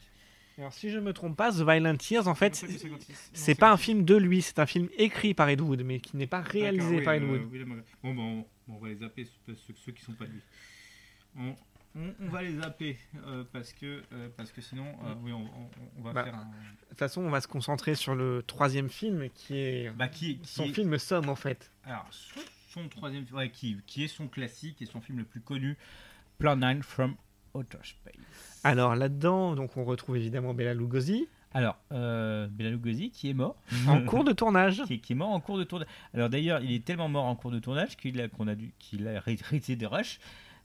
[0.56, 3.12] Alors si je me trompe pas, The Violent Years, en fait, 55 ou 56.
[3.12, 3.84] Non, c'est pas un 56.
[3.84, 6.96] film de lui, c'est un film écrit par Ed Wood, mais qui n'est pas réalisé
[6.96, 7.48] oui, par Ed euh, Wood.
[7.52, 10.30] oui, bon, bon, bon, on va les zapper ceux, ceux, ceux qui sont pas de
[10.32, 10.40] lui.
[11.38, 11.54] On,
[11.96, 12.96] on, on va les zapper
[13.26, 16.88] euh, parce que euh, parce que sinon euh, oui on, va Bah, faire un De
[16.90, 20.48] toute façon, on va se concentrer sur le troisième film, qui est bah qui, qui
[20.48, 21.70] son est- film Somme, en fait.
[21.84, 25.40] alors son, son troisième ouais, qui qui est son classique et son film le plus
[25.40, 25.76] connu
[26.38, 27.14] Plan 9 from
[27.54, 28.60] Outer Space.
[28.64, 33.56] Alors là-dedans, donc on retrouve évidemment Bela Lugosi, Alors euh, Bela Lugosi qui est mort
[33.88, 34.82] en cours de tournage.
[34.86, 35.88] qui, qui est mort en cours de tournage.
[36.14, 38.72] Alors d'ailleurs, il est tellement mort en cours de tournage qu'il a, qu'on a dû,
[38.78, 40.20] qu'il a hérité des rushs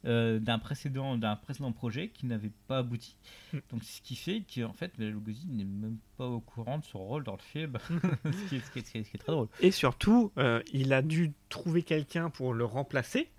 [0.05, 3.15] euh, d'un précédent, d'un précédent projet qui n'avait pas abouti.
[3.53, 3.57] Mm.
[3.71, 6.99] Donc ce qui fait qu'en fait, Bela Lugosi n'est même pas au courant de son
[6.99, 7.77] rôle dans le film,
[8.25, 9.47] ce, qui est, ce qui est- ce qui est- ce qui est très drôle.
[9.61, 13.29] Et surtout, euh, il a dû trouver quelqu'un pour le remplacer.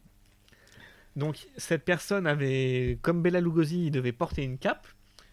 [1.14, 4.86] Donc cette personne avait, comme Bela Lugosi, il devait porter une cape.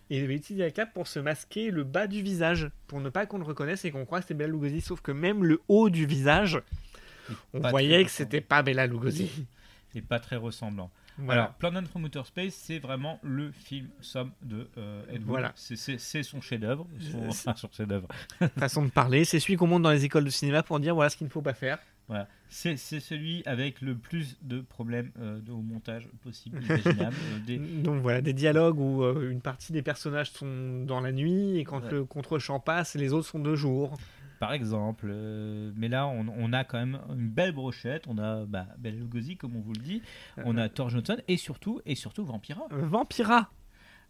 [0.10, 3.10] Et il devait utiliser la cape pour se masquer le bas du visage, pour ne
[3.10, 4.81] pas qu'on le reconnaisse et qu'on croit que c'est Bela Lugosi.
[4.81, 6.61] Sauf que même le haut du visage,
[7.53, 9.30] on voyait que c'était pas Bela Lugosi.
[9.95, 10.91] Et pas très ressemblant.
[11.19, 11.44] Voilà.
[11.44, 15.23] Alors, Plan 9 from Outer Space, c'est vraiment le film somme de euh, Ed Wood.
[15.27, 15.52] Voilà.
[15.56, 16.88] C'est, son chef-d'œuvre.
[16.99, 18.07] Son, Euh, enfin, son chef-d'œuvre.
[18.57, 21.10] façon de parler, c'est celui qu'on monte dans les écoles de cinéma pour dire voilà
[21.10, 21.77] ce qu'il ne faut pas faire.
[22.10, 22.27] Voilà.
[22.49, 27.15] C'est, c'est celui avec le plus de problèmes euh, de, au montage possible, imaginable.
[27.34, 31.11] Euh, des- Donc voilà, des dialogues où euh, une partie des personnages sont dans la
[31.11, 31.91] nuit et quand Ouais.
[31.91, 33.98] le contre-champ passe, les autres sont de jour.
[34.43, 35.07] Par exemple.
[35.09, 38.05] euh, mais là, on, on a quand même une belle brochette.
[38.07, 40.01] On a bah, Bela Lugosi, comme on vous le dit.
[40.43, 42.63] On a Thor Johnson et surtout, et surtout Vampira.
[42.73, 43.49] Euh, Vampira.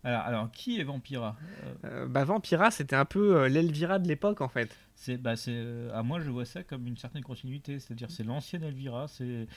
[0.05, 1.37] Alors, alors qui est Vampira?
[1.85, 4.75] Euh, Euh, bah, Vampira, c'était un peu euh, l'Elvira de l'époque en fait.
[4.95, 7.79] c'est, bah, c'est, à moi, je vois ça comme une certaine continuité.
[7.79, 9.07] C'est-à-dire, c'est l'ancienne Elvira.
[9.07, 9.47] C'est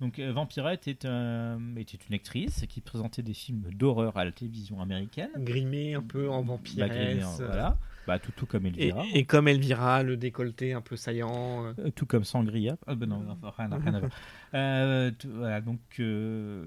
[0.00, 4.80] donc Vampira était, un- était une actrice qui présentait des films d'horreur à la télévision
[4.82, 5.30] américaine.
[5.38, 6.56] Grimé un peu en Bah,
[6.88, 7.78] grimée en- voilà.
[8.06, 9.04] Bah, tout, tout comme et, Elvira.
[9.14, 11.64] et comme Elvira, le décolleté un peu saillant.
[11.66, 12.76] euh, Euh, tout comme Sangria.
[12.86, 13.18] Ah ben non,
[13.56, 14.10] rien, rien à voir.
[14.54, 16.64] Euh, tout- voilà, donc euh,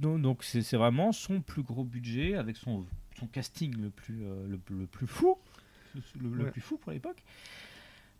[0.00, 2.84] donc c'est vraiment son plus gros budget avec son,
[3.18, 5.38] son casting le plus le, le plus fou,
[5.94, 6.50] le, le Ouais.
[6.50, 7.22] plus fou pour l'époque.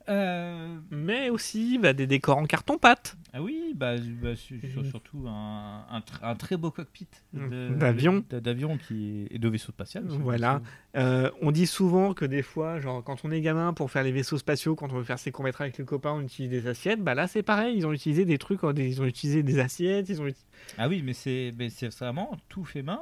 [0.09, 3.17] Euh, Mais aussi bah, des décors en carton-pâte.
[3.33, 4.57] ah oui, bah, bah, sur-
[4.87, 8.25] surtout un, un, tr- un très beau cockpit de- D'avion.
[8.31, 10.05] d'avion qui est, et de vaisseau spatial.
[10.07, 10.63] Voilà.
[10.97, 14.13] Euh, on dit souvent que des fois, genre quand on est gamin pour faire les
[14.13, 17.01] vaisseaux spatiaux, quand on veut faire ses courts-métrages avec les copains, on utilise des assiettes.
[17.03, 17.77] Bah là, c'est pareil.
[17.77, 20.09] Ils ont utilisé des trucs, des- ils ont utilisé des assiettes.
[20.09, 20.47] Ils ont uti-
[20.79, 23.01] Ah oui, mais c'est mais c'est vraiment tout fait main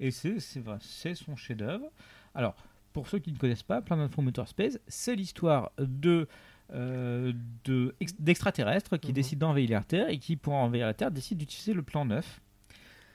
[0.00, 1.86] et c'est c'est vrai, c'est son chef-d'œuvre.
[2.34, 2.54] Alors,
[2.92, 6.26] pour ceux qui ne connaissent pas, Planet from Outer Space, c'est l'histoire de
[6.74, 7.32] euh,
[7.64, 9.14] de ex- d'extraterrestres qui Mhm.
[9.14, 12.40] décident d'envahir la Terre et qui, pour envahir la Terre, décident d'utiliser le plan 9.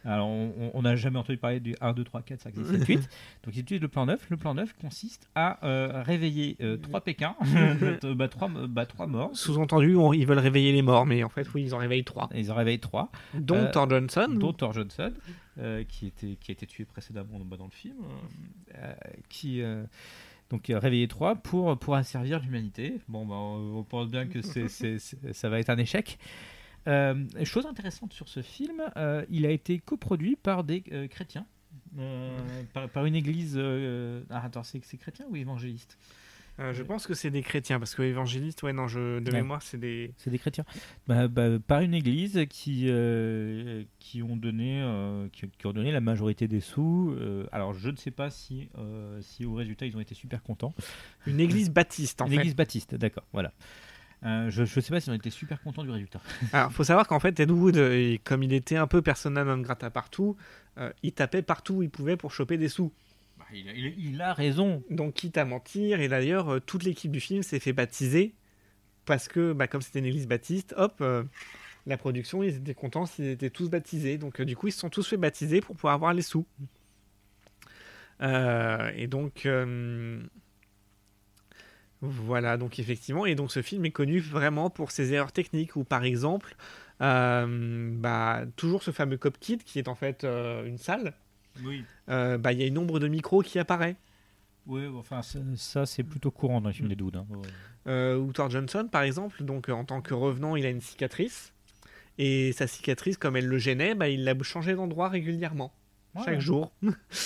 [0.05, 3.09] Alors, on n'a jamais entendu parler du 1, 2, 3, 4, 5, 6, 7, 8.
[3.45, 4.27] Donc, ils utilisent le plan 9.
[4.29, 7.35] Le plan 9 consiste à euh, réveiller euh, trois Pékins,
[8.15, 9.31] bah, trois, bah, trois morts.
[9.33, 12.29] Sous-entendu, ils veulent réveiller les morts, mais en fait, oui, ils en réveillent trois.
[12.35, 13.11] Ils en réveillent trois.
[13.33, 14.27] Dont Euh, Thor Johnson.
[14.37, 15.13] dont Thor Johnson,
[15.59, 17.95] euh, qui, était, qui a été tué précédemment dans, dans le film,
[18.75, 18.93] euh,
[19.29, 19.83] qui euh,
[20.49, 22.99] donc euh, réveillé 3 pour, pour asservir l'humanité.
[23.07, 24.67] Bon, bah, on, on pense bien que c'est-
[25.33, 26.17] ça va être un échec.
[26.87, 31.45] Euh, chose intéressante sur ce film, euh, il a été coproduit par des euh, chrétiens,
[32.73, 33.57] par, par une église.
[34.29, 35.97] ah, attends, c'est, c'est chrétien ou évangéliste?
[36.59, 39.41] Euh, je pense que c'est des chrétiens, parce que évangélistes, ouais, non, je, de Ouais.
[39.41, 40.13] mémoire, c'est des.
[40.17, 40.65] C'est des chrétiens.
[41.07, 45.91] Bah, bah, par une église qui, euh, qui, ont donné, euh, qui, qui ont donné
[45.91, 47.15] la majorité des sous.
[47.51, 48.69] Alors, je ne sais pas si,
[49.21, 50.75] si au résultat ils ont été super contents.
[51.25, 52.37] Une église baptiste, en Une fait.
[52.37, 53.51] église baptiste, d'accord, voilà.
[54.25, 56.21] Euh, je, je sais pas si on était super content du résultat.
[56.53, 59.57] Alors, faut savoir qu'en fait, Ed Wood, euh, comme il était un peu persona non
[59.57, 60.37] grata partout,
[60.77, 62.93] euh, il tapait partout où il pouvait pour choper des sous.
[63.37, 64.81] Bah, il, a- il- il a raison.
[64.89, 68.33] Donc, quitte à mentir, et d'ailleurs, toute l'équipe du film s'est fait baptiser
[69.05, 71.03] parce que, bah, comme c'était une église baptiste, hop,
[71.85, 74.17] la production, ils étaient contents s'ils étaient tous baptisés.
[74.17, 76.45] Donc, du coup, ils se sont tous fait baptiser pour pouvoir avoir les sous.
[78.21, 79.45] Et donc,
[82.05, 85.83] voilà, donc effectivement, et donc ce film est connu vraiment pour ses erreurs techniques, ou
[85.85, 86.55] par exemple,
[87.01, 91.13] euh, bah, toujours ce fameux Cop Kit qui est en fait euh, une salle,
[91.63, 91.83] Oui.
[92.09, 93.95] euh, bah, il y a une ombre de micro qui apparaît.
[94.67, 97.15] Oui, enfin, ça, ça, c'est plutôt courant dans les films des dudes.
[97.17, 97.25] hein.
[97.29, 97.47] Ouais.
[97.87, 101.51] Euh, ou Thor Johnson, par exemple, donc en tant que revenant, il a une cicatrice.
[102.17, 105.73] Et sa cicatrice, comme elle le gênait, bah, il l'a changé d'endroit régulièrement,
[106.15, 106.21] Ouais.
[106.25, 106.71] chaque jour.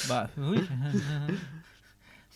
[0.07, 0.59] Bah oui.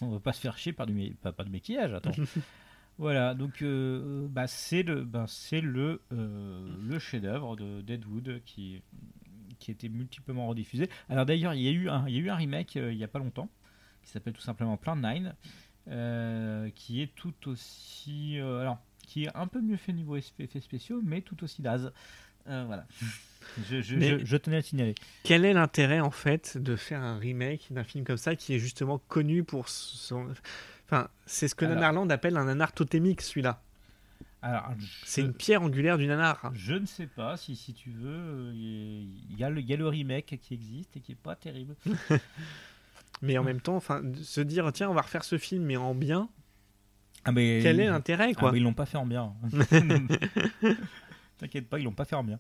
[0.02, 2.12] On va pas se faire chier par du, pas, pas de maquillage, attends.
[2.98, 8.82] voilà, donc euh, bah, c'est le, bah, c'est le, euh, le chef-d'œuvre de Deadwood qui,
[9.60, 10.90] qui a été multiplement rediffusé.
[11.10, 12.98] Alors d'ailleurs, il y a eu un, il y a eu un remake euh, il
[12.98, 13.50] y a pas longtemps
[14.04, 15.34] qui s'appelle tout simplement Plan 9,
[15.88, 20.60] euh, qui est tout aussi, euh, alors qui est un peu mieux fait niveau effets
[20.60, 21.92] spéciaux, mais tout aussi naze.
[22.48, 22.88] Euh, voilà.
[23.70, 24.96] Je, je- Mais- je- je tenais à le signaler.
[25.24, 28.60] Quel est l'intérêt, en fait, de faire un remake d'un film comme ça qui est
[28.60, 30.28] justement connu pour son.
[30.86, 31.76] Enfin, c'est ce que Alors.
[31.76, 33.62] Nanarland appelle un nanar totémique, celui-là.
[34.44, 34.72] Alors,
[35.06, 36.52] C'est une pierre angulaire du nanar.
[36.56, 39.78] Je ne sais pas si, si tu veux, euh, il y, a le- y a
[39.78, 41.76] le remake qui existe et qui est pas terrible.
[43.22, 45.94] Mais en même temps, enfin, se dire, tiens, on va refaire ce film, mais en
[45.94, 46.28] bien,
[47.24, 49.34] Ah, mais quel est l'intérêt, Ah, quoi mais ils l'ont pas fait en bien.
[51.38, 52.40] T'inquiète pas, ils l'ont pas fait en bien.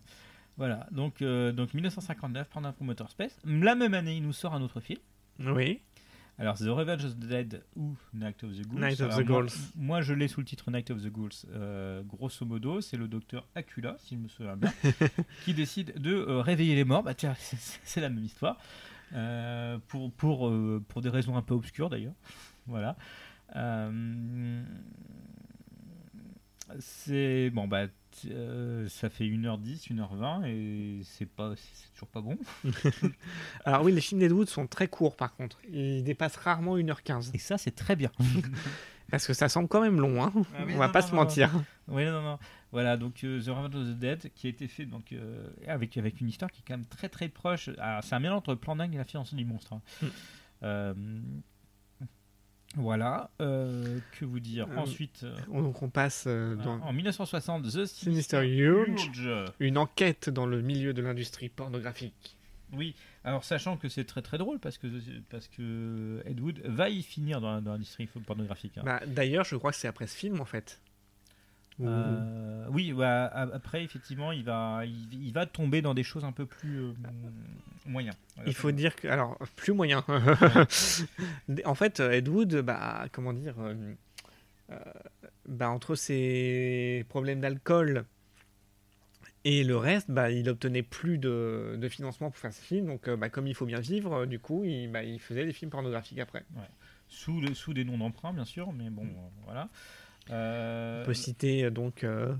[0.57, 3.39] Voilà, donc, euh, donc 1959, Prendre un promoteur space.
[3.45, 4.99] La même année, il nous sort un autre film.
[5.39, 5.79] Oui.
[6.37, 8.79] Alors, The Revenge of the Dead ou Night of the Ghouls.
[8.79, 9.47] Night of the Ghouls.
[9.75, 11.45] Moi, je l'ai sous le titre Night of the Ghouls.
[11.53, 14.71] Euh, grosso modo, c'est le docteur Acula, si je me souviens bien,
[15.45, 17.03] qui décide de euh, réveiller les morts.
[17.03, 17.35] Bah tiens,
[17.83, 18.57] c'est- la même histoire.
[19.87, 20.51] Pour, pour,
[20.87, 22.13] pour des raisons un peu obscures d'ailleurs.
[22.65, 22.95] Voilà.
[26.79, 27.87] C'est bon bah
[28.29, 32.37] euh, ça fait 1h10, 1h20 et c'est pas c'est toujours pas bon.
[33.65, 35.59] Alors oui, les films d'Ed Wood sont très courts, par contre.
[35.71, 37.31] Ils dépassent rarement 1h15.
[37.33, 38.11] Et ça c'est très bien.
[39.11, 40.31] Parce que ça semble quand même long, hein.
[40.55, 41.51] Ah on va non, pas non, se non, mentir.
[41.89, 42.39] Oui, non, non.
[42.71, 45.97] Voilà, donc euh, The Revenge of the Dead, qui a été fait donc, euh, avec,
[45.97, 47.69] avec une histoire qui est quand même très très proche.
[47.77, 49.73] Alors, c'est un mélange entre Plan Dingue et La fiancée du monstre.
[49.73, 49.81] hein.
[50.63, 51.41] Mm.
[52.77, 57.85] Voilà, euh, que vous dire Euh, Ensuite, euh, Donc on passe dans en 1960, The
[57.85, 58.47] Sinister.
[58.47, 59.11] Urge.
[59.59, 62.37] une enquête dans le milieu de l'industrie pornographique.
[62.73, 62.95] Oui,
[63.25, 64.87] alors sachant que c'est très très drôle parce que,
[65.29, 68.77] parce que Ed Wood va y finir dans, dans l'industrie pornographique.
[68.77, 68.83] hein.
[68.85, 70.79] Bah, D'ailleurs, je crois que c'est après ce film, en fait.
[71.79, 76.23] Où- Euh, oui, bah, après, effectivement, il va, il, il va tomber dans des choses
[76.25, 76.93] un peu plus euh,
[77.85, 78.15] moyens.
[78.45, 80.03] Il faut dire que, alors, plus moyen.
[81.65, 83.93] en fait, Ed Wood, bah, comment dire, euh,
[84.71, 84.75] euh,
[85.47, 88.05] bah, entre ses problèmes d'alcool
[89.43, 92.87] et le reste, bah, il obtenait plus de, de financement pour faire ses films.
[92.87, 95.71] Donc, bah, comme il faut bien vivre, du coup, il, bah, il faisait des films
[95.71, 96.43] pornographiques après.
[97.07, 99.67] Sous, le- sous des noms d'emprunt, bien sûr, mais bon, euh, voilà.
[100.31, 102.03] Euh, On peut citer euh, donc.
[102.03, 102.35] euh,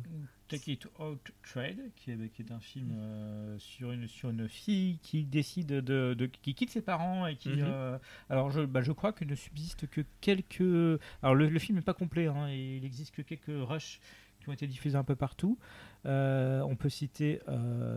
[0.47, 4.49] Take It Out Trade, qui est, qui est un film euh, sur, une, sur une
[4.49, 7.49] fille qui décide de, de- qui quitte ses parents et qui.
[7.49, 7.63] Mhm.
[7.63, 7.97] euh,
[8.29, 10.99] alors, je, bah, je crois qu'il ne subsiste que quelques.
[11.23, 14.01] Alors, le, le film n'est pas complet, hein, et il existe que quelques rushs
[14.41, 15.57] qui ont été diffusés un peu partout.
[16.05, 17.39] Euh, on peut citer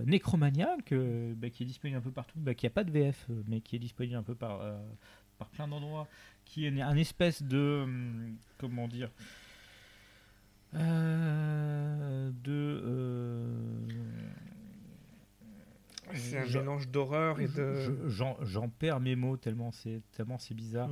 [0.06, 3.26] Necromania, que, bah, qui est disponible un peu partout, bah, qui n'a pas de VF,
[3.48, 4.60] mais qui est disponible un peu par,
[5.38, 6.06] par plein d'endroits,
[6.44, 7.80] qui est un espèce de.
[7.84, 9.10] hum, Comment dire
[10.76, 12.82] euh, de.
[12.84, 13.48] euh,
[16.14, 17.74] c'est un je- mélange d'horreur et de.
[18.08, 20.90] je- J'en perds mes mots tellement c'est tellement c'est bizarre.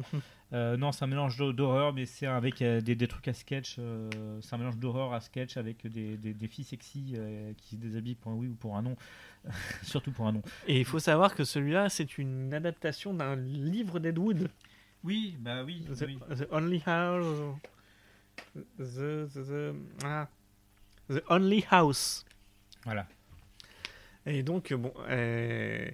[0.52, 3.32] Euh, non, c'est un mélange d'hor- d'horreur, mais c'est avec euh, des, des trucs à
[3.32, 3.76] sketch.
[3.78, 4.10] euh,
[4.40, 7.80] c'est un mélange d'horreur à sketch avec des, des, des filles sexy euh, qui se
[7.80, 8.96] déshabillent pour un oui ou pour un non.
[9.82, 10.42] Surtout pour un non.
[10.66, 14.48] Et il faut savoir que celui-là, c'est une adaptation d'un livre d'Ed Wood.
[15.04, 15.84] Oui, bah oui.
[15.88, 17.26] The, the Only House.
[18.54, 20.28] The, the, the- ah.
[21.10, 22.24] The Only House.
[22.84, 23.06] Voilà.
[24.26, 24.92] Et donc, euh, bon.
[25.09, 25.88] euh,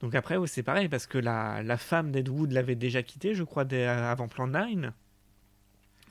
[0.00, 3.34] donc après, oui, c'est pareil, parce que la, la femme d'Ed Wood l'avait déjà quitté,
[3.34, 4.92] je crois, dès- avant Plan 9.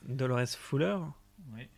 [0.08, 0.98] Dolores Fuller.
[1.54, 1.68] Ouais.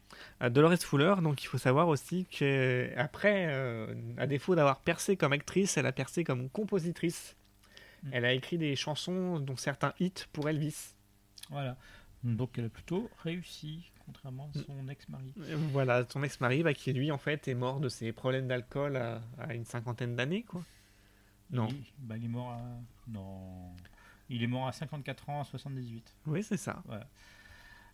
[0.43, 3.87] Euh, Dolores Fuller, donc il faut savoir aussi qu'après,
[4.17, 7.37] à défaut d'avoir percé comme actrice, elle a percé comme compositrice.
[8.03, 8.09] Mm.
[8.13, 10.95] Elle a écrit des chansons, dont certains hits pour Elvis.
[11.51, 11.77] Voilà.
[12.25, 13.93] Donc elle a plutôt réussi.
[14.07, 15.33] contrairement à son ex-mari.
[15.49, 18.97] Et Voilà, son ex-mari, bah, qui lui, en fait, est mort de ses problèmes d'alcool
[18.97, 20.63] à, à une cinquantaine d'années, quoi.
[21.51, 21.69] Non.
[21.69, 22.63] Il, bah, il est mort à.
[23.09, 23.75] Non.
[24.31, 26.17] Il est mort à 54 ans, à 78.
[26.27, 26.83] Oui, c'est ça.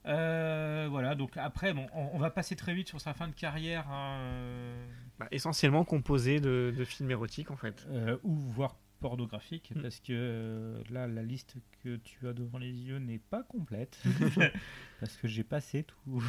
[0.06, 3.34] Euh, voilà, donc après, bon, on, on va passer très vite sur sa fin de
[3.34, 4.86] carrière, hein, euh,
[5.18, 7.84] Bah, essentiellement composé de, de films érotiques, en fait.
[7.90, 9.82] euh, ou voire pornographique, Mm.
[9.82, 13.98] parce que euh, là, la liste que tu as devant les yeux n'est pas complète,
[15.00, 15.96] parce que j'ai passé tout.
[16.06, 16.28] Beaucoup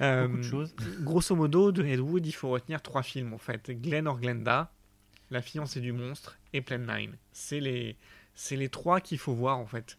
[0.00, 0.74] Euh, de choses.
[1.00, 3.70] Grosso modo, de Ed Wood, il faut retenir trois films, en fait.
[3.70, 4.72] Glenn or Glenda,
[5.30, 7.10] La fiancée du monstre et Plan 9.
[7.32, 7.96] C'est les,
[8.34, 9.96] c'est les trois qu'il faut voir, en fait,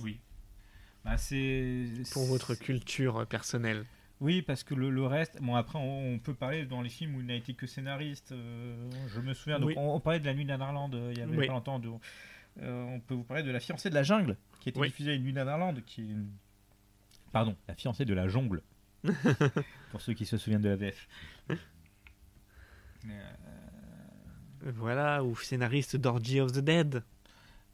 [0.00, 0.20] Oui.
[1.04, 3.84] Bah, c'est pour votre culture personnelle.
[4.20, 7.14] Oui, parce que le, le reste, bon après on, on peut parler dans les films
[7.16, 8.32] où il n'a été que scénariste.
[8.32, 9.74] euh, je me souviens, donc Oui.
[9.76, 11.46] on, on parlait de La Nuit d'Anarland euh, il y avait Oui.
[11.46, 11.78] pas longtemps.
[11.78, 11.88] de-
[12.60, 14.88] euh, on peut vous parler de La fiancée de la jungle, qui était Oui.
[14.88, 16.16] diffusée à Une Nuit d'Anarland, qui est...
[17.30, 18.62] Pardon, La fiancée de la jungle.
[19.92, 21.06] pour ceux qui se souviennent de la VF.
[23.06, 27.02] Euh, Voilà, ou scénariste d'Orgy of the Dead.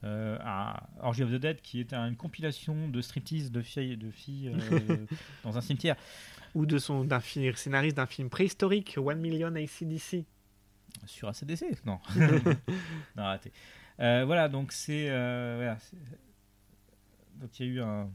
[0.05, 4.11] euh, à Orgy of the Dead, qui est une compilation de striptease de filles, de
[4.11, 4.97] filles euh,
[5.45, 5.97] dans un cimetière.
[6.55, 10.25] Ou de son, d'un scénariste d'un film préhistorique, One Million ACDC.
[11.07, 11.99] Sur ACDC Non.
[13.17, 13.53] non, arrêtez.
[14.01, 15.09] Euh, voilà, donc c'est.
[15.11, 15.79] euh, voilà,
[17.41, 18.11] donc il y a eu un.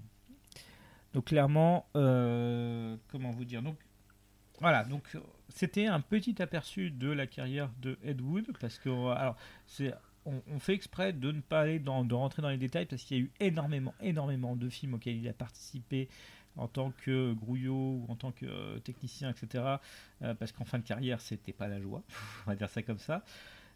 [1.13, 3.77] Donc clairement, euh, comment vous dire Donc
[4.59, 5.17] voilà, donc
[5.47, 9.35] c'était un petit aperçu de la carrière de Ed Wood parce que alors
[9.65, 9.93] c'est
[10.25, 13.03] on, on fait exprès de ne pas aller dans, de rentrer dans les détails parce
[13.03, 16.09] qu'il y a eu énormément, énormément de films auxquels il a participé
[16.55, 19.63] en tant que grouillot ou en tant que euh, technicien, etc.
[20.23, 22.03] euh, parce qu'en fin de carrière, c'était pas la joie,
[22.45, 23.23] on va dire ça comme ça.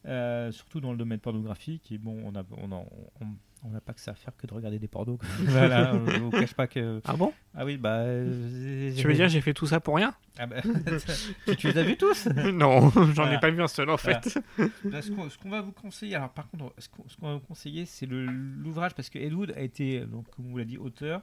[0.06, 1.90] Euh, surtout dans le domaine pornographique.
[1.94, 2.84] Et bon, on a, on a-
[3.22, 3.28] on-
[3.66, 5.18] on n'a pas que ça à faire que de regarder des pornos.
[5.46, 7.00] voilà, je vous cache pas que.
[7.06, 7.32] Ah bon?
[7.56, 8.00] Ah oui, bah.
[8.00, 10.14] euh, Tu veux dire j'ai fait tout ça pour rien?
[10.38, 10.58] Ah bah,
[11.48, 12.26] tu, tu les as vus tous?
[12.54, 13.36] Non, j'en Voilà.
[13.36, 14.20] ai pas vu un seul en Voilà.
[14.22, 14.38] fait.
[14.84, 17.28] Là, ce qu'on ce qu'on va vous conseiller, alors par contre, ce qu'on ce qu'on
[17.28, 20.50] va vous conseiller, c'est le- l'ouvrage parce que Ed Wood a été, donc, comme on
[20.50, 21.22] vous l'a dit, auteur.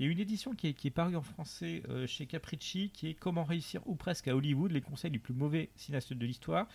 [0.00, 2.88] Il y a une édition qui est, qui est parue en français euh, chez Capricci,
[2.90, 6.24] qui est Comment réussir ou presque à Hollywood, les conseils du plus mauvais cinéaste de
[6.26, 6.66] l'histoire,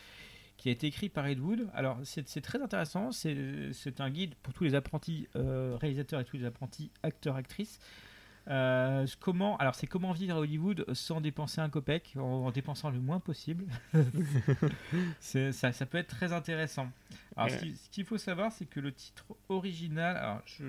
[0.58, 1.68] qui a été écrit par Ed Wood.
[1.74, 6.38] Alors c'est très intéressant, c'est un guide pour tous les apprentis euh, réalisateurs et tous
[6.38, 7.80] les apprentis acteurs-actrices.
[8.48, 12.92] Euh, comment, alors c'est comment vivre à Hollywood sans dépenser un copec, en, en dépensant
[12.92, 13.66] le moins possible.
[15.20, 16.92] Ça, ça peut être très intéressant.
[17.36, 17.62] Alors, ce Ouais.
[17.72, 20.64] qui- ce qu'il faut savoir, c'est que le titre original, alors je,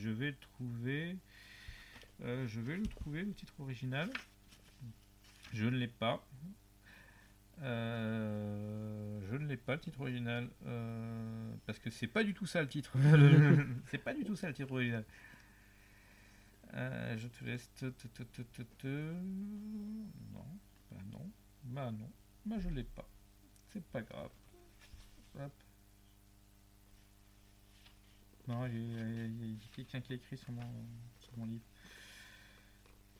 [0.00, 1.16] je vais le trouver,
[2.24, 4.10] Euh, je vais le trouver le titre original.
[5.52, 6.24] Je ne l'ai pas.
[7.62, 12.46] Euh, je ne l'ai pas le titre original euh, parce que c'est pas du tout
[12.46, 12.92] ça le titre.
[13.90, 15.04] c'est pas du tout ça le titre original.
[16.72, 17.70] Je te laisse.
[17.74, 19.12] te- te- te- te- te- te-
[20.32, 20.46] Non,
[20.90, 21.30] bah non,
[21.64, 22.10] bah non,
[22.46, 23.06] bah je l'ai pas.
[23.72, 24.30] C'est pas grave.
[25.38, 25.52] Hop.
[28.48, 30.62] Non, il y a, quelqu'un qui a écrit sur mon,
[31.20, 31.62] sur mon livre.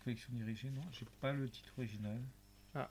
[0.05, 2.19] Collection dirigée, non, j'ai pas le titre original.
[2.74, 2.91] Ah.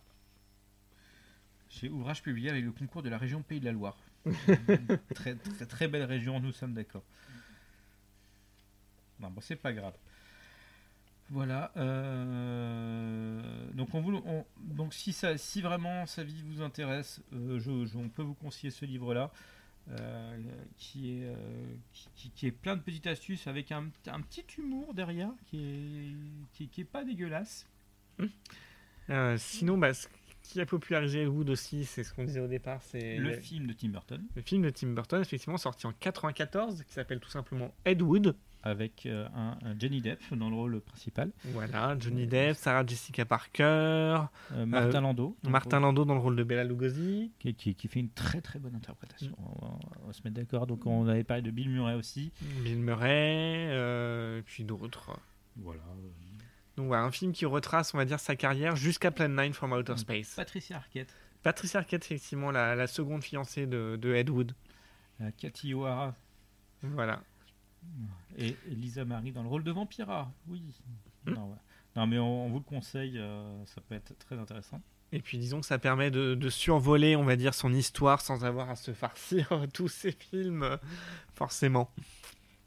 [1.70, 3.98] J'ai ouvrage publié avec le concours de la région Pays de la Loire.
[5.16, 7.04] très, très, très belle région, nous sommes d'accord.
[9.20, 9.94] Non, bon, c'est pas grave.
[11.30, 11.72] Voilà.
[11.78, 17.60] euh, donc, on vous, on- donc si, ça, si vraiment sa vie vous intéresse, euh,
[17.60, 19.32] je, je- on peut vous conseiller ce livre-là,
[19.99, 20.38] euh,
[20.77, 21.76] qui, est, euh,
[22.35, 25.57] qui, est plein de petites astuces avec un, un petit humour derrière qui
[26.55, 27.68] est, qui, est pas dégueulasse.
[29.09, 29.91] Euh, sinon, bah,
[30.43, 33.68] qui a popularisé Ed Wood aussi, c'est ce qu'on disait au départ, c'est Le film
[33.68, 37.30] de Tim Burton le film de Tim Burton, effectivement sorti en 94, qui s'appelle tout
[37.30, 38.35] simplement Ed Wood.
[38.63, 43.26] avec euh, un, un Johnny Depp dans le rôle principal, Voilà, Johnny Depp, Sarah Jessica
[43.26, 47.31] Parker, euh, Martin Landau, dans le Martin Landau dans le rôle de Bella Lugosi.
[47.39, 49.34] qui, qui- qui fait une très très bonne interprétation.
[49.39, 50.68] On, va- on va se mettre d'accord.
[50.68, 52.31] Donc on avait parlé de Bill Murray aussi.
[52.63, 55.18] Bill Murray, euh, et puis d'autres.
[55.57, 55.81] Voilà.
[56.77, 59.73] Donc voilà, un film qui retrace, on va dire, sa carrière jusqu'à Plan 9 from
[59.73, 59.98] Outer Mm.
[59.98, 60.34] Space.
[60.35, 64.53] Patricia Arquette, Patricia Arquette, effectivement, la, la seconde fiancée de, de Ed Wood.
[65.22, 66.15] euh, Cathy O'Hara
[66.81, 67.22] Voilà.
[68.38, 70.31] et Lisa Marie dans le rôle de Vampira.
[70.48, 70.61] Oui.
[71.26, 71.34] Hmm.
[71.95, 74.81] Non, mais on, on vous le conseille, euh, ça peut être très intéressant.
[75.11, 78.45] Et puis disons que ça permet de, de survoler, on va dire, son histoire sans
[78.45, 80.77] avoir à se farcir tous ces films,
[81.35, 81.91] forcément.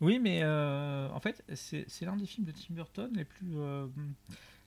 [0.01, 3.53] Oui, mais euh, en fait, c'est c'est l'un des films de Tim Burton les plus
[3.57, 3.87] euh,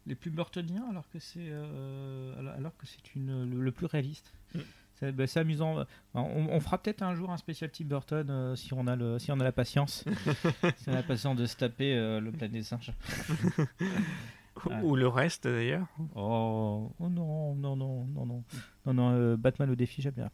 [0.06, 4.34] les plus burtoniens, alors que c'est euh, alors- que c'est une le, le plus réaliste.
[4.56, 4.60] Mm.
[4.96, 5.86] C'est bah, c'est amusant.
[6.16, 9.20] On, on fera peut-être un jour un spécial Tim Burton euh, si on a le
[9.20, 10.04] si on a la patience,
[10.78, 12.94] si on a la patience de se taper le planète des singes.
[14.82, 15.86] Ou le reste d'ailleurs.
[16.16, 18.44] Oh, oh non, non, non, non, non.
[18.88, 20.32] Non, non, Batman au défi, j'aime bien.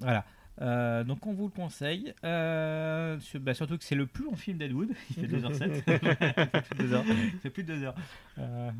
[0.00, 0.24] Voilà.
[0.62, 2.14] Euh, donc on vous le conseille.
[2.24, 4.72] Euh, sur- bah, surtout que c'est le plus long film d'Ed
[5.10, 5.82] Il fait 2h07.
[5.86, 7.04] il, fait plus de deux heures.
[7.06, 7.94] il fait plus de 2 heures.
[8.38, 8.70] Euh,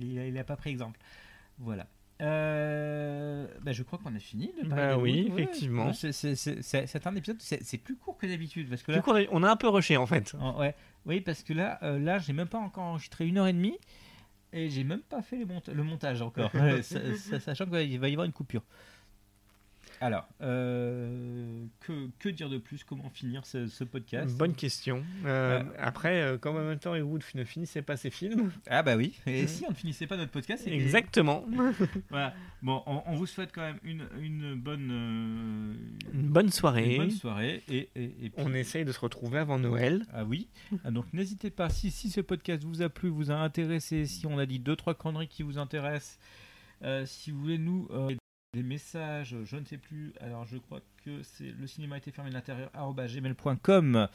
[0.00, 0.98] il n'a pas pris exemple.
[1.58, 1.86] Voilà.
[2.22, 4.52] Euh, bah, je crois qu'on a fini.
[4.62, 5.30] de parler Bah oui.
[5.32, 5.42] Ouais.
[5.42, 5.92] effectivement.
[5.92, 8.68] C'est- un épisode, c'est plus court que d'habitude.
[8.68, 10.34] Parce que là, coup, on a- un peu rushé en fait.
[10.40, 10.74] Oh, ouais.
[11.06, 13.78] Oui, parce que là, euh, là, j'ai même pas encore enregistré une heure et demie
[14.52, 18.12] et j'ai même pas fait les monta- le montage encore, Ouais, sachant qu'il va y
[18.12, 18.62] avoir une coupure.
[20.02, 22.84] Alors, euh, que, que dire de plus?
[22.84, 24.34] Comment finir ce, ce podcast?
[24.38, 25.04] Bonne question.
[25.26, 28.50] Euh, Après, euh, comme en même temps, Wood ne finissait pas ses films.
[28.66, 29.18] Ah bah oui.
[29.26, 31.44] Et si on ne finissait pas notre podcast Exactement.
[32.08, 32.34] Voilà.
[32.62, 35.74] Bon, on, on vous souhaite quand même une, une bonne, euh,
[36.14, 36.96] Une bonne une soirée.
[36.96, 40.06] bonne soirée et, et, et puis- On essaye de se retrouver avant Noël.
[40.14, 40.48] Ah oui.
[40.82, 44.26] Ah, donc n'hésitez pas, si, si ce podcast vous a plu, vous a intéressé, si
[44.26, 46.18] on a dit deux trois conneries qui vous intéressent,
[47.04, 47.86] si vous voulez nous
[48.52, 50.12] des messages, je ne sais plus.
[50.20, 54.08] Alors je crois que c'est le cinéma a été fermé de l'intérieur gmail.com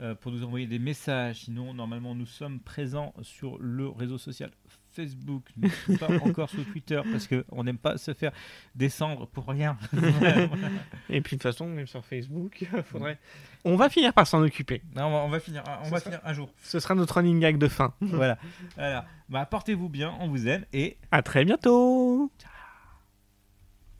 [0.00, 1.42] euh, pour nous envoyer des messages.
[1.44, 4.50] Sinon normalement nous sommes présents sur le réseau social
[4.90, 5.68] Facebook, mais
[5.98, 8.32] pas encore sur Twitter parce que on n'aime pas se faire
[8.74, 9.78] descendre pour rien.
[11.08, 13.18] Et puis de toute façon, même sur Facebook, faudrait.
[13.64, 14.82] On va finir par s'en occuper.
[14.96, 16.50] Non, on va, on va finir, on Ce va sera- finir un jour.
[16.60, 17.94] Ce sera notre running gag de fin.
[18.00, 18.36] voilà.
[18.74, 19.06] voilà.
[19.28, 22.32] Bah, portez-vous bien, on vous aime et À très bientôt.
[22.38, 22.50] ciao.